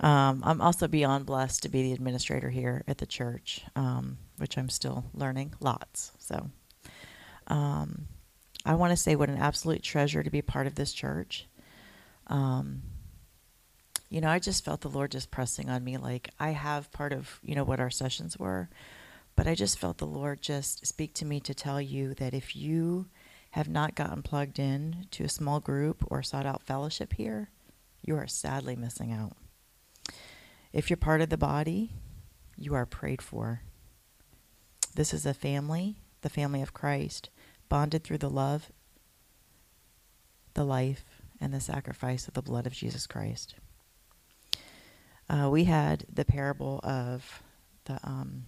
Um, 0.00 0.42
I'm 0.44 0.60
also 0.60 0.86
beyond 0.86 1.26
blessed 1.26 1.62
to 1.64 1.68
be 1.68 1.82
the 1.82 1.92
administrator 1.92 2.50
here 2.50 2.84
at 2.86 2.98
the 2.98 3.06
church, 3.06 3.62
um, 3.74 4.18
which 4.36 4.56
I'm 4.56 4.68
still 4.68 5.04
learning 5.12 5.54
lots. 5.60 6.12
So 6.18 6.50
um, 7.48 8.06
I 8.64 8.74
want 8.74 8.92
to 8.92 8.96
say 8.96 9.16
what 9.16 9.28
an 9.28 9.38
absolute 9.38 9.82
treasure 9.82 10.22
to 10.22 10.30
be 10.30 10.42
part 10.42 10.66
of 10.66 10.76
this 10.76 10.92
church. 10.92 11.46
Um, 12.28 12.82
you 14.08 14.20
know, 14.20 14.30
I 14.30 14.38
just 14.38 14.64
felt 14.64 14.82
the 14.82 14.88
Lord 14.88 15.10
just 15.10 15.30
pressing 15.30 15.68
on 15.68 15.82
me. 15.84 15.96
Like 15.96 16.30
I 16.38 16.50
have 16.50 16.92
part 16.92 17.12
of, 17.12 17.40
you 17.42 17.54
know, 17.54 17.64
what 17.64 17.80
our 17.80 17.90
sessions 17.90 18.38
were, 18.38 18.68
but 19.34 19.46
I 19.46 19.54
just 19.54 19.78
felt 19.78 19.98
the 19.98 20.06
Lord 20.06 20.40
just 20.40 20.86
speak 20.86 21.12
to 21.14 21.24
me 21.24 21.40
to 21.40 21.54
tell 21.54 21.80
you 21.80 22.14
that 22.14 22.34
if 22.34 22.54
you 22.54 23.06
have 23.52 23.68
not 23.68 23.94
gotten 23.94 24.22
plugged 24.22 24.58
in 24.58 25.06
to 25.10 25.24
a 25.24 25.28
small 25.28 25.58
group 25.58 26.04
or 26.06 26.22
sought 26.22 26.46
out 26.46 26.62
fellowship 26.62 27.14
here, 27.14 27.50
you 28.02 28.16
are 28.16 28.26
sadly 28.26 28.76
missing 28.76 29.12
out. 29.12 29.36
If 30.72 30.90
you're 30.90 30.96
part 30.96 31.20
of 31.20 31.30
the 31.30 31.36
body, 31.36 31.92
you 32.56 32.74
are 32.74 32.86
prayed 32.86 33.22
for. 33.22 33.62
This 34.94 35.14
is 35.14 35.24
a 35.26 35.34
family. 35.34 35.96
the 36.22 36.28
family 36.28 36.62
of 36.62 36.74
Christ, 36.74 37.30
bonded 37.68 38.02
through 38.02 38.18
the 38.18 38.30
love, 38.30 38.72
the 40.54 40.64
life, 40.64 41.22
and 41.40 41.54
the 41.54 41.60
sacrifice 41.60 42.26
of 42.26 42.34
the 42.34 42.42
blood 42.42 42.66
of 42.66 42.72
Jesus 42.72 43.06
Christ. 43.06 43.54
Uh, 45.30 45.48
we 45.50 45.64
had 45.64 46.04
the 46.12 46.24
parable 46.24 46.80
of 46.82 47.42
the 47.84 48.00
um, 48.02 48.44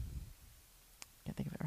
can't 1.25 1.37
think 1.37 1.49
of 1.49 1.55
it. 1.55 1.67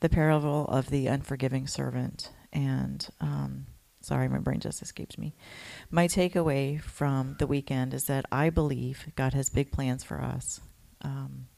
The 0.00 0.08
parable 0.08 0.66
of 0.66 0.90
the 0.90 1.06
unforgiving 1.06 1.66
servant. 1.66 2.30
And 2.52 3.06
um, 3.20 3.66
sorry, 4.00 4.28
my 4.28 4.38
brain 4.38 4.60
just 4.60 4.82
escapes 4.82 5.18
me. 5.18 5.34
My 5.90 6.06
takeaway 6.06 6.80
from 6.80 7.36
the 7.38 7.46
weekend 7.46 7.94
is 7.94 8.04
that 8.04 8.24
I 8.30 8.50
believe 8.50 9.06
God 9.16 9.34
has 9.34 9.50
big 9.50 9.72
plans 9.72 10.04
for 10.04 10.20
us. 10.20 10.60
Um, 11.02 11.48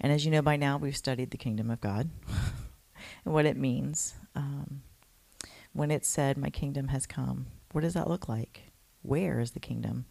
and 0.00 0.12
as 0.12 0.24
you 0.24 0.30
know 0.30 0.42
by 0.42 0.56
now, 0.56 0.78
we've 0.78 0.96
studied 0.96 1.30
the 1.30 1.36
kingdom 1.36 1.70
of 1.70 1.80
God 1.80 2.10
and 3.24 3.34
what 3.34 3.46
it 3.46 3.56
means. 3.56 4.14
Um, 4.34 4.82
when 5.72 5.90
it 5.90 6.04
said, 6.04 6.36
My 6.36 6.50
kingdom 6.50 6.88
has 6.88 7.06
come, 7.06 7.46
what 7.72 7.82
does 7.82 7.94
that 7.94 8.08
look 8.08 8.28
like? 8.28 8.72
Where 9.02 9.40
is 9.40 9.52
the 9.52 9.60
kingdom? 9.60 10.06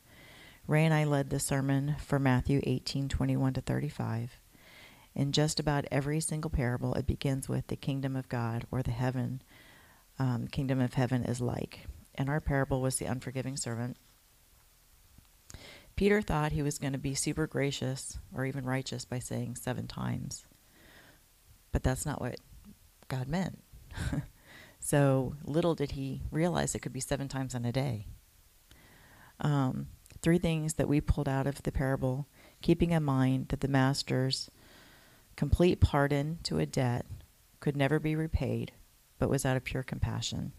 Ray 0.68 0.86
and 0.86 0.94
I 0.94 1.04
led 1.04 1.30
the 1.30 1.40
sermon 1.40 1.96
for 2.00 2.20
Matthew 2.20 2.62
18 2.64 3.10
21 3.10 3.54
to 3.54 3.62
35. 3.62 4.40
In 5.16 5.32
just 5.32 5.60
about 5.60 5.86
every 5.92 6.20
single 6.20 6.52
parable, 6.52 6.94
it 6.94 7.08
begins 7.08 7.50
with 7.50 7.68
the 7.68 7.76
kingdom 7.76 8.16
of 8.16 8.30
God 8.30 8.66
or 8.72 8.82
the 8.82 8.92
heaven, 8.92 9.42
um, 10.18 10.48
kingdom 10.48 10.80
of 10.80 10.94
heaven 10.94 11.24
is 11.24 11.42
like. 11.42 11.88
And 12.16 12.30
our 12.30 12.40
parable 12.40 12.82
was 12.82 12.98
the 12.98 13.06
unforgiving 13.06 13.58
servant. 13.58 13.98
Peter 15.96 16.22
thought 16.22 16.54
he 16.54 16.62
was 16.62 16.78
going 16.78 16.94
to 16.94 17.00
be 17.00 17.14
super 17.14 17.46
gracious 17.46 18.18
or 18.34 18.46
even 18.46 18.64
righteous 18.64 19.04
by 19.04 19.20
saying 19.20 19.56
seven 19.56 19.88
times. 19.88 20.46
But 21.72 21.84
that's 21.84 22.06
not 22.06 22.22
what 22.22 22.40
God 23.10 23.28
meant. 23.28 23.62
so 24.80 25.36
little 25.44 25.76
did 25.76 25.92
he 25.92 26.22
realize 26.32 26.74
it 26.74 26.80
could 26.80 26.94
be 26.94 27.02
seven 27.02 27.28
times 27.28 27.54
in 27.54 27.66
a 27.66 27.72
day. 27.72 28.08
Um, 29.42 29.88
three 30.22 30.38
things 30.38 30.76
that 30.76 30.88
we 30.88 31.02
pulled 31.02 31.28
out 31.28 31.48
of 31.48 31.64
the 31.64 31.72
parable, 31.72 32.28
keeping 32.62 32.92
in 32.92 33.04
mind 33.04 33.50
that 33.50 33.62
the 33.62 33.68
masters 33.68 34.50
Complete 35.40 35.80
pardon 35.80 36.38
to 36.44 36.60
a 36.60 36.66
debt 36.66 37.06
could 37.62 37.78
never 37.78 37.98
be 37.98 38.14
repaid, 38.14 38.74
but 39.18 39.30
was 39.30 39.46
out 39.46 39.56
of 39.56 39.64
pure 39.64 39.84
compassion. 39.84 40.52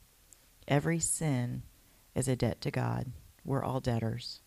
Every 0.67 0.99
sin 0.99 1.65
is 2.15 2.29
a 2.29 2.35
debt 2.35 2.63
to 2.63 2.71
God. 2.71 3.13
We're 3.45 3.63
all 3.63 3.81
debtors. 3.81 4.41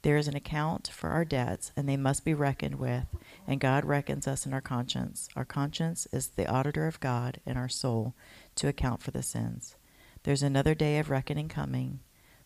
There 0.00 0.16
is 0.16 0.28
an 0.28 0.34
account 0.34 0.88
for 0.88 1.10
our 1.10 1.26
debts, 1.26 1.72
and 1.76 1.86
they 1.86 1.98
must 1.98 2.24
be 2.24 2.32
reckoned 2.32 2.76
with, 2.76 3.04
and 3.46 3.60
God 3.60 3.84
reckons 3.84 4.26
us 4.26 4.46
in 4.46 4.54
our 4.54 4.62
conscience. 4.62 5.28
Our 5.36 5.44
conscience 5.44 6.08
is 6.10 6.28
the 6.28 6.50
auditor 6.50 6.86
of 6.86 6.98
God 6.98 7.38
in 7.44 7.58
our 7.58 7.68
soul 7.68 8.14
to 8.54 8.66
account 8.66 9.02
for 9.02 9.10
the 9.10 9.22
sins. 9.22 9.76
There's 10.22 10.42
another 10.42 10.74
day 10.74 10.98
of 10.98 11.10
reckoning 11.10 11.48
coming, 11.48 12.00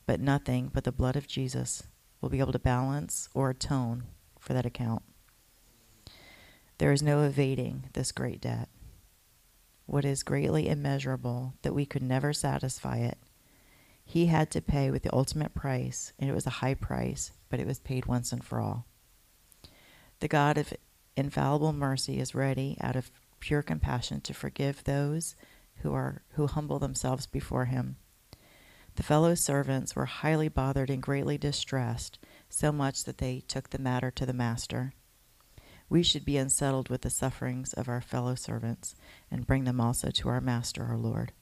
but 0.04 0.18
nothing 0.18 0.68
but 0.74 0.82
the 0.82 0.90
blood 0.90 1.14
of 1.14 1.28
Jesus 1.28 1.84
will 2.20 2.28
be 2.28 2.40
able 2.40 2.50
to 2.50 2.58
balance 2.58 3.28
or 3.34 3.50
atone 3.50 4.02
for 4.40 4.52
that 4.52 4.66
account. 4.66 5.04
There 6.82 6.90
is 6.90 7.00
no 7.00 7.22
evading 7.22 7.90
this 7.92 8.10
great 8.10 8.40
debt. 8.40 8.68
What 9.86 10.04
is 10.04 10.24
greatly 10.24 10.68
immeasurable 10.68 11.54
that 11.62 11.76
we 11.76 11.86
could 11.86 12.02
never 12.02 12.32
satisfy 12.32 12.96
it. 12.96 13.18
He 14.04 14.26
had 14.26 14.50
to 14.50 14.60
pay 14.60 14.90
with 14.90 15.04
the 15.04 15.14
ultimate 15.14 15.54
price, 15.54 16.12
and 16.18 16.28
it 16.28 16.32
was 16.32 16.44
a 16.44 16.58
high 16.58 16.74
price, 16.74 17.30
but 17.48 17.60
it 17.60 17.68
was 17.68 17.78
paid 17.78 18.06
once 18.06 18.32
and 18.32 18.42
for 18.42 18.58
all. 18.58 18.86
The 20.18 20.26
God 20.26 20.58
of 20.58 20.72
infallible 21.16 21.72
mercy 21.72 22.18
is 22.18 22.34
ready, 22.34 22.76
out 22.80 22.96
of 22.96 23.12
pure 23.38 23.62
compassion, 23.62 24.20
to 24.22 24.34
forgive 24.34 24.82
those 24.82 25.36
who 25.82 25.94
are 25.94 26.22
who 26.30 26.48
humble 26.48 26.80
themselves 26.80 27.26
before 27.26 27.66
him. 27.66 27.94
The 28.96 29.04
fellow 29.04 29.36
servants 29.36 29.94
were 29.94 30.06
highly 30.06 30.48
bothered 30.48 30.90
and 30.90 31.00
greatly 31.00 31.38
distressed, 31.38 32.18
so 32.48 32.72
much 32.72 33.04
that 33.04 33.18
they 33.18 33.38
took 33.38 33.70
the 33.70 33.78
matter 33.78 34.10
to 34.10 34.26
the 34.26 34.32
master 34.32 34.94
we 35.92 36.02
should 36.02 36.24
be 36.24 36.38
unsettled 36.38 36.88
with 36.88 37.02
the 37.02 37.10
sufferings 37.10 37.74
of 37.74 37.86
our 37.86 38.00
fellow 38.00 38.34
servants 38.34 38.94
and 39.30 39.46
bring 39.46 39.64
them 39.64 39.78
also 39.78 40.10
to 40.10 40.26
our 40.26 40.40
Master, 40.40 40.84
our 40.84 40.96
Lord. 40.96 41.32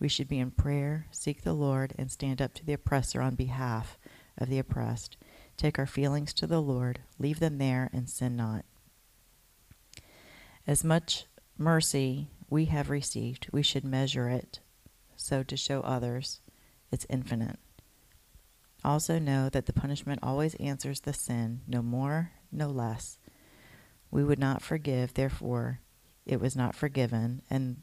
We 0.00 0.08
should 0.08 0.26
be 0.26 0.40
in 0.40 0.50
prayer, 0.50 1.06
seek 1.12 1.42
the 1.42 1.52
Lord, 1.52 1.94
and 1.96 2.10
stand 2.10 2.42
up 2.42 2.54
to 2.54 2.66
the 2.66 2.72
oppressor 2.72 3.22
on 3.22 3.36
behalf 3.36 3.96
of 4.36 4.48
the 4.48 4.58
oppressed. 4.58 5.16
Take 5.56 5.78
our 5.78 5.86
feelings 5.86 6.34
to 6.34 6.46
the 6.48 6.60
Lord, 6.60 7.02
leave 7.20 7.38
them 7.38 7.58
there, 7.58 7.88
and 7.92 8.10
sin 8.10 8.34
not. 8.34 8.64
As 10.66 10.82
much 10.82 11.26
mercy 11.56 12.30
we 12.50 12.64
have 12.64 12.90
received, 12.90 13.46
we 13.52 13.62
should 13.62 13.84
measure 13.84 14.28
it 14.28 14.58
so 15.14 15.44
to 15.44 15.56
show 15.56 15.82
others 15.82 16.40
it's 16.90 17.06
infinite. 17.08 17.60
Also, 18.84 19.20
know 19.20 19.48
that 19.50 19.66
the 19.66 19.72
punishment 19.72 20.18
always 20.20 20.56
answers 20.56 21.02
the 21.02 21.12
sin, 21.12 21.60
no 21.68 21.80
more, 21.80 22.32
no 22.50 22.66
less 22.66 23.18
we 24.14 24.22
would 24.22 24.38
not 24.38 24.62
forgive, 24.62 25.12
therefore 25.12 25.80
it 26.24 26.40
was 26.40 26.54
not 26.54 26.76
forgiven, 26.76 27.42
and 27.50 27.82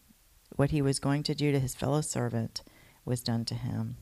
what 0.56 0.72
he 0.72 0.82
was 0.82 0.98
going 0.98 1.24
to 1.24 1.36
do 1.36 1.52
to 1.52 1.60
his 1.60 1.76
fellow 1.76 2.00
servant 2.00 2.64
was 3.04 3.22
done 3.22 3.44
to 3.44 3.54
him. 3.54 3.98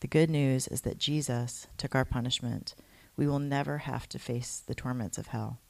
The 0.00 0.08
good 0.08 0.28
news 0.28 0.68
is 0.68 0.82
that 0.82 0.98
Jesus 0.98 1.68
took 1.78 1.94
our 1.94 2.04
punishment. 2.04 2.74
We 3.16 3.26
will 3.26 3.38
never 3.38 3.78
have 3.78 4.06
to 4.10 4.18
face 4.18 4.62
the 4.64 4.74
torments 4.74 5.16
of 5.16 5.28
hell. 5.28 5.60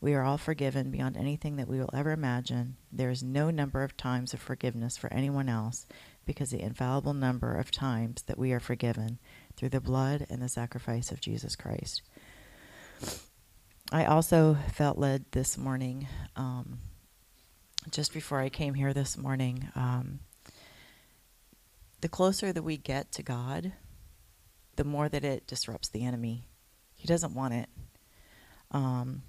We 0.00 0.12
are 0.12 0.24
all 0.24 0.38
forgiven 0.38 0.90
beyond 0.90 1.16
anything 1.16 1.54
that 1.56 1.68
we 1.68 1.78
will 1.78 1.90
ever 1.94 2.10
imagine. 2.10 2.76
There 2.90 3.10
is 3.10 3.22
no 3.22 3.50
number 3.50 3.84
of 3.84 3.96
times 3.96 4.34
of 4.34 4.40
forgiveness 4.40 4.96
for 4.96 5.12
anyone 5.12 5.48
else 5.48 5.86
because 6.24 6.50
the 6.50 6.60
infallible 6.60 7.14
number 7.14 7.54
of 7.54 7.70
times 7.70 8.22
that 8.22 8.38
we 8.38 8.52
are 8.52 8.60
forgiven 8.60 9.20
through 9.54 9.68
the 9.68 9.80
blood 9.80 10.26
and 10.28 10.42
the 10.42 10.48
sacrifice 10.48 11.12
of 11.12 11.20
Jesus 11.20 11.54
Christ. 11.54 12.02
I 13.92 14.04
also 14.06 14.56
felt 14.72 14.98
led 14.98 15.26
this 15.30 15.56
morning, 15.56 16.08
um, 16.34 16.80
just 17.90 18.12
before 18.12 18.40
I 18.40 18.48
came 18.48 18.74
here 18.74 18.92
this 18.92 19.16
morning. 19.16 19.68
Um, 19.76 20.18
the 22.00 22.08
closer 22.08 22.52
that 22.52 22.64
we 22.64 22.76
get 22.76 23.12
to 23.12 23.22
God, 23.22 23.72
the 24.74 24.84
more 24.84 25.08
that 25.08 25.24
it 25.24 25.46
disrupts 25.46 25.88
the 25.88 26.04
enemy. 26.04 26.48
He 26.94 27.06
doesn't 27.06 27.34
want 27.34 27.54
it. 27.54 27.68
Um, 28.72 29.22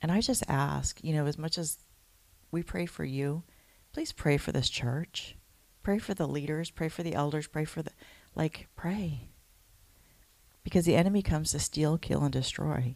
and 0.00 0.10
I 0.10 0.22
just 0.22 0.44
ask, 0.48 0.98
you 1.04 1.12
know, 1.12 1.26
as 1.26 1.36
much 1.36 1.58
as 1.58 1.76
we 2.50 2.62
pray 2.62 2.86
for 2.86 3.04
you, 3.04 3.42
please 3.92 4.12
pray 4.12 4.38
for 4.38 4.50
this 4.50 4.70
church. 4.70 5.36
Pray 5.82 5.98
for 5.98 6.14
the 6.14 6.26
leaders, 6.26 6.70
pray 6.70 6.88
for 6.88 7.02
the 7.02 7.14
elders, 7.14 7.46
pray 7.46 7.66
for 7.66 7.82
the, 7.82 7.90
like, 8.34 8.68
pray. 8.76 9.28
Because 10.64 10.86
the 10.86 10.96
enemy 10.96 11.20
comes 11.20 11.52
to 11.52 11.58
steal, 11.58 11.98
kill, 11.98 12.22
and 12.22 12.32
destroy. 12.32 12.94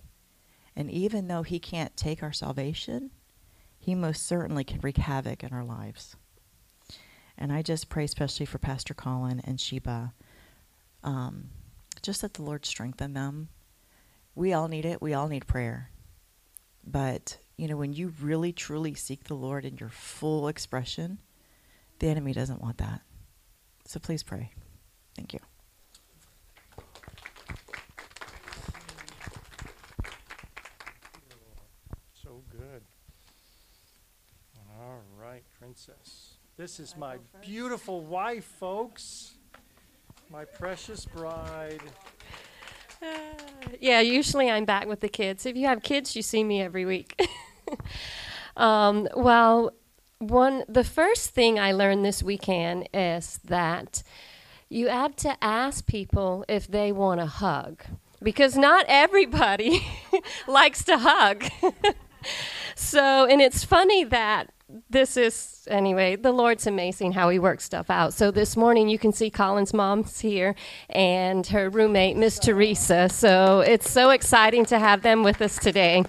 And 0.75 0.91
even 0.91 1.29
though 1.29 1.43
he 1.43 1.59
can't 1.59 1.97
take 1.97 2.23
our 2.23 2.33
salvation, 2.33 3.11
he 3.79 3.95
most 3.95 4.27
certainly 4.27 4.65
can 4.65 4.81
wreak 4.81 4.97
havoc 4.97 5.43
in 5.43 5.53
our 5.53 5.65
lives. 5.65 6.17
And 7.37 7.53
I 7.53 7.63
just 7.63 7.89
pray 7.89 8.05
especially 8.05 8.47
for 8.47 8.59
Pastor 8.59 8.95
Colin 8.95 9.41
and 9.45 9.61
Sheba. 9.61 10.15
Um, 11.03 11.51
just 12.03 12.23
that 12.23 12.35
the 12.35 12.43
Lord 12.43 12.65
strengthen 12.65 13.15
them. 13.15 13.49
We 14.35 14.53
all 14.53 14.69
need 14.69 14.85
it. 14.85 15.03
We 15.03 15.15
all 15.15 15.29
need 15.29 15.47
prayer. 15.47 15.91
But, 16.85 17.39
you 17.57 17.69
know, 17.69 17.77
when 17.77 17.93
you 17.93 18.13
really 18.21 18.53
truly 18.53 18.95
seek 18.95 19.25
the 19.25 19.35
Lord 19.35 19.65
in 19.65 19.77
your 19.77 19.91
full 19.91 20.49
expression, 20.49 21.19
the 21.99 22.09
enemy 22.09 22.33
doesn't 22.33 22.63
want 22.63 22.79
that. 22.79 23.03
So 23.85 24.01
please 24.01 24.23
pray. 24.23 24.53
Thank 25.17 25.33
you. 25.33 25.41
Princess. 35.63 36.39
This 36.57 36.81
is 36.81 36.97
my 36.97 37.19
beautiful 37.41 38.01
wife, 38.01 38.45
folks. 38.45 39.35
My 40.29 40.45
precious 40.45 41.05
bride. 41.05 41.81
Uh, 43.01 43.07
yeah, 43.81 44.01
usually 44.01 44.51
I'm 44.51 44.65
back 44.65 44.89
with 44.89 44.99
the 44.99 45.09
kids. 45.09 45.47
If 45.47 45.55
you 45.55 45.69
have 45.69 45.85
kids, 45.85 46.17
you 46.17 46.23
see 46.23 46.43
me 46.43 46.61
every 46.61 46.85
week. 46.85 47.15
um, 48.57 49.07
well, 49.15 49.71
one 50.19 50.65
the 50.69 50.83
first 50.83 51.31
thing 51.31 51.61
I 51.61 51.71
learned 51.71 52.05
this 52.05 52.25
weekend 52.25 52.89
is 52.93 53.39
that 53.45 54.03
you 54.69 54.89
have 54.89 55.15
to 55.17 55.37
ask 55.45 55.87
people 55.87 56.45
if 56.49 56.67
they 56.67 56.91
want 56.91 57.21
a 57.21 57.27
hug 57.27 57.85
because 58.21 58.57
not 58.57 58.85
everybody 58.89 59.87
likes 60.49 60.83
to 60.87 60.99
hug. 60.99 61.45
so, 62.75 63.27
and 63.27 63.41
it's 63.41 63.63
funny 63.63 64.03
that 64.03 64.53
this 64.91 65.17
is 65.17 65.67
anyway 65.71 66.17
the 66.17 66.33
lord's 66.33 66.67
amazing 66.67 67.13
how 67.13 67.29
he 67.29 67.39
works 67.39 67.65
stuff 67.65 67.91
out. 67.91 68.13
So 68.15 68.31
this 68.31 68.57
morning 68.57 68.89
you 68.89 68.99
can 68.99 69.13
see 69.13 69.31
colin's 69.31 69.73
mom's 69.73 70.21
here 70.21 70.55
and 70.89 71.47
her 71.49 71.69
roommate 71.71 72.17
miss 72.17 72.39
teresa. 72.39 73.09
So 73.09 73.61
it's 73.61 73.91
so 73.91 74.11
exciting 74.11 74.65
to 74.67 74.79
have 74.79 75.03
them 75.03 75.23
with 75.23 75.41
us 75.43 75.59
today. 75.59 76.05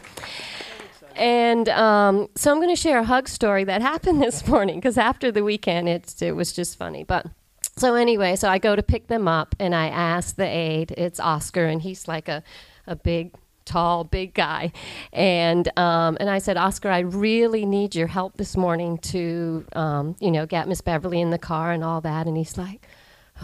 And 1.16 1.70
um, 1.70 2.30
so 2.36 2.52
i'm 2.52 2.58
going 2.58 2.76
to 2.76 2.82
share 2.82 3.00
a 3.00 3.04
hug 3.04 3.28
story 3.28 3.64
that 3.66 3.82
happened 3.94 4.22
this 4.22 4.48
morning 4.48 4.76
because 4.80 4.98
after 4.98 5.32
the 5.32 5.44
weekend 5.44 5.90
it, 5.90 6.22
it 6.22 6.36
was 6.36 6.54
just 6.54 6.78
funny. 6.78 7.04
But 7.04 7.28
so 7.76 7.96
anyway 7.96 8.36
so 8.36 8.48
i 8.48 8.60
go 8.60 8.76
to 8.76 8.84
pick 8.84 9.08
them 9.08 9.28
up 9.28 9.56
and 9.60 9.74
i 9.74 9.88
ask 9.88 10.36
the 10.36 10.46
aide 10.46 10.92
it's 10.96 11.20
oscar 11.20 11.66
and 11.66 11.82
he's 11.82 12.08
like 12.08 12.30
a, 12.30 12.44
a 12.86 12.96
big 12.96 13.34
tall, 13.66 14.04
big 14.04 14.34
guy. 14.34 14.72
And 15.12 15.68
um, 15.78 16.18
and 16.20 16.30
I 16.30 16.40
said, 16.40 16.58
Oscar, 16.58 16.90
I 16.90 17.00
really 17.00 17.66
need 17.66 17.96
your 17.96 18.08
help 18.08 18.38
this 18.38 18.56
morning 18.58 18.98
to, 19.00 19.66
um, 19.74 20.16
you 20.20 20.32
know, 20.32 20.46
get 20.46 20.68
Miss 20.68 20.82
Beverly 20.82 21.22
in 21.22 21.30
the 21.30 21.38
car 21.38 21.72
and 21.72 21.84
all 21.84 22.02
that. 22.02 22.28
And 22.28 22.38
he's 22.38 22.58
like, 22.58 22.86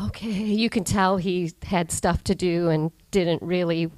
okay. 0.01 0.29
You 0.29 0.69
can 0.69 0.83
tell 0.83 1.17
he 1.17 1.53
had 1.63 1.91
stuff 1.91 2.23
to 2.25 2.35
do 2.35 2.69
and 2.69 2.91
didn't 3.11 3.41
really. 3.41 3.91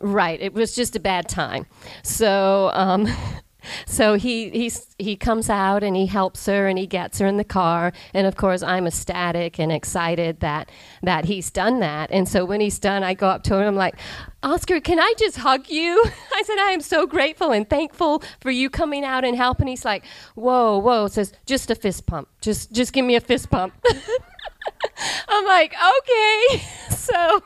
Right, 0.00 0.40
it 0.40 0.54
was 0.54 0.76
just 0.76 0.94
a 0.94 1.00
bad 1.00 1.28
time. 1.28 1.66
So 2.04 2.70
um, 2.72 3.08
so 3.86 4.14
he 4.14 4.50
he's, 4.50 4.94
he 4.98 5.16
comes 5.16 5.48
out 5.50 5.82
and 5.82 5.96
he 5.96 6.06
helps 6.06 6.46
her 6.46 6.66
and 6.66 6.78
he 6.78 6.86
gets 6.86 7.18
her 7.18 7.26
in 7.26 7.36
the 7.36 7.44
car. 7.44 7.92
And 8.14 8.26
of 8.26 8.36
course 8.36 8.62
I'm 8.62 8.86
ecstatic 8.86 9.58
and 9.58 9.72
excited 9.72 10.40
that 10.40 10.70
that 11.02 11.24
he's 11.26 11.50
done 11.50 11.80
that. 11.80 12.10
And 12.10 12.28
so 12.28 12.44
when 12.44 12.60
he's 12.60 12.78
done 12.78 13.02
I 13.02 13.14
go 13.14 13.28
up 13.28 13.42
to 13.44 13.54
him 13.54 13.66
I'm 13.66 13.76
like 13.76 13.96
Oscar 14.42 14.80
can 14.80 14.98
I 14.98 15.14
just 15.18 15.38
hug 15.38 15.68
you? 15.68 16.02
I 16.34 16.42
said 16.42 16.58
I 16.58 16.70
am 16.70 16.80
so 16.80 17.06
grateful 17.06 17.52
and 17.52 17.68
thankful 17.68 18.22
for 18.40 18.50
you 18.50 18.70
coming 18.70 19.04
out 19.04 19.24
and 19.24 19.36
helping. 19.36 19.66
He's 19.66 19.84
like 19.84 20.04
whoa 20.34 20.78
whoa. 20.78 21.08
Says 21.08 21.32
just 21.46 21.70
a 21.70 21.74
fist 21.74 22.06
pump. 22.06 22.28
Just 22.40 22.72
just 22.72 22.92
give 22.92 23.04
me 23.04 23.16
a 23.16 23.20
fist 23.20 23.50
pump. 23.50 23.74
I'm 25.28 25.44
like 25.44 25.74
okay. 25.74 26.62
So 26.90 27.42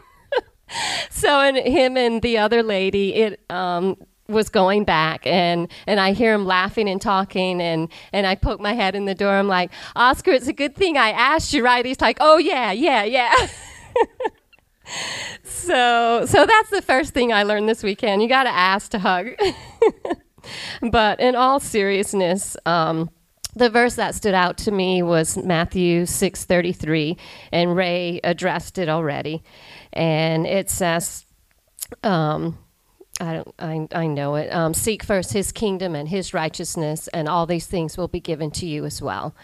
so 1.10 1.40
and 1.40 1.56
him 1.56 1.96
and 1.96 2.20
the 2.22 2.38
other 2.38 2.62
lady 2.62 3.14
it 3.14 3.40
um 3.50 3.96
was 4.28 4.48
going 4.48 4.84
back 4.84 5.26
and 5.26 5.68
and 5.86 6.00
I 6.00 6.12
hear 6.12 6.32
him 6.32 6.46
laughing 6.46 6.88
and 6.88 7.00
talking 7.00 7.60
and 7.60 7.88
and 8.12 8.26
I 8.26 8.34
poke 8.34 8.60
my 8.60 8.72
head 8.72 8.94
in 8.94 9.04
the 9.04 9.14
door. 9.14 9.34
I'm 9.34 9.48
like, 9.48 9.70
Oscar, 9.96 10.32
it's 10.32 10.48
a 10.48 10.52
good 10.52 10.74
thing 10.74 10.96
I 10.96 11.10
asked 11.10 11.52
you, 11.52 11.64
right? 11.64 11.84
He's 11.84 12.00
like, 12.00 12.18
Oh 12.20 12.38
yeah, 12.38 12.72
yeah, 12.72 13.04
yeah. 13.04 13.32
so 15.44 16.24
so 16.26 16.46
that's 16.46 16.70
the 16.70 16.82
first 16.82 17.14
thing 17.14 17.32
I 17.32 17.42
learned 17.42 17.68
this 17.68 17.82
weekend. 17.82 18.22
You 18.22 18.28
got 18.28 18.44
to 18.44 18.50
ask 18.50 18.90
to 18.92 18.98
hug. 18.98 19.28
but 20.90 21.20
in 21.20 21.34
all 21.34 21.60
seriousness. 21.60 22.56
Um, 22.66 23.10
the 23.54 23.68
verse 23.68 23.96
that 23.96 24.14
stood 24.14 24.32
out 24.32 24.56
to 24.58 24.70
me 24.70 25.02
was 25.02 25.36
Matthew 25.36 26.04
6:33 26.04 27.18
and 27.52 27.76
Ray 27.76 28.18
addressed 28.24 28.78
it 28.78 28.88
already 28.88 29.42
and 29.92 30.46
it 30.46 30.70
says 30.70 31.26
um, 32.02 32.56
I 33.20 33.34
don't. 33.34 33.54
I, 33.58 33.88
I 33.92 34.06
know 34.06 34.36
it. 34.36 34.52
Um, 34.52 34.74
Seek 34.74 35.02
first 35.02 35.32
His 35.32 35.52
kingdom 35.52 35.94
and 35.94 36.08
His 36.08 36.34
righteousness, 36.34 37.08
and 37.08 37.28
all 37.28 37.46
these 37.46 37.66
things 37.66 37.96
will 37.96 38.08
be 38.08 38.20
given 38.20 38.50
to 38.52 38.66
you 38.66 38.84
as 38.84 39.02
well. 39.02 39.34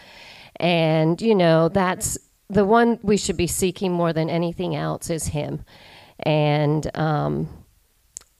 And 0.57 1.21
you 1.21 1.35
know 1.35 1.69
that's 1.69 2.17
the 2.49 2.65
one 2.65 2.99
we 3.03 3.15
should 3.15 3.37
be 3.37 3.47
seeking 3.47 3.91
more 3.91 4.11
than 4.11 4.29
anything 4.29 4.75
else 4.75 5.09
is 5.09 5.27
Him. 5.27 5.63
And 6.19 6.95
um, 6.97 7.47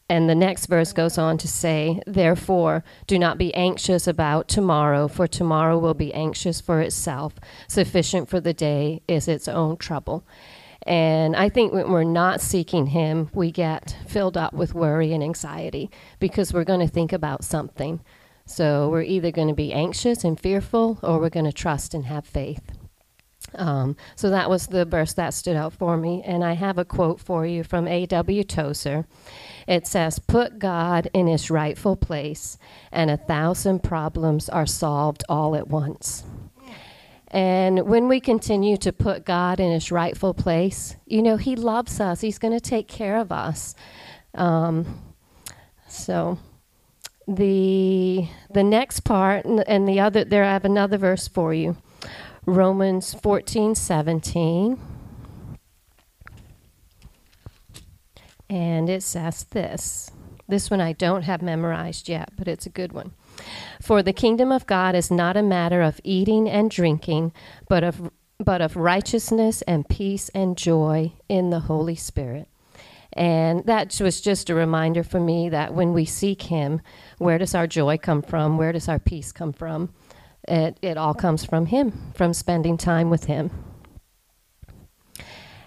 and 0.09 0.27
the 0.27 0.35
next 0.35 0.65
verse 0.65 0.91
goes 0.91 1.19
on 1.19 1.37
to 1.37 1.47
say, 1.47 2.01
Therefore, 2.07 2.83
do 3.05 3.19
not 3.19 3.37
be 3.37 3.53
anxious 3.53 4.07
about 4.07 4.47
tomorrow, 4.47 5.07
for 5.07 5.27
tomorrow 5.27 5.77
will 5.77 5.93
be 5.93 6.11
anxious 6.13 6.59
for 6.59 6.81
itself. 6.81 7.35
Sufficient 7.67 8.27
for 8.27 8.41
the 8.41 8.53
day 8.53 9.03
is 9.07 9.27
its 9.27 9.47
own 9.47 9.77
trouble. 9.77 10.25
And 10.83 11.35
I 11.35 11.49
think 11.49 11.73
when 11.73 11.91
we're 11.91 12.03
not 12.03 12.41
seeking 12.41 12.87
Him, 12.87 13.29
we 13.33 13.51
get 13.51 13.95
filled 14.09 14.37
up 14.37 14.53
with 14.53 14.73
worry 14.73 15.13
and 15.13 15.23
anxiety 15.23 15.89
because 16.19 16.53
we're 16.53 16.63
going 16.63 16.79
to 16.79 16.87
think 16.87 17.13
about 17.13 17.43
something. 17.43 18.01
So 18.45 18.89
we're 18.89 19.03
either 19.03 19.31
going 19.31 19.47
to 19.47 19.53
be 19.53 19.71
anxious 19.71 20.23
and 20.23 20.39
fearful 20.39 20.99
or 21.03 21.19
we're 21.19 21.29
going 21.29 21.45
to 21.45 21.53
trust 21.53 21.93
and 21.93 22.05
have 22.05 22.25
faith. 22.25 22.71
Um, 23.55 23.95
so 24.15 24.29
that 24.29 24.49
was 24.49 24.67
the 24.67 24.85
verse 24.85 25.13
that 25.13 25.33
stood 25.33 25.55
out 25.55 25.73
for 25.73 25.97
me. 25.97 26.21
And 26.25 26.43
I 26.43 26.53
have 26.53 26.77
a 26.77 26.85
quote 26.85 27.19
for 27.19 27.45
you 27.45 27.63
from 27.63 27.87
A.W. 27.87 28.43
Tozer. 28.43 29.05
It 29.67 29.87
says, 29.87 30.19
Put 30.19 30.59
God 30.59 31.09
in 31.13 31.27
his 31.27 31.49
rightful 31.49 31.95
place, 31.95 32.57
and 32.91 33.09
a 33.09 33.17
thousand 33.17 33.83
problems 33.83 34.49
are 34.49 34.65
solved 34.65 35.23
all 35.29 35.55
at 35.55 35.67
once. 35.67 36.23
And 37.31 37.87
when 37.87 38.07
we 38.07 38.19
continue 38.19 38.77
to 38.77 38.91
put 38.91 39.25
God 39.25 39.59
in 39.59 39.71
his 39.71 39.91
rightful 39.91 40.33
place, 40.33 40.95
you 41.05 41.21
know, 41.21 41.37
he 41.37 41.55
loves 41.55 41.99
us. 41.99 42.21
He's 42.21 42.39
going 42.39 42.53
to 42.53 42.59
take 42.59 42.87
care 42.87 43.17
of 43.17 43.31
us. 43.31 43.75
Um, 44.33 45.03
so 45.87 46.39
the 47.27 48.27
the 48.49 48.63
next 48.63 49.01
part 49.01 49.45
and 49.45 49.87
the 49.87 49.99
other 49.99 50.23
there 50.23 50.43
I 50.43 50.53
have 50.53 50.65
another 50.65 50.97
verse 50.97 51.27
for 51.27 51.53
you. 51.53 51.77
Romans 52.45 53.13
14, 53.13 53.75
17. 53.75 54.79
And 58.49 58.89
it 58.89 59.03
says 59.03 59.43
this. 59.43 60.09
This 60.47 60.71
one 60.71 60.81
I 60.81 60.93
don't 60.93 61.21
have 61.23 61.43
memorized 61.43 62.09
yet, 62.09 62.31
but 62.35 62.47
it's 62.47 62.65
a 62.65 62.71
good 62.71 62.91
one. 62.91 63.11
For 63.81 64.03
the 64.03 64.13
kingdom 64.13 64.51
of 64.51 64.67
God 64.67 64.95
is 64.95 65.09
not 65.09 65.37
a 65.37 65.43
matter 65.43 65.81
of 65.81 66.01
eating 66.03 66.49
and 66.49 66.69
drinking, 66.69 67.33
but 67.67 67.83
of 67.83 68.11
but 68.41 68.61
of 68.61 68.77
righteousness 68.77 69.61
and 69.63 69.87
peace 69.89 70.29
and 70.29 70.57
joy 70.57 71.11
in 71.27 71.49
the 71.49 71.59
Holy 71.59 71.95
Spirit. 71.95 72.47
And 73.13 73.65
that 73.65 73.99
was 73.99 74.21
just 74.21 74.49
a 74.49 74.55
reminder 74.55 75.03
for 75.03 75.19
me 75.19 75.49
that 75.49 75.73
when 75.73 75.93
we 75.93 76.05
seek 76.05 76.43
Him, 76.43 76.79
where 77.17 77.37
does 77.37 77.53
our 77.53 77.67
joy 77.67 77.97
come 77.97 78.21
from? 78.21 78.57
Where 78.57 78.71
does 78.71 78.87
our 78.87 78.99
peace 78.99 79.31
come 79.31 79.51
from? 79.51 79.93
It, 80.47 80.77
it 80.81 80.97
all 80.97 81.13
comes 81.13 81.43
from 81.43 81.65
Him, 81.65 82.13
from 82.15 82.33
spending 82.33 82.77
time 82.77 83.09
with 83.09 83.25
Him. 83.25 83.51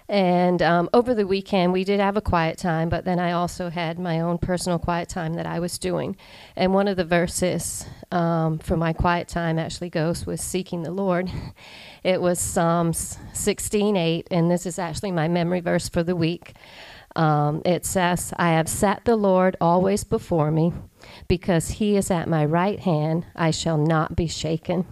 And 0.09 0.61
um, 0.61 0.89
over 0.93 1.13
the 1.15 1.25
weekend, 1.25 1.71
we 1.71 1.83
did 1.83 1.99
have 1.99 2.17
a 2.17 2.21
quiet 2.21 2.57
time, 2.57 2.89
but 2.89 3.05
then 3.05 3.19
I 3.19 3.31
also 3.31 3.69
had 3.69 3.97
my 3.97 4.19
own 4.19 4.37
personal 4.37 4.77
quiet 4.77 5.09
time 5.09 5.35
that 5.35 5.45
I 5.45 5.59
was 5.59 5.77
doing. 5.77 6.17
And 6.55 6.73
one 6.73 6.87
of 6.87 6.97
the 6.97 7.05
verses 7.05 7.85
um, 8.11 8.59
for 8.59 8.75
my 8.75 8.93
quiet 8.93 9.27
time 9.27 9.57
actually 9.57 9.89
goes 9.89 10.25
with 10.25 10.39
seeking 10.39 10.83
the 10.83 10.91
Lord. 10.91 11.31
It 12.03 12.21
was 12.21 12.37
Psalms 12.37 13.17
16:8, 13.31 14.27
and 14.29 14.51
this 14.51 14.65
is 14.65 14.77
actually 14.77 15.11
my 15.11 15.29
memory 15.29 15.61
verse 15.61 15.87
for 15.87 16.03
the 16.03 16.17
week. 16.17 16.53
Um, 17.15 17.61
it 17.63 17.85
says, 17.85 18.33
I 18.37 18.49
have 18.49 18.67
set 18.67 19.05
the 19.05 19.15
Lord 19.15 19.55
always 19.61 20.03
before 20.03 20.51
me, 20.51 20.73
because 21.29 21.69
he 21.69 21.95
is 21.95 22.11
at 22.11 22.27
my 22.27 22.43
right 22.43 22.81
hand, 22.81 23.25
I 23.37 23.51
shall 23.51 23.77
not 23.77 24.17
be 24.17 24.27
shaken. 24.27 24.85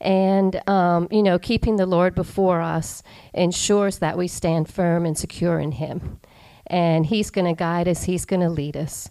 And, 0.00 0.60
um, 0.68 1.08
you 1.10 1.22
know, 1.22 1.38
keeping 1.38 1.76
the 1.76 1.86
Lord 1.86 2.14
before 2.14 2.60
us 2.60 3.02
ensures 3.32 3.98
that 3.98 4.18
we 4.18 4.28
stand 4.28 4.68
firm 4.68 5.06
and 5.06 5.16
secure 5.16 5.58
in 5.58 5.72
Him. 5.72 6.20
And 6.66 7.06
He's 7.06 7.30
going 7.30 7.46
to 7.46 7.58
guide 7.58 7.88
us, 7.88 8.04
He's 8.04 8.24
going 8.24 8.42
to 8.42 8.50
lead 8.50 8.76
us. 8.76 9.10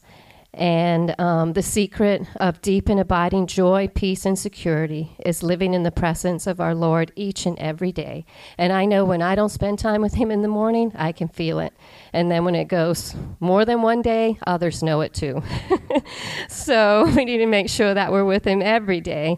And 0.55 1.19
um, 1.19 1.51
the 1.51 1.61
secret 1.61 2.25
of 2.37 2.61
deep 2.61 2.87
and 2.87 2.97
abiding 2.97 3.47
joy, 3.47 3.89
peace, 3.93 4.25
and 4.25 4.39
security 4.39 5.11
is 5.25 5.43
living 5.43 5.73
in 5.73 5.83
the 5.83 5.91
presence 5.91 6.47
of 6.47 6.61
our 6.61 6.73
Lord 6.73 7.11
each 7.17 7.45
and 7.45 7.59
every 7.59 7.91
day. 7.91 8.25
And 8.57 8.71
I 8.71 8.85
know 8.85 9.03
when 9.03 9.21
I 9.21 9.35
don't 9.35 9.49
spend 9.49 9.79
time 9.79 10.01
with 10.01 10.13
Him 10.13 10.31
in 10.31 10.43
the 10.43 10.47
morning, 10.47 10.93
I 10.95 11.11
can 11.11 11.27
feel 11.27 11.59
it. 11.59 11.73
And 12.13 12.31
then 12.31 12.45
when 12.45 12.55
it 12.55 12.69
goes 12.69 13.15
more 13.41 13.65
than 13.65 13.81
one 13.81 14.01
day, 14.01 14.39
others 14.47 14.81
know 14.81 15.01
it 15.01 15.13
too. 15.13 15.43
so 16.47 17.11
we 17.17 17.25
need 17.25 17.39
to 17.39 17.47
make 17.47 17.67
sure 17.67 17.93
that 17.93 18.13
we're 18.13 18.23
with 18.23 18.45
Him 18.45 18.61
every 18.61 19.01
day 19.01 19.37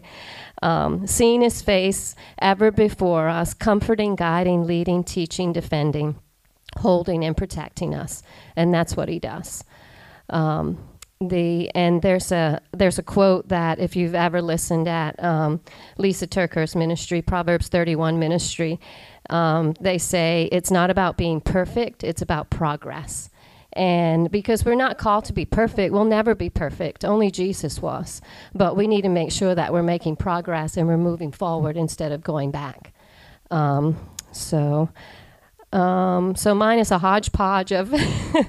um, 0.62 1.06
seeing 1.06 1.40
his 1.40 1.62
face 1.62 2.14
ever 2.40 2.70
before 2.70 3.28
us, 3.28 3.54
comforting, 3.54 4.16
guiding, 4.16 4.66
leading, 4.66 5.04
teaching, 5.04 5.52
defending, 5.52 6.16
holding, 6.78 7.24
and 7.24 7.36
protecting 7.36 7.94
us. 7.94 8.22
And 8.56 8.72
that's 8.72 8.96
what 8.96 9.08
he 9.08 9.18
does. 9.18 9.64
Um, 10.30 10.78
the 11.20 11.68
and 11.74 12.00
there's 12.00 12.30
a 12.30 12.60
there's 12.72 12.98
a 12.98 13.02
quote 13.02 13.48
that 13.48 13.80
if 13.80 13.96
you've 13.96 14.14
ever 14.14 14.40
listened 14.40 14.86
at 14.86 15.22
um, 15.22 15.60
Lysa 15.98 16.28
TerKeurst's 16.28 16.76
ministry, 16.76 17.22
Proverbs 17.22 17.68
31 17.68 18.18
ministry, 18.20 18.78
um, 19.28 19.74
they 19.80 19.98
say 19.98 20.48
it's 20.52 20.70
not 20.70 20.90
about 20.90 21.16
being 21.16 21.40
perfect; 21.40 22.04
it's 22.04 22.22
about 22.22 22.50
progress. 22.50 23.30
And 23.78 24.28
because 24.32 24.64
we're 24.64 24.74
not 24.74 24.98
called 24.98 25.24
to 25.26 25.32
be 25.32 25.44
perfect, 25.44 25.92
we'll 25.92 26.04
never 26.04 26.34
be 26.34 26.50
perfect. 26.50 27.04
Only 27.04 27.30
Jesus 27.30 27.80
was. 27.80 28.20
But 28.52 28.76
we 28.76 28.88
need 28.88 29.02
to 29.02 29.08
make 29.08 29.30
sure 29.30 29.54
that 29.54 29.72
we're 29.72 29.84
making 29.84 30.16
progress 30.16 30.76
and 30.76 30.88
we're 30.88 30.98
moving 30.98 31.30
forward 31.30 31.76
instead 31.76 32.10
of 32.10 32.24
going 32.24 32.50
back. 32.50 32.92
Um, 33.52 33.96
so, 34.32 34.90
um, 35.72 36.34
so 36.34 36.56
mine 36.56 36.80
is 36.80 36.90
a 36.90 36.98
hodgepodge 36.98 37.70
of 37.70 37.94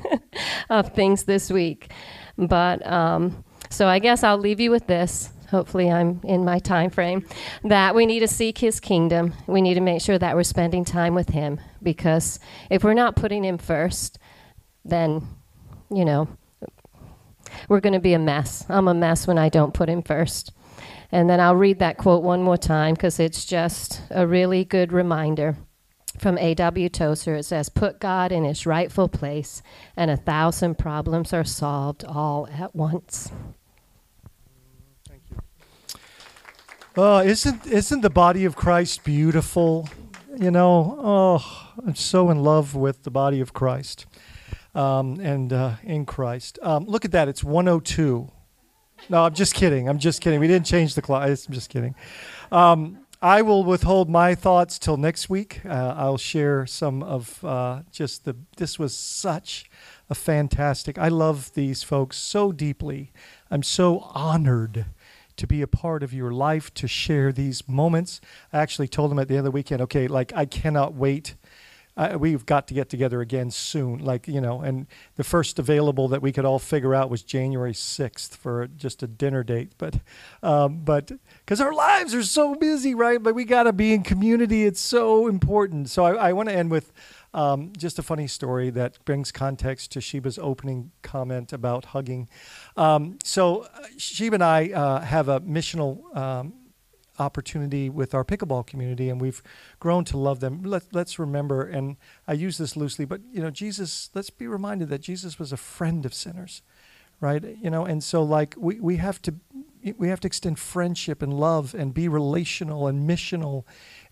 of 0.72 0.96
things 0.96 1.26
this 1.26 1.52
week. 1.52 1.92
But 2.36 2.84
um, 2.88 3.44
so 3.70 3.86
I 3.88 4.00
guess 4.00 4.24
I'll 4.24 4.40
leave 4.40 4.60
you 4.60 4.72
with 4.72 4.88
this. 4.88 5.30
hopefully 5.52 5.92
I'm 5.92 6.22
in 6.24 6.44
my 6.44 6.58
time 6.58 6.90
frame, 6.90 7.24
that 7.64 7.94
we 7.94 8.08
need 8.08 8.22
to 8.22 8.28
seek 8.28 8.58
his 8.58 8.80
kingdom. 8.80 9.34
We 9.46 9.62
need 9.62 9.76
to 9.76 9.82
make 9.82 10.02
sure 10.02 10.18
that 10.18 10.36
we're 10.36 10.44
spending 10.44 10.86
time 10.86 11.14
with 11.14 11.30
him 11.30 11.60
because 11.84 12.40
if 12.72 12.84
we're 12.84 12.96
not 12.96 13.16
putting 13.16 13.44
him 13.44 13.60
first, 13.60 14.18
then, 14.86 15.28
you 15.90 16.06
know, 16.06 16.28
we're 17.68 17.80
going 17.80 17.94
to 17.94 18.00
be 18.00 18.14
a 18.14 18.20
mess. 18.20 18.66
I'm 18.70 18.88
a 18.88 18.94
mess 18.94 19.28
when 19.28 19.38
I 19.38 19.50
don't 19.50 19.74
put 19.74 19.90
him 19.90 20.02
first. 20.02 20.52
And 21.12 21.30
then 21.30 21.40
I'll 21.40 21.56
read 21.56 21.80
that 21.80 21.98
quote 21.98 22.24
one 22.24 22.44
more 22.44 22.58
time 22.58 22.94
because 22.94 23.20
it's 23.20 23.46
just 23.46 24.02
a 24.12 24.28
really 24.28 24.64
good 24.64 24.92
reminder 24.92 25.58
from 26.20 26.38
A.W. 26.38 26.90
Tozer. 26.90 27.36
It 27.36 27.44
says, 27.44 27.70
Put 27.70 28.00
God 28.00 28.32
in 28.32 28.44
his 28.44 28.66
rightful 28.66 29.08
place, 29.08 29.62
and 29.98 30.12
a 30.12 30.18
thousand 30.18 30.78
problems 30.78 31.34
are 31.34 31.44
solved 31.44 32.04
all 32.04 32.48
at 32.48 32.76
once. 32.76 33.32
Thank 35.08 35.24
you. 35.32 35.38
Oh, 36.96 37.20
isn't 37.20 37.66
isn't 37.66 38.02
the 38.02 38.10
body 38.10 38.46
of 38.46 38.56
Christ 38.56 39.04
beautiful? 39.04 39.90
You 40.38 40.52
know, 40.52 40.98
oh, 41.02 41.72
I'm 41.86 41.96
so 41.96 42.30
in 42.30 42.44
love 42.44 42.76
with 42.76 43.04
the 43.04 43.12
body 43.12 43.42
of 43.42 43.54
Christ, 43.54 44.06
um, 44.80 45.20
and 45.20 45.52
uh, 45.52 45.74
in 45.84 46.06
Christ. 46.06 46.58
Um, 46.62 46.86
look 46.86 47.06
at 47.06 47.12
that; 47.12 47.28
it's 47.28 47.44
102. 47.44 48.32
No, 49.10 49.24
I'm 49.24 49.34
just 49.34 49.54
kidding. 49.54 49.90
I'm 49.90 50.00
just 50.00 50.22
kidding. 50.22 50.40
We 50.40 50.48
didn't 50.48 50.66
change 50.66 50.96
the 50.96 51.02
clock. 51.02 51.24
I'm 51.24 51.36
just 51.36 51.70
kidding. 51.70 51.96
Um, 52.52 53.00
I 53.22 53.42
will 53.42 53.66
withhold 53.66 54.10
my 54.10 54.34
thoughts 54.36 54.80
till 54.80 54.96
next 54.96 55.30
week. 55.30 55.62
Uh, 55.66 55.94
I'll 55.98 56.18
share 56.18 56.66
some 56.66 57.04
of 57.04 57.44
uh, 57.44 57.82
just 57.92 58.24
the. 58.24 58.36
This 58.56 58.80
was 58.80 58.96
such 58.96 59.70
a 60.10 60.16
fantastic. 60.16 60.98
I 60.98 61.10
love 61.10 61.54
these 61.54 61.84
folks 61.84 62.18
so 62.18 62.52
deeply. 62.52 63.12
I'm 63.52 63.64
so 63.64 64.00
honored 64.14 64.86
to 65.36 65.48
be 65.48 65.62
a 65.62 65.68
part 65.68 66.04
of 66.04 66.14
your 66.14 66.32
life, 66.32 66.74
to 66.76 66.88
share 66.88 67.32
these 67.32 67.68
moments. 67.68 68.22
I 68.54 68.60
actually 68.60 68.88
told 68.88 69.12
them 69.12 69.20
at 69.20 69.28
the 69.28 69.42
the 69.42 69.52
weekend, 69.52 69.82
okay, 69.82 70.08
like 70.08 70.32
I 70.36 70.46
cannot 70.46 70.94
wait. 70.94 71.36
We've 72.18 72.46
got 72.46 72.68
to 72.70 72.74
get 72.74 72.90
together 72.90 73.22
again 73.22 73.52
soon. 73.52 74.00
Like, 74.00 74.28
you 74.28 74.40
know, 74.40 74.62
and 74.62 74.88
the 75.18 75.24
first 75.24 75.60
available 75.60 76.08
that 76.10 76.22
we 76.22 76.32
could 76.32 76.46
all 76.46 76.60
figure 76.60 76.96
out 76.96 77.10
was 77.10 77.24
January 77.24 77.74
6th 77.74 78.38
for 78.38 78.68
just 78.68 79.04
a 79.04 79.08
dinner 79.08 79.44
date. 79.44 79.74
But, 79.78 80.00
um, 80.42 80.80
but, 80.84 81.12
because 81.46 81.60
our 81.60 81.74
lives 81.74 82.14
are 82.16 82.24
so 82.24 82.56
busy, 82.56 82.96
right? 82.96 83.22
But 83.22 83.36
we 83.36 83.44
got 83.44 83.64
to 83.64 83.74
be 83.74 83.94
in 83.94 84.04
community. 84.04 84.66
It's 84.66 84.80
so 84.80 85.28
important. 85.28 85.90
So 85.90 86.06
I, 86.06 86.30
I 86.30 86.34
want 86.34 86.50
to 86.50 86.56
end 86.56 86.72
with 86.72 86.94
um, 87.34 87.74
just 87.78 88.00
a 88.00 88.04
funny 88.04 88.28
story 88.28 88.70
that 88.72 89.04
brings 89.06 89.32
context 89.32 89.92
to 89.92 90.00
Sheba's 90.00 90.40
opening 90.40 90.92
comment 91.02 91.54
about 91.54 91.86
hugging. 91.86 92.28
Um, 92.76 93.20
so 93.24 93.62
uh, 93.62 93.86
Sheba 93.98 94.36
and 94.36 94.44
I 94.44 94.70
uh, 94.70 95.02
have 95.02 95.28
a 95.28 95.40
missional 95.42 96.16
um, 96.16 96.54
opportunity 97.20 97.90
with 97.90 98.14
our 98.14 98.24
pickleball 98.24 98.66
community, 98.66 99.10
and 99.10 99.20
we've 99.20 99.44
grown 99.80 100.06
to 100.06 100.18
love 100.18 100.40
them. 100.40 100.64
Let, 100.64 100.84
let's 100.94 101.20
remember, 101.20 101.64
and 101.64 101.98
I 102.28 102.34
use 102.34 102.58
this 102.58 102.76
loosely, 102.76 103.06
but 103.06 103.22
you 103.32 103.42
know, 103.42 103.52
Jesus. 103.52 104.10
Let's 104.14 104.30
be 104.30 104.48
reminded 104.48 104.90
that 104.90 105.02
Jesus 105.02 105.38
was 105.38 105.52
a 105.52 105.58
friend 105.58 106.06
of 106.06 106.14
sinners, 106.14 106.62
right? 107.20 107.44
You 107.44 107.70
know, 107.70 107.86
and 107.86 108.04
so 108.04 108.24
like 108.24 108.56
we 108.58 108.80
we 108.80 108.98
have 108.98 109.22
to 109.24 109.36
we 109.98 110.10
have 110.10 110.20
to 110.22 110.28
extend 110.28 110.60
friendship 110.60 111.22
and 111.22 111.34
love 111.34 111.74
and 111.74 111.94
be 111.94 112.08
relational 112.08 112.88
and 112.88 113.10
missional 113.10 113.64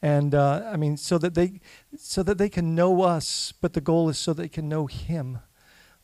and 0.02 0.36
uh, 0.36 0.70
I 0.72 0.78
mean, 0.78 0.98
so 0.98 1.18
that 1.18 1.34
they 1.34 1.60
so 1.98 2.24
that 2.24 2.38
they 2.38 2.50
can 2.50 2.76
know 2.76 3.02
us, 3.02 3.54
but 3.62 3.74
the 3.74 3.82
goal 3.82 4.10
is 4.10 4.18
so 4.18 4.34
they 4.34 4.48
can 4.48 4.70
know 4.70 4.86
Him, 4.86 5.40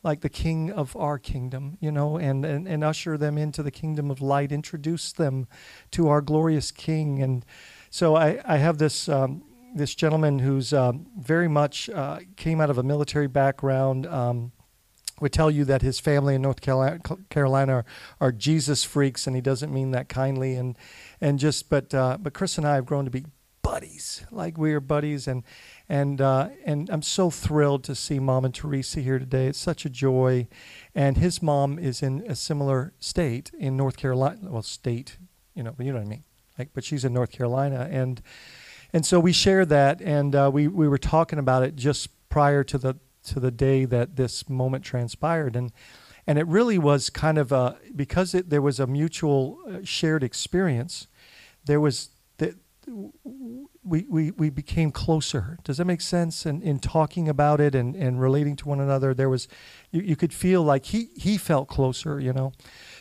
like 0.04 0.20
the 0.20 0.28
King 0.28 0.70
of 0.70 0.94
our 0.96 1.18
kingdom, 1.18 1.76
you 1.80 1.90
know, 1.90 2.16
and 2.16 2.44
and, 2.44 2.68
and 2.68 2.84
usher 2.84 3.16
them 3.18 3.36
into 3.36 3.62
the 3.62 3.70
kingdom 3.70 4.10
of 4.10 4.20
light, 4.20 4.52
introduce 4.52 5.12
them 5.12 5.48
to 5.90 6.08
our 6.08 6.20
glorious 6.20 6.70
King, 6.70 7.22
and 7.22 7.44
so 7.90 8.14
I 8.14 8.40
I 8.44 8.58
have 8.58 8.78
this. 8.78 9.08
Um, 9.08 9.42
this 9.76 9.92
gentleman 9.96 10.38
who's 10.38 10.72
uh, 10.72 10.92
very 11.18 11.48
much 11.48 11.90
uh, 11.90 12.20
came 12.36 12.60
out 12.60 12.70
of 12.70 12.78
a 12.78 12.82
military 12.84 13.26
background 13.26 14.06
um, 14.06 14.52
would 15.20 15.32
tell 15.32 15.50
you 15.50 15.64
that 15.64 15.82
his 15.82 16.00
family 16.00 16.34
in 16.34 16.42
North 16.42 16.60
Carolina, 16.60 17.72
are, 17.72 17.84
are, 18.20 18.32
Jesus 18.32 18.84
freaks, 18.84 19.26
and 19.26 19.34
he 19.34 19.42
doesn't 19.42 19.72
mean 19.72 19.90
that 19.92 20.08
kindly. 20.08 20.54
And 20.54 20.76
and 21.20 21.38
just 21.38 21.68
but 21.68 21.94
uh, 21.94 22.18
but 22.20 22.34
Chris 22.34 22.58
and 22.58 22.66
I 22.66 22.76
have 22.76 22.86
grown 22.86 23.04
to 23.04 23.10
be 23.10 23.24
buddies, 23.62 24.24
like 24.30 24.58
we 24.58 24.72
are 24.74 24.80
buddies, 24.80 25.26
and 25.26 25.42
and 25.88 26.20
uh, 26.20 26.48
and 26.64 26.88
I'm 26.90 27.02
so 27.02 27.30
thrilled 27.30 27.84
to 27.84 27.94
see 27.94 28.18
Mom 28.18 28.44
and 28.44 28.54
Teresa 28.54 29.00
here 29.00 29.18
today. 29.18 29.46
It's 29.46 29.58
such 29.58 29.84
a 29.84 29.90
joy, 29.90 30.48
and 30.94 31.18
his 31.18 31.42
mom 31.42 31.78
is 31.78 32.02
in 32.02 32.24
a 32.26 32.34
similar 32.34 32.94
state 32.98 33.50
in 33.58 33.76
North 33.76 33.96
Carolina. 33.96 34.38
Well, 34.42 34.62
state, 34.62 35.18
you 35.54 35.62
know, 35.62 35.74
you 35.78 35.92
know 35.92 35.98
what 35.98 36.06
I 36.06 36.08
mean. 36.08 36.24
Like, 36.58 36.70
but 36.72 36.84
she's 36.84 37.04
in 37.04 37.12
North 37.12 37.32
Carolina, 37.32 37.88
and 37.90 38.22
and 38.92 39.04
so 39.04 39.20
we 39.20 39.32
shared 39.32 39.68
that, 39.70 40.00
and 40.00 40.34
uh, 40.34 40.50
we 40.52 40.68
we 40.68 40.88
were 40.88 40.98
talking 40.98 41.38
about 41.38 41.62
it 41.62 41.76
just 41.76 42.08
prior 42.28 42.64
to 42.64 42.78
the 42.78 42.94
to 43.24 43.40
the 43.40 43.50
day 43.50 43.84
that 43.84 44.16
this 44.16 44.48
moment 44.48 44.84
transpired, 44.84 45.54
and 45.54 45.70
and 46.26 46.38
it 46.38 46.46
really 46.46 46.78
was 46.78 47.10
kind 47.10 47.36
of 47.36 47.52
a 47.52 47.76
because 47.94 48.34
it, 48.34 48.48
there 48.48 48.62
was 48.62 48.80
a 48.80 48.86
mutual 48.86 49.58
uh, 49.68 49.78
shared 49.84 50.22
experience. 50.22 51.08
There 51.66 51.80
was 51.80 52.10
we, 53.84 54.06
we, 54.08 54.30
we 54.30 54.50
became 54.50 54.90
closer. 54.90 55.58
Does 55.62 55.76
that 55.76 55.84
make 55.84 56.00
sense? 56.00 56.46
And 56.46 56.62
in 56.62 56.78
talking 56.78 57.28
about 57.28 57.60
it 57.60 57.74
and, 57.74 57.94
and 57.94 58.20
relating 58.20 58.56
to 58.56 58.68
one 58.68 58.80
another, 58.80 59.12
there 59.12 59.28
was, 59.28 59.46
you, 59.90 60.00
you 60.00 60.16
could 60.16 60.32
feel 60.32 60.62
like 60.62 60.86
he, 60.86 61.10
he 61.14 61.36
felt 61.36 61.68
closer, 61.68 62.18
you 62.18 62.32
know? 62.32 62.52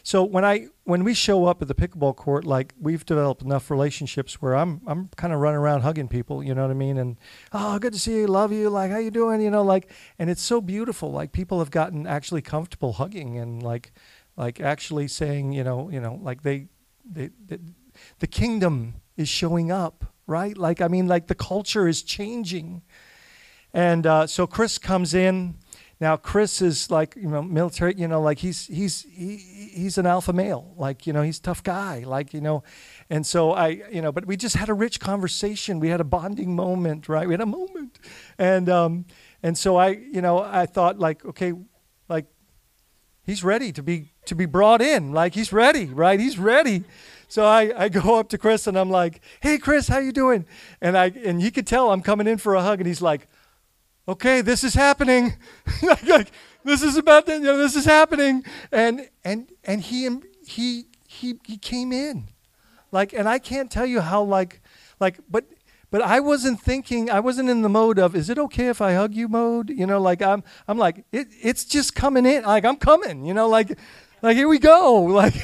So 0.04 0.24
when 0.24 0.44
I, 0.44 0.68
when 0.84 1.06
we 1.06 1.14
show 1.14 1.46
up 1.46 1.62
at 1.62 1.70
the 1.70 1.76
pickleball 1.76 2.18
court, 2.18 2.44
like 2.44 2.74
we've 2.80 3.06
developed 3.06 3.42
enough 3.42 3.72
relationships 3.72 4.42
where 4.42 4.56
I'm, 4.56 4.82
I'm 4.86 5.10
kind 5.16 5.34
of 5.34 5.40
running 5.40 5.60
around 5.60 5.82
hugging 5.82 6.10
people, 6.10 6.44
you 6.44 6.54
know 6.54 6.64
what 6.64 6.72
I 6.72 6.76
mean? 6.76 6.98
And, 6.98 7.18
oh, 7.54 7.80
good 7.80 7.94
to 7.94 8.00
see 8.00 8.18
you. 8.18 8.28
Love 8.28 8.52
you. 8.52 8.70
Like, 8.70 8.92
how 8.92 8.98
you 8.98 9.12
doing? 9.12 9.42
You 9.42 9.52
know, 9.52 9.64
like, 9.64 9.90
and 10.20 10.30
it's 10.30 10.42
so 10.42 10.60
beautiful. 10.60 11.12
Like 11.12 11.32
people 11.32 11.60
have 11.60 11.72
gotten 11.72 12.06
actually 12.06 12.42
comfortable 12.42 12.94
hugging 12.94 13.38
and 13.38 13.64
like, 13.64 13.94
like 14.36 14.60
actually 14.60 15.08
saying, 15.08 15.54
you 15.54 15.64
know, 15.64 15.90
you 15.90 16.02
know, 16.02 16.20
like 16.22 16.42
they, 16.42 16.68
they, 17.10 17.30
they 17.46 17.60
the 18.20 18.28
kingdom 18.28 18.96
is 19.16 19.30
showing 19.30 19.72
up, 19.72 20.12
right? 20.28 20.58
Like, 20.58 20.82
I 20.82 20.88
mean, 20.88 21.08
like 21.08 21.28
the 21.28 21.36
culture 21.36 21.88
is 21.88 22.04
changing. 22.04 22.82
And 23.74 24.06
uh, 24.06 24.28
so 24.28 24.46
Chris 24.46 24.78
comes 24.78 25.14
in. 25.14 25.56
Now 26.04 26.18
Chris 26.18 26.62
is 26.62 26.92
like 26.92 27.16
you 27.16 27.30
know 27.30 27.42
military, 27.42 27.94
you 27.96 28.10
know, 28.10 28.22
like 28.22 28.40
he's 28.40 28.68
he's 28.68 29.04
he, 29.10 29.38
he's 29.38 29.98
an 29.98 30.06
alpha 30.06 30.34
male, 30.34 30.74
like 30.76 31.08
you 31.08 31.14
know 31.14 31.22
he's 31.22 31.40
tough 31.40 31.64
guy, 31.64 32.04
like 32.06 32.34
you 32.34 32.42
know, 32.42 32.62
and 33.10 33.26
so 33.26 33.52
I 33.52 33.84
you 33.90 34.02
know, 34.02 34.12
but 34.12 34.26
we 34.26 34.36
just 34.36 34.58
had 34.58 34.68
a 34.68 34.74
rich 34.74 35.00
conversation. 35.00 35.80
We 35.80 35.88
had 35.88 36.02
a 36.02 36.04
bonding 36.04 36.58
moment, 36.58 37.08
right? 37.08 37.26
We 37.26 37.34
had 37.34 37.40
a 37.40 37.46
moment, 37.46 38.00
and 38.38 38.68
um, 38.68 39.06
and 39.42 39.58
so 39.58 39.78
I 39.78 39.90
you 39.92 40.22
know 40.22 40.40
I 40.40 40.66
thought 40.66 41.00
like 41.00 41.24
okay, 41.24 41.54
like 42.10 42.26
he's 43.26 43.42
ready 43.42 43.72
to 43.72 43.82
be 43.82 44.12
to 44.26 44.36
be 44.36 44.46
brought 44.46 44.82
in, 44.82 45.14
like 45.14 45.34
he's 45.36 45.54
ready, 45.54 45.86
right? 45.86 46.20
He's 46.20 46.38
ready, 46.38 46.84
so 47.34 47.46
I, 47.46 47.86
I 47.86 47.90
go 47.90 48.20
up 48.20 48.30
to 48.30 48.38
Chris 48.38 48.68
and 48.68 48.78
I'm 48.78 48.92
like, 48.92 49.20
"Hey, 49.42 49.58
Chris, 49.58 49.88
how 49.88 49.98
you 49.98 50.12
doing?" 50.12 50.46
And 50.80 50.96
I 50.96 51.06
and 51.08 51.42
he 51.42 51.50
could 51.50 51.66
tell 51.66 51.92
I'm 51.92 52.04
coming 52.04 52.28
in 52.28 52.38
for 52.38 52.54
a 52.54 52.62
hug, 52.62 52.80
and 52.80 52.86
he's 52.86 53.02
like, 53.02 53.28
"Okay, 54.08 54.42
this 54.42 54.64
is 54.64 54.76
happening. 54.76 55.34
like, 56.08 56.32
this 56.64 56.84
is 56.84 56.96
about 56.96 57.26
to, 57.26 57.34
you 57.34 57.40
know, 57.40 57.58
this 57.58 57.76
is 57.76 57.86
happening." 57.86 58.44
And 58.72 59.10
and 59.24 59.52
and 59.64 59.82
he 59.82 60.08
he 60.46 60.86
he 61.08 61.40
he 61.44 61.58
came 61.58 61.92
in, 61.92 62.28
like, 62.92 63.14
and 63.14 63.28
I 63.28 63.40
can't 63.40 63.72
tell 63.72 63.88
you 63.88 64.02
how 64.02 64.22
like 64.22 64.62
like, 65.00 65.18
but 65.28 65.46
but 65.90 66.04
I 66.04 66.20
wasn't 66.20 66.62
thinking, 66.62 67.10
I 67.10 67.20
wasn't 67.20 67.50
in 67.50 67.64
the 67.64 67.70
mode 67.70 67.98
of, 67.98 68.16
is 68.16 68.30
it 68.30 68.38
okay 68.38 68.68
if 68.68 68.80
I 68.80 68.94
hug 68.94 69.16
you 69.16 69.28
mode? 69.28 69.72
You 69.72 69.88
know, 69.88 70.00
like 70.00 70.22
I'm, 70.22 70.44
I'm 70.68 70.78
like, 70.78 71.06
it, 71.12 71.28
it's 71.42 71.66
just 71.66 71.94
coming 71.94 72.26
in, 72.28 72.44
like 72.44 72.66
I'm 72.66 72.78
coming, 72.78 73.26
you 73.26 73.34
know, 73.36 73.48
like, 73.48 73.78
like 74.24 74.36
here 74.36 74.48
we 74.48 74.58
go. 74.58 75.04
Like 75.14 75.36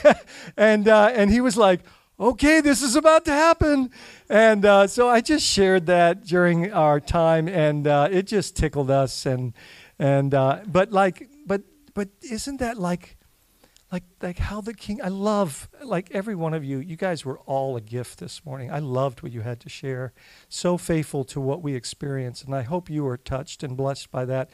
and 0.57 0.87
uh, 0.87 1.11
and 1.13 1.29
he 1.29 1.41
was 1.41 1.55
like 1.55 1.81
okay 2.19 2.59
this 2.59 2.81
is 2.81 2.95
about 2.95 3.25
to 3.25 3.31
happen. 3.31 3.91
And 4.29 4.65
uh, 4.65 4.87
so 4.87 5.07
i 5.07 5.21
just 5.21 5.45
shared 5.45 5.85
that 5.85 6.25
during 6.25 6.73
our 6.73 6.99
time 6.99 7.47
and 7.47 7.85
uh, 7.85 8.07
it 8.11 8.25
just 8.25 8.55
tickled 8.55 8.89
us 8.89 9.25
and 9.25 9.53
and 9.99 10.33
uh, 10.33 10.61
but 10.65 10.91
like 10.91 11.29
but 11.45 11.61
but 11.93 12.09
isn't 12.21 12.57
that 12.57 12.77
like 12.79 13.17
like 13.91 14.03
like 14.21 14.37
how 14.37 14.61
the 14.61 14.73
king 14.73 15.01
i 15.03 15.07
love 15.07 15.67
like 15.83 16.11
every 16.11 16.35
one 16.35 16.53
of 16.53 16.63
you 16.63 16.77
you 16.77 16.95
guys 16.95 17.25
were 17.25 17.39
all 17.39 17.75
a 17.75 17.81
gift 17.81 18.19
this 18.19 18.45
morning. 18.45 18.71
I 18.71 18.79
loved 18.79 19.21
what 19.23 19.31
you 19.31 19.41
had 19.41 19.59
to 19.61 19.69
share. 19.69 20.13
So 20.47 20.77
faithful 20.77 21.23
to 21.25 21.41
what 21.41 21.61
we 21.61 21.75
experienced 21.75 22.45
and 22.45 22.55
i 22.55 22.61
hope 22.61 22.89
you 22.89 23.03
were 23.03 23.17
touched 23.17 23.63
and 23.63 23.75
blessed 23.75 24.11
by 24.11 24.25
that. 24.25 24.49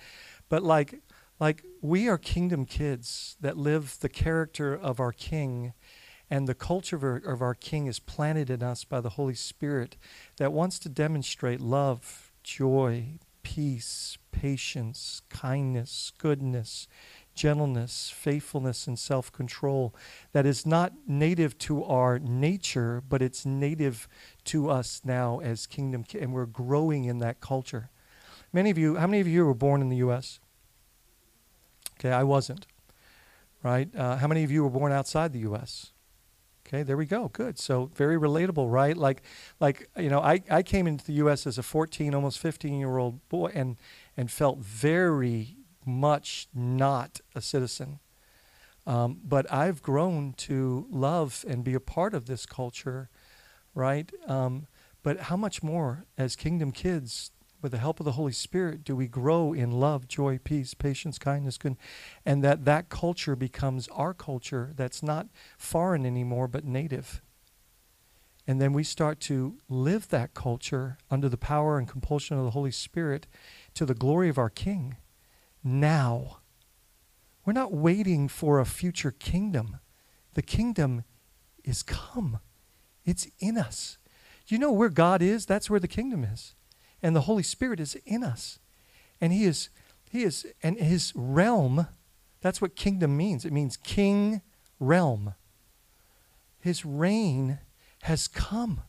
But 0.47 0.63
like 0.63 1.01
like, 1.39 1.63
we 1.81 2.07
are 2.07 2.17
kingdom 2.17 2.65
kids 2.65 3.35
that 3.41 3.57
live 3.57 3.97
the 3.99 4.09
character 4.09 4.73
of 4.73 4.99
our 4.99 5.11
king, 5.11 5.73
and 6.29 6.47
the 6.47 6.55
culture 6.55 7.17
of 7.17 7.41
our, 7.41 7.53
king 7.53 7.87
is 7.87 7.99
planted 7.99 8.49
in 8.49 8.63
us 8.63 8.83
by 8.83 8.99
the 8.99 9.11
Holy 9.11 9.35
Spirit 9.35 9.95
that 10.37 10.53
wants 10.53 10.79
to 10.79 10.89
demonstrate 10.89 11.61
love, 11.61 12.31
joy, 12.43 13.19
peace, 13.43 14.17
patience, 14.31 15.21
kindness, 15.29 16.11
goodness, 16.17 16.87
gentleness, 17.35 18.09
faithfulness, 18.09 18.87
and 18.87 18.97
self 18.97 19.31
control 19.31 19.93
that 20.31 20.45
is 20.45 20.65
not 20.65 20.93
native 21.05 21.57
to 21.59 21.83
our 21.83 22.17
nature, 22.17 23.03
but 23.07 23.21
it's 23.21 23.45
native 23.45 24.07
to 24.45 24.69
us 24.69 25.01
now 25.03 25.39
as 25.39 25.67
kingdom, 25.67 26.03
ki- 26.03 26.19
and 26.19 26.33
we're 26.33 26.45
growing 26.45 27.05
in 27.05 27.19
that 27.19 27.39
culture. 27.39 27.89
Many 28.51 28.71
of 28.71 28.77
you, 28.77 28.95
how 28.95 29.05
many 29.05 29.21
of 29.21 29.27
you 29.27 29.45
were 29.45 29.53
born 29.53 29.81
in 29.81 29.89
the 29.89 29.97
U.S.? 29.97 30.39
Okay, 31.99 32.11
I 32.11 32.23
wasn't. 32.23 32.67
Right? 33.63 33.89
Uh, 33.95 34.17
how 34.17 34.27
many 34.27 34.43
of 34.43 34.51
you 34.51 34.63
were 34.63 34.69
born 34.69 34.91
outside 34.91 35.33
the 35.33 35.39
U.S.? 35.39 35.91
Okay, 36.67 36.83
there 36.83 36.97
we 36.97 37.05
go. 37.05 37.29
Good. 37.29 37.59
So 37.59 37.91
very 37.95 38.17
relatable, 38.17 38.71
right? 38.71 38.97
Like, 38.97 39.21
like 39.59 39.87
you 39.97 40.09
know, 40.09 40.19
I, 40.19 40.41
I 40.49 40.63
came 40.63 40.87
into 40.87 41.05
the 41.05 41.13
U.S. 41.13 41.45
as 41.45 41.57
a 41.57 41.63
14, 41.63 42.13
almost 42.15 42.39
15 42.39 42.79
year 42.79 42.97
old 42.97 43.27
boy, 43.29 43.51
and 43.53 43.77
and 44.17 44.31
felt 44.31 44.59
very 44.59 45.57
much 45.85 46.47
not 46.53 47.21
a 47.35 47.41
citizen. 47.41 47.99
Um, 48.87 49.19
but 49.23 49.51
I've 49.51 49.81
grown 49.81 50.33
to 50.33 50.87
love 50.89 51.43
and 51.47 51.63
be 51.63 51.73
a 51.73 51.79
part 51.79 52.13
of 52.13 52.25
this 52.25 52.45
culture, 52.45 53.09
right? 53.73 54.11
Um, 54.27 54.67
but 55.01 55.21
how 55.21 55.37
much 55.37 55.63
more 55.63 56.05
as 56.17 56.35
kingdom 56.35 56.71
kids, 56.71 57.31
with 57.65 57.71
the 57.71 57.79
help 57.79 57.99
of 57.99 58.05
the 58.05 58.11
Holy 58.11 58.31
Spirit, 58.31 58.83
do 58.83 58.95
we 58.95 59.07
grow 59.07 59.51
in 59.51 59.71
love, 59.71 60.07
joy, 60.07 60.37
peace, 60.37 60.75
patience, 60.75 61.17
kindness, 61.17 61.57
good, 61.57 61.75
and 62.23 62.43
that 62.43 62.63
that 62.65 62.89
culture 62.89 63.35
becomes 63.35 63.87
our 63.87 64.13
culture 64.13 64.71
that's 64.75 65.01
not 65.01 65.29
foreign 65.57 66.05
anymore 66.05 66.47
but 66.47 66.63
native. 66.63 67.23
And 68.45 68.61
then 68.61 68.71
we 68.71 68.83
start 68.83 69.19
to 69.21 69.57
live 69.67 70.09
that 70.09 70.35
culture 70.35 70.99
under 71.09 71.27
the 71.27 71.37
power 71.39 71.79
and 71.79 71.87
compulsion 71.87 72.37
of 72.37 72.43
the 72.43 72.51
Holy 72.51 72.69
Spirit 72.69 73.25
to 73.73 73.83
the 73.83 73.95
glory 73.95 74.29
of 74.29 74.37
our 74.37 74.51
King 74.51 74.97
now. 75.63 76.41
We're 77.45 77.53
not 77.53 77.73
waiting 77.73 78.27
for 78.27 78.59
a 78.59 78.65
future 78.65 79.09
kingdom. 79.09 79.79
The 80.35 80.43
kingdom 80.43 81.03
is 81.63 81.81
come, 81.81 82.41
it's 83.05 83.27
in 83.39 83.57
us. 83.57 83.97
You 84.45 84.59
know 84.59 84.71
where 84.71 84.89
God 84.89 85.23
is? 85.23 85.47
That's 85.47 85.67
where 85.67 85.79
the 85.79 85.87
kingdom 85.87 86.23
is. 86.23 86.53
And 87.05 87.15
the 87.15 87.21
Holy 87.21 87.43
Spirit 87.43 87.79
is 87.79 87.95
in 88.03 88.23
us. 88.23 88.57
And 89.21 89.31
He 89.31 89.45
is, 89.45 89.69
He 90.09 90.23
is, 90.23 90.47
and 90.63 90.75
His 90.75 91.13
realm, 91.15 91.85
that's 92.41 92.59
what 92.59 92.75
kingdom 92.75 93.15
means. 93.15 93.45
It 93.45 93.53
means 93.53 93.77
king 93.77 94.41
realm. 94.79 95.35
His 96.59 96.83
reign 96.83 97.59
has 98.01 98.27
come. 98.27 98.81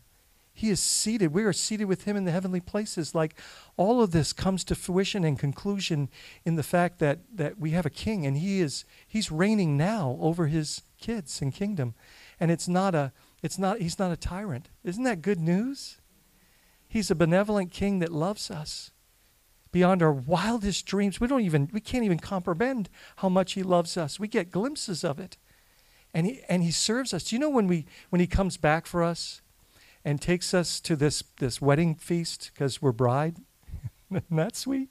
He 0.54 0.70
is 0.70 0.80
seated. 0.80 1.34
We 1.34 1.44
are 1.44 1.52
seated 1.52 1.84
with 1.84 2.04
him 2.04 2.16
in 2.16 2.24
the 2.24 2.30
heavenly 2.30 2.60
places. 2.60 3.14
Like 3.14 3.38
all 3.76 4.02
of 4.02 4.12
this 4.12 4.32
comes 4.32 4.64
to 4.64 4.74
fruition 4.74 5.22
and 5.22 5.38
conclusion 5.38 6.08
in 6.46 6.56
the 6.56 6.62
fact 6.62 6.98
that, 7.00 7.18
that 7.34 7.58
we 7.58 7.72
have 7.72 7.84
a 7.84 7.90
king 7.90 8.24
and 8.24 8.38
he 8.38 8.62
is 8.62 8.86
he's 9.06 9.30
reigning 9.30 9.76
now 9.76 10.16
over 10.18 10.46
his 10.46 10.80
kids 10.98 11.42
and 11.42 11.52
kingdom. 11.52 11.94
And 12.40 12.50
it's 12.50 12.66
not 12.66 12.94
a 12.94 13.12
it's 13.42 13.58
not 13.58 13.80
he's 13.80 13.98
not 13.98 14.10
a 14.10 14.16
tyrant. 14.16 14.70
Isn't 14.82 15.04
that 15.04 15.20
good 15.20 15.38
news? 15.38 15.98
He's 16.97 17.11
a 17.11 17.14
benevolent 17.14 17.72
king 17.72 17.99
that 17.99 18.11
loves 18.11 18.51
us 18.51 18.90
beyond 19.70 20.03
our 20.03 20.14
wildest 20.14 20.86
dreams. 20.86 21.20
We 21.20 21.28
don't 21.28 21.42
even 21.42 21.68
we 21.70 21.78
can't 21.78 22.05
even 22.05 22.18
comprehend 22.18 22.88
how 23.16 23.28
much 23.28 23.53
he 23.53 23.62
loves 23.62 23.99
us. 23.99 24.18
We 24.18 24.28
get 24.28 24.51
glimpses 24.51 25.05
of 25.05 25.20
it. 25.20 25.36
And 26.14 26.26
he 26.26 26.40
and 26.49 26.62
he 26.62 26.70
serves 26.70 27.12
us. 27.12 27.24
Do 27.24 27.36
you 27.36 27.40
know 27.40 27.51
when 27.51 27.66
we 27.66 27.84
when 28.09 28.20
he 28.20 28.26
comes 28.26 28.57
back 28.57 28.86
for 28.86 29.03
us 29.03 29.42
and 30.07 30.22
takes 30.22 30.55
us 30.55 30.80
to 30.80 30.97
this 30.97 31.22
this 31.38 31.61
wedding 31.61 31.97
feast 31.97 32.51
because 32.55 32.80
we're 32.80 32.92
bride? 32.92 33.36
Isn't 34.11 34.24
that 34.30 34.57
sweet? 34.57 34.88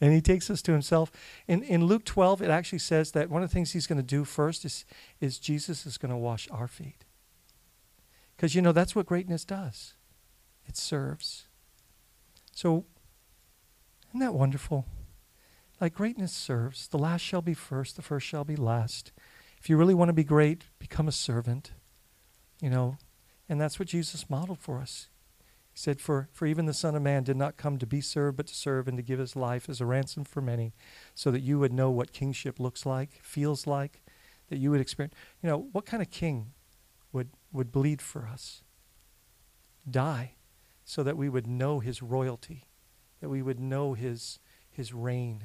And 0.00 0.12
he 0.12 0.20
takes 0.20 0.50
us 0.50 0.62
to 0.62 0.72
himself. 0.72 1.10
In 1.48 1.64
in 1.64 1.84
Luke 1.84 2.04
12, 2.04 2.42
it 2.42 2.50
actually 2.50 2.78
says 2.78 3.10
that 3.10 3.28
one 3.28 3.42
of 3.42 3.48
the 3.50 3.52
things 3.52 3.72
he's 3.72 3.88
going 3.88 4.00
to 4.00 4.06
do 4.06 4.24
first 4.24 4.64
is 4.64 4.84
is 5.20 5.40
Jesus 5.40 5.84
is 5.84 5.98
going 5.98 6.12
to 6.12 6.16
wash 6.16 6.46
our 6.52 6.68
feet. 6.68 7.04
Because 8.36 8.54
you 8.54 8.62
know 8.62 8.70
that's 8.70 8.94
what 8.94 9.06
greatness 9.06 9.44
does. 9.44 9.94
It 10.70 10.76
serves. 10.76 11.48
So 12.54 12.84
isn't 14.10 14.20
that 14.20 14.34
wonderful? 14.34 14.86
Like 15.80 15.94
greatness 15.94 16.32
serves. 16.32 16.86
The 16.86 16.96
last 16.96 17.22
shall 17.22 17.42
be 17.42 17.54
first, 17.54 17.96
the 17.96 18.02
first 18.02 18.24
shall 18.24 18.44
be 18.44 18.54
last. 18.54 19.10
If 19.60 19.68
you 19.68 19.76
really 19.76 19.94
want 19.94 20.10
to 20.10 20.12
be 20.12 20.22
great, 20.22 20.66
become 20.78 21.08
a 21.08 21.12
servant. 21.12 21.72
You 22.62 22.70
know, 22.70 22.98
and 23.48 23.60
that's 23.60 23.80
what 23.80 23.88
Jesus 23.88 24.30
modeled 24.30 24.60
for 24.60 24.78
us. 24.78 25.08
He 25.72 25.78
said, 25.78 26.00
for, 26.00 26.28
for 26.30 26.46
even 26.46 26.66
the 26.66 26.72
Son 26.72 26.94
of 26.94 27.02
Man 27.02 27.24
did 27.24 27.36
not 27.36 27.56
come 27.56 27.76
to 27.78 27.86
be 27.86 28.00
served, 28.00 28.36
but 28.36 28.46
to 28.46 28.54
serve 28.54 28.86
and 28.86 28.96
to 28.96 29.02
give 29.02 29.18
his 29.18 29.34
life 29.34 29.68
as 29.68 29.80
a 29.80 29.86
ransom 29.86 30.22
for 30.22 30.40
many, 30.40 30.72
so 31.16 31.32
that 31.32 31.40
you 31.40 31.58
would 31.58 31.72
know 31.72 31.90
what 31.90 32.12
kingship 32.12 32.60
looks 32.60 32.86
like, 32.86 33.18
feels 33.24 33.66
like, 33.66 34.02
that 34.50 34.58
you 34.58 34.70
would 34.70 34.80
experience. 34.80 35.14
You 35.42 35.48
know, 35.48 35.66
what 35.72 35.84
kind 35.84 36.00
of 36.00 36.12
king 36.12 36.52
would, 37.12 37.30
would 37.52 37.72
bleed 37.72 38.00
for 38.00 38.28
us? 38.28 38.62
Die, 39.90 40.34
so 40.90 41.04
that 41.04 41.16
we 41.16 41.28
would 41.28 41.46
know 41.46 41.78
his 41.78 42.02
royalty, 42.02 42.66
that 43.20 43.28
we 43.28 43.42
would 43.42 43.60
know 43.60 43.94
his, 43.94 44.40
his 44.68 44.92
reign, 44.92 45.44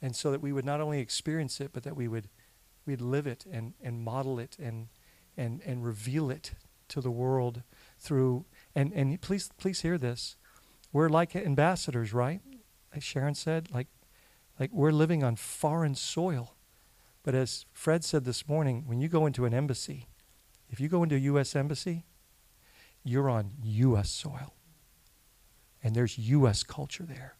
and 0.00 0.16
so 0.16 0.30
that 0.30 0.40
we 0.40 0.54
would 0.54 0.64
not 0.64 0.80
only 0.80 1.00
experience 1.00 1.60
it, 1.60 1.70
but 1.70 1.82
that 1.82 1.94
we 1.94 2.08
would 2.08 2.30
we'd 2.86 3.02
live 3.02 3.26
it 3.26 3.44
and, 3.52 3.74
and 3.82 4.00
model 4.00 4.38
it 4.38 4.56
and, 4.58 4.88
and, 5.36 5.60
and 5.66 5.84
reveal 5.84 6.30
it 6.30 6.52
to 6.88 7.02
the 7.02 7.10
world 7.10 7.62
through 7.98 8.46
and, 8.74 8.90
and 8.94 9.20
please 9.20 9.50
please 9.58 9.82
hear 9.82 9.98
this. 9.98 10.36
We're 10.94 11.10
like 11.10 11.36
ambassadors, 11.36 12.14
right? 12.14 12.40
Like 12.90 13.02
Sharon 13.02 13.34
said, 13.34 13.68
like 13.70 13.88
like 14.58 14.70
we're 14.72 14.92
living 14.92 15.22
on 15.22 15.36
foreign 15.36 15.94
soil. 15.94 16.54
But 17.22 17.34
as 17.34 17.66
Fred 17.74 18.02
said 18.02 18.24
this 18.24 18.48
morning, 18.48 18.84
when 18.86 18.98
you 18.98 19.08
go 19.08 19.26
into 19.26 19.44
an 19.44 19.52
embassy, 19.52 20.08
if 20.70 20.80
you 20.80 20.88
go 20.88 21.02
into 21.02 21.16
a 21.16 21.18
US 21.18 21.54
embassy, 21.54 22.06
you're 23.04 23.30
on 23.30 23.52
US 23.62 24.10
soil. 24.10 24.54
And 25.82 25.94
there's 25.94 26.18
US 26.18 26.62
culture 26.62 27.04
there. 27.04 27.36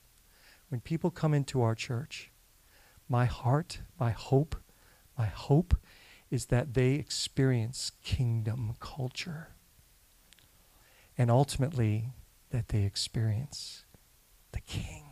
When 0.68 0.80
people 0.80 1.10
come 1.10 1.34
into 1.34 1.62
our 1.62 1.74
church, 1.74 2.30
my 3.08 3.26
heart, 3.26 3.80
my 4.00 4.10
hope, 4.10 4.56
my 5.18 5.26
hope 5.26 5.76
is 6.30 6.46
that 6.46 6.74
they 6.74 6.94
experience 6.94 7.92
kingdom 8.02 8.74
culture. 8.80 9.48
And 11.18 11.30
ultimately, 11.30 12.08
that 12.50 12.68
they 12.68 12.84
experience 12.84 13.84
the 14.52 14.60
King. 14.60 15.04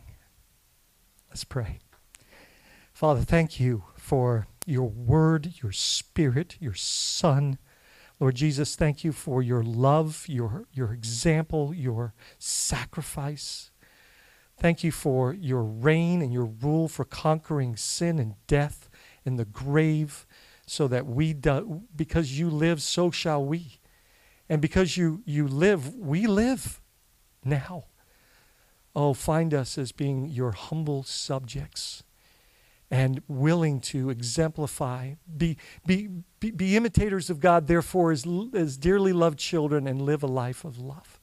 Let's 1.29 1.43
pray. 1.43 1.79
Father, 2.93 3.21
thank 3.21 3.59
you 3.59 3.83
for 3.95 4.47
your 4.65 4.89
word, 4.89 5.53
your 5.61 5.71
spirit, 5.71 6.55
your 6.59 6.73
Son. 6.73 7.57
Lord 8.21 8.35
Jesus, 8.35 8.75
thank 8.75 9.03
you 9.03 9.11
for 9.13 9.41
your 9.41 9.63
love, 9.63 10.25
your, 10.29 10.65
your 10.71 10.93
example, 10.93 11.73
your 11.73 12.13
sacrifice. 12.37 13.71
Thank 14.59 14.83
you 14.83 14.91
for 14.91 15.33
your 15.33 15.63
reign 15.63 16.21
and 16.21 16.31
your 16.31 16.45
rule 16.45 16.87
for 16.87 17.03
conquering 17.03 17.75
sin 17.75 18.19
and 18.19 18.35
death 18.45 18.91
and 19.25 19.39
the 19.39 19.45
grave 19.45 20.27
so 20.67 20.87
that 20.87 21.07
we 21.07 21.33
do, 21.33 21.81
because 21.95 22.37
you 22.37 22.47
live 22.51 22.79
so 22.83 23.09
shall 23.09 23.43
we. 23.43 23.79
And 24.47 24.61
because 24.61 24.97
you 24.97 25.23
you 25.25 25.47
live 25.47 25.95
we 25.95 26.27
live 26.27 26.79
now. 27.43 27.85
Oh 28.95 29.15
find 29.15 29.51
us 29.51 29.79
as 29.79 29.91
being 29.91 30.27
your 30.27 30.51
humble 30.51 31.01
subjects 31.01 32.03
and 32.91 33.21
willing 33.27 33.79
to 33.79 34.09
exemplify 34.09 35.13
be 35.37 35.57
be 35.85 36.09
be, 36.39 36.51
be 36.51 36.75
imitators 36.75 37.29
of 37.29 37.39
god 37.39 37.67
therefore 37.67 38.11
as, 38.11 38.27
as 38.53 38.77
dearly 38.77 39.13
loved 39.13 39.39
children 39.39 39.87
and 39.87 40.01
live 40.01 40.21
a 40.21 40.27
life 40.27 40.63
of 40.65 40.77
love 40.77 41.19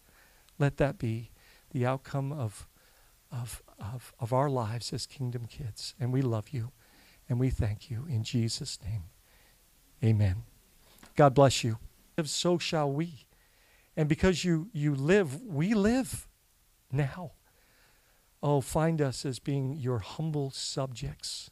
let 0.59 0.79
that 0.79 0.99
be 0.99 1.31
the 1.71 1.85
outcome 1.85 2.33
of 2.33 2.67
of 3.31 3.63
of, 3.79 4.13
of 4.19 4.33
our 4.33 4.49
lives 4.49 4.93
as 4.93 5.07
kingdom 5.07 5.47
kids 5.47 5.95
and 6.01 6.13
we 6.13 6.23
love 6.23 6.49
you 6.51 6.73
and 7.29 7.39
we 7.39 7.51
thank 7.51 7.91
you 7.91 8.07
in 8.09 8.25
Jesus' 8.25 8.79
name. 8.83 9.05
Amen. 10.03 10.45
God 11.17 11.35
bless 11.35 11.63
you. 11.63 11.79
So 12.25 12.59
shall 12.59 12.91
we. 12.91 13.27
And 13.97 14.09
because 14.09 14.45
you, 14.45 14.69
you 14.73 14.95
live, 14.95 15.43
we 15.43 15.75
live 15.75 16.27
now. 16.91 17.33
Oh, 18.43 18.61
find 18.61 19.03
us 19.03 19.27
as 19.27 19.39
being 19.39 19.75
your 19.75 19.99
humble 19.99 20.51
subjects 20.51 21.51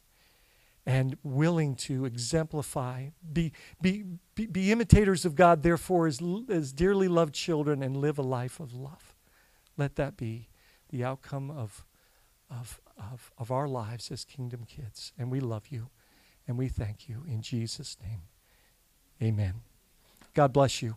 and 0.86 1.16
willing 1.24 1.74
to 1.74 2.04
exemplify, 2.04 3.08
be, 3.32 3.52
be, 3.82 4.04
be, 4.36 4.46
be 4.46 4.70
imitators 4.70 5.24
of 5.24 5.34
God, 5.34 5.64
therefore, 5.64 6.06
as, 6.06 6.22
as 6.48 6.72
dearly 6.72 7.08
loved 7.08 7.34
children, 7.34 7.82
and 7.82 7.96
live 7.96 8.18
a 8.18 8.22
life 8.22 8.60
of 8.60 8.72
love. 8.72 9.14
Let 9.76 9.96
that 9.96 10.16
be 10.16 10.48
the 10.90 11.04
outcome 11.04 11.50
of, 11.50 11.84
of, 12.48 12.80
of, 12.96 13.32
of 13.36 13.50
our 13.50 13.66
lives 13.66 14.10
as 14.10 14.24
kingdom 14.24 14.64
kids. 14.64 15.12
And 15.18 15.30
we 15.30 15.40
love 15.40 15.68
you 15.70 15.88
and 16.46 16.56
we 16.56 16.68
thank 16.68 17.08
you 17.08 17.24
in 17.26 17.42
Jesus' 17.42 17.96
name. 18.02 18.22
Amen. 19.20 19.54
God 20.34 20.52
bless 20.52 20.82
you. 20.82 20.96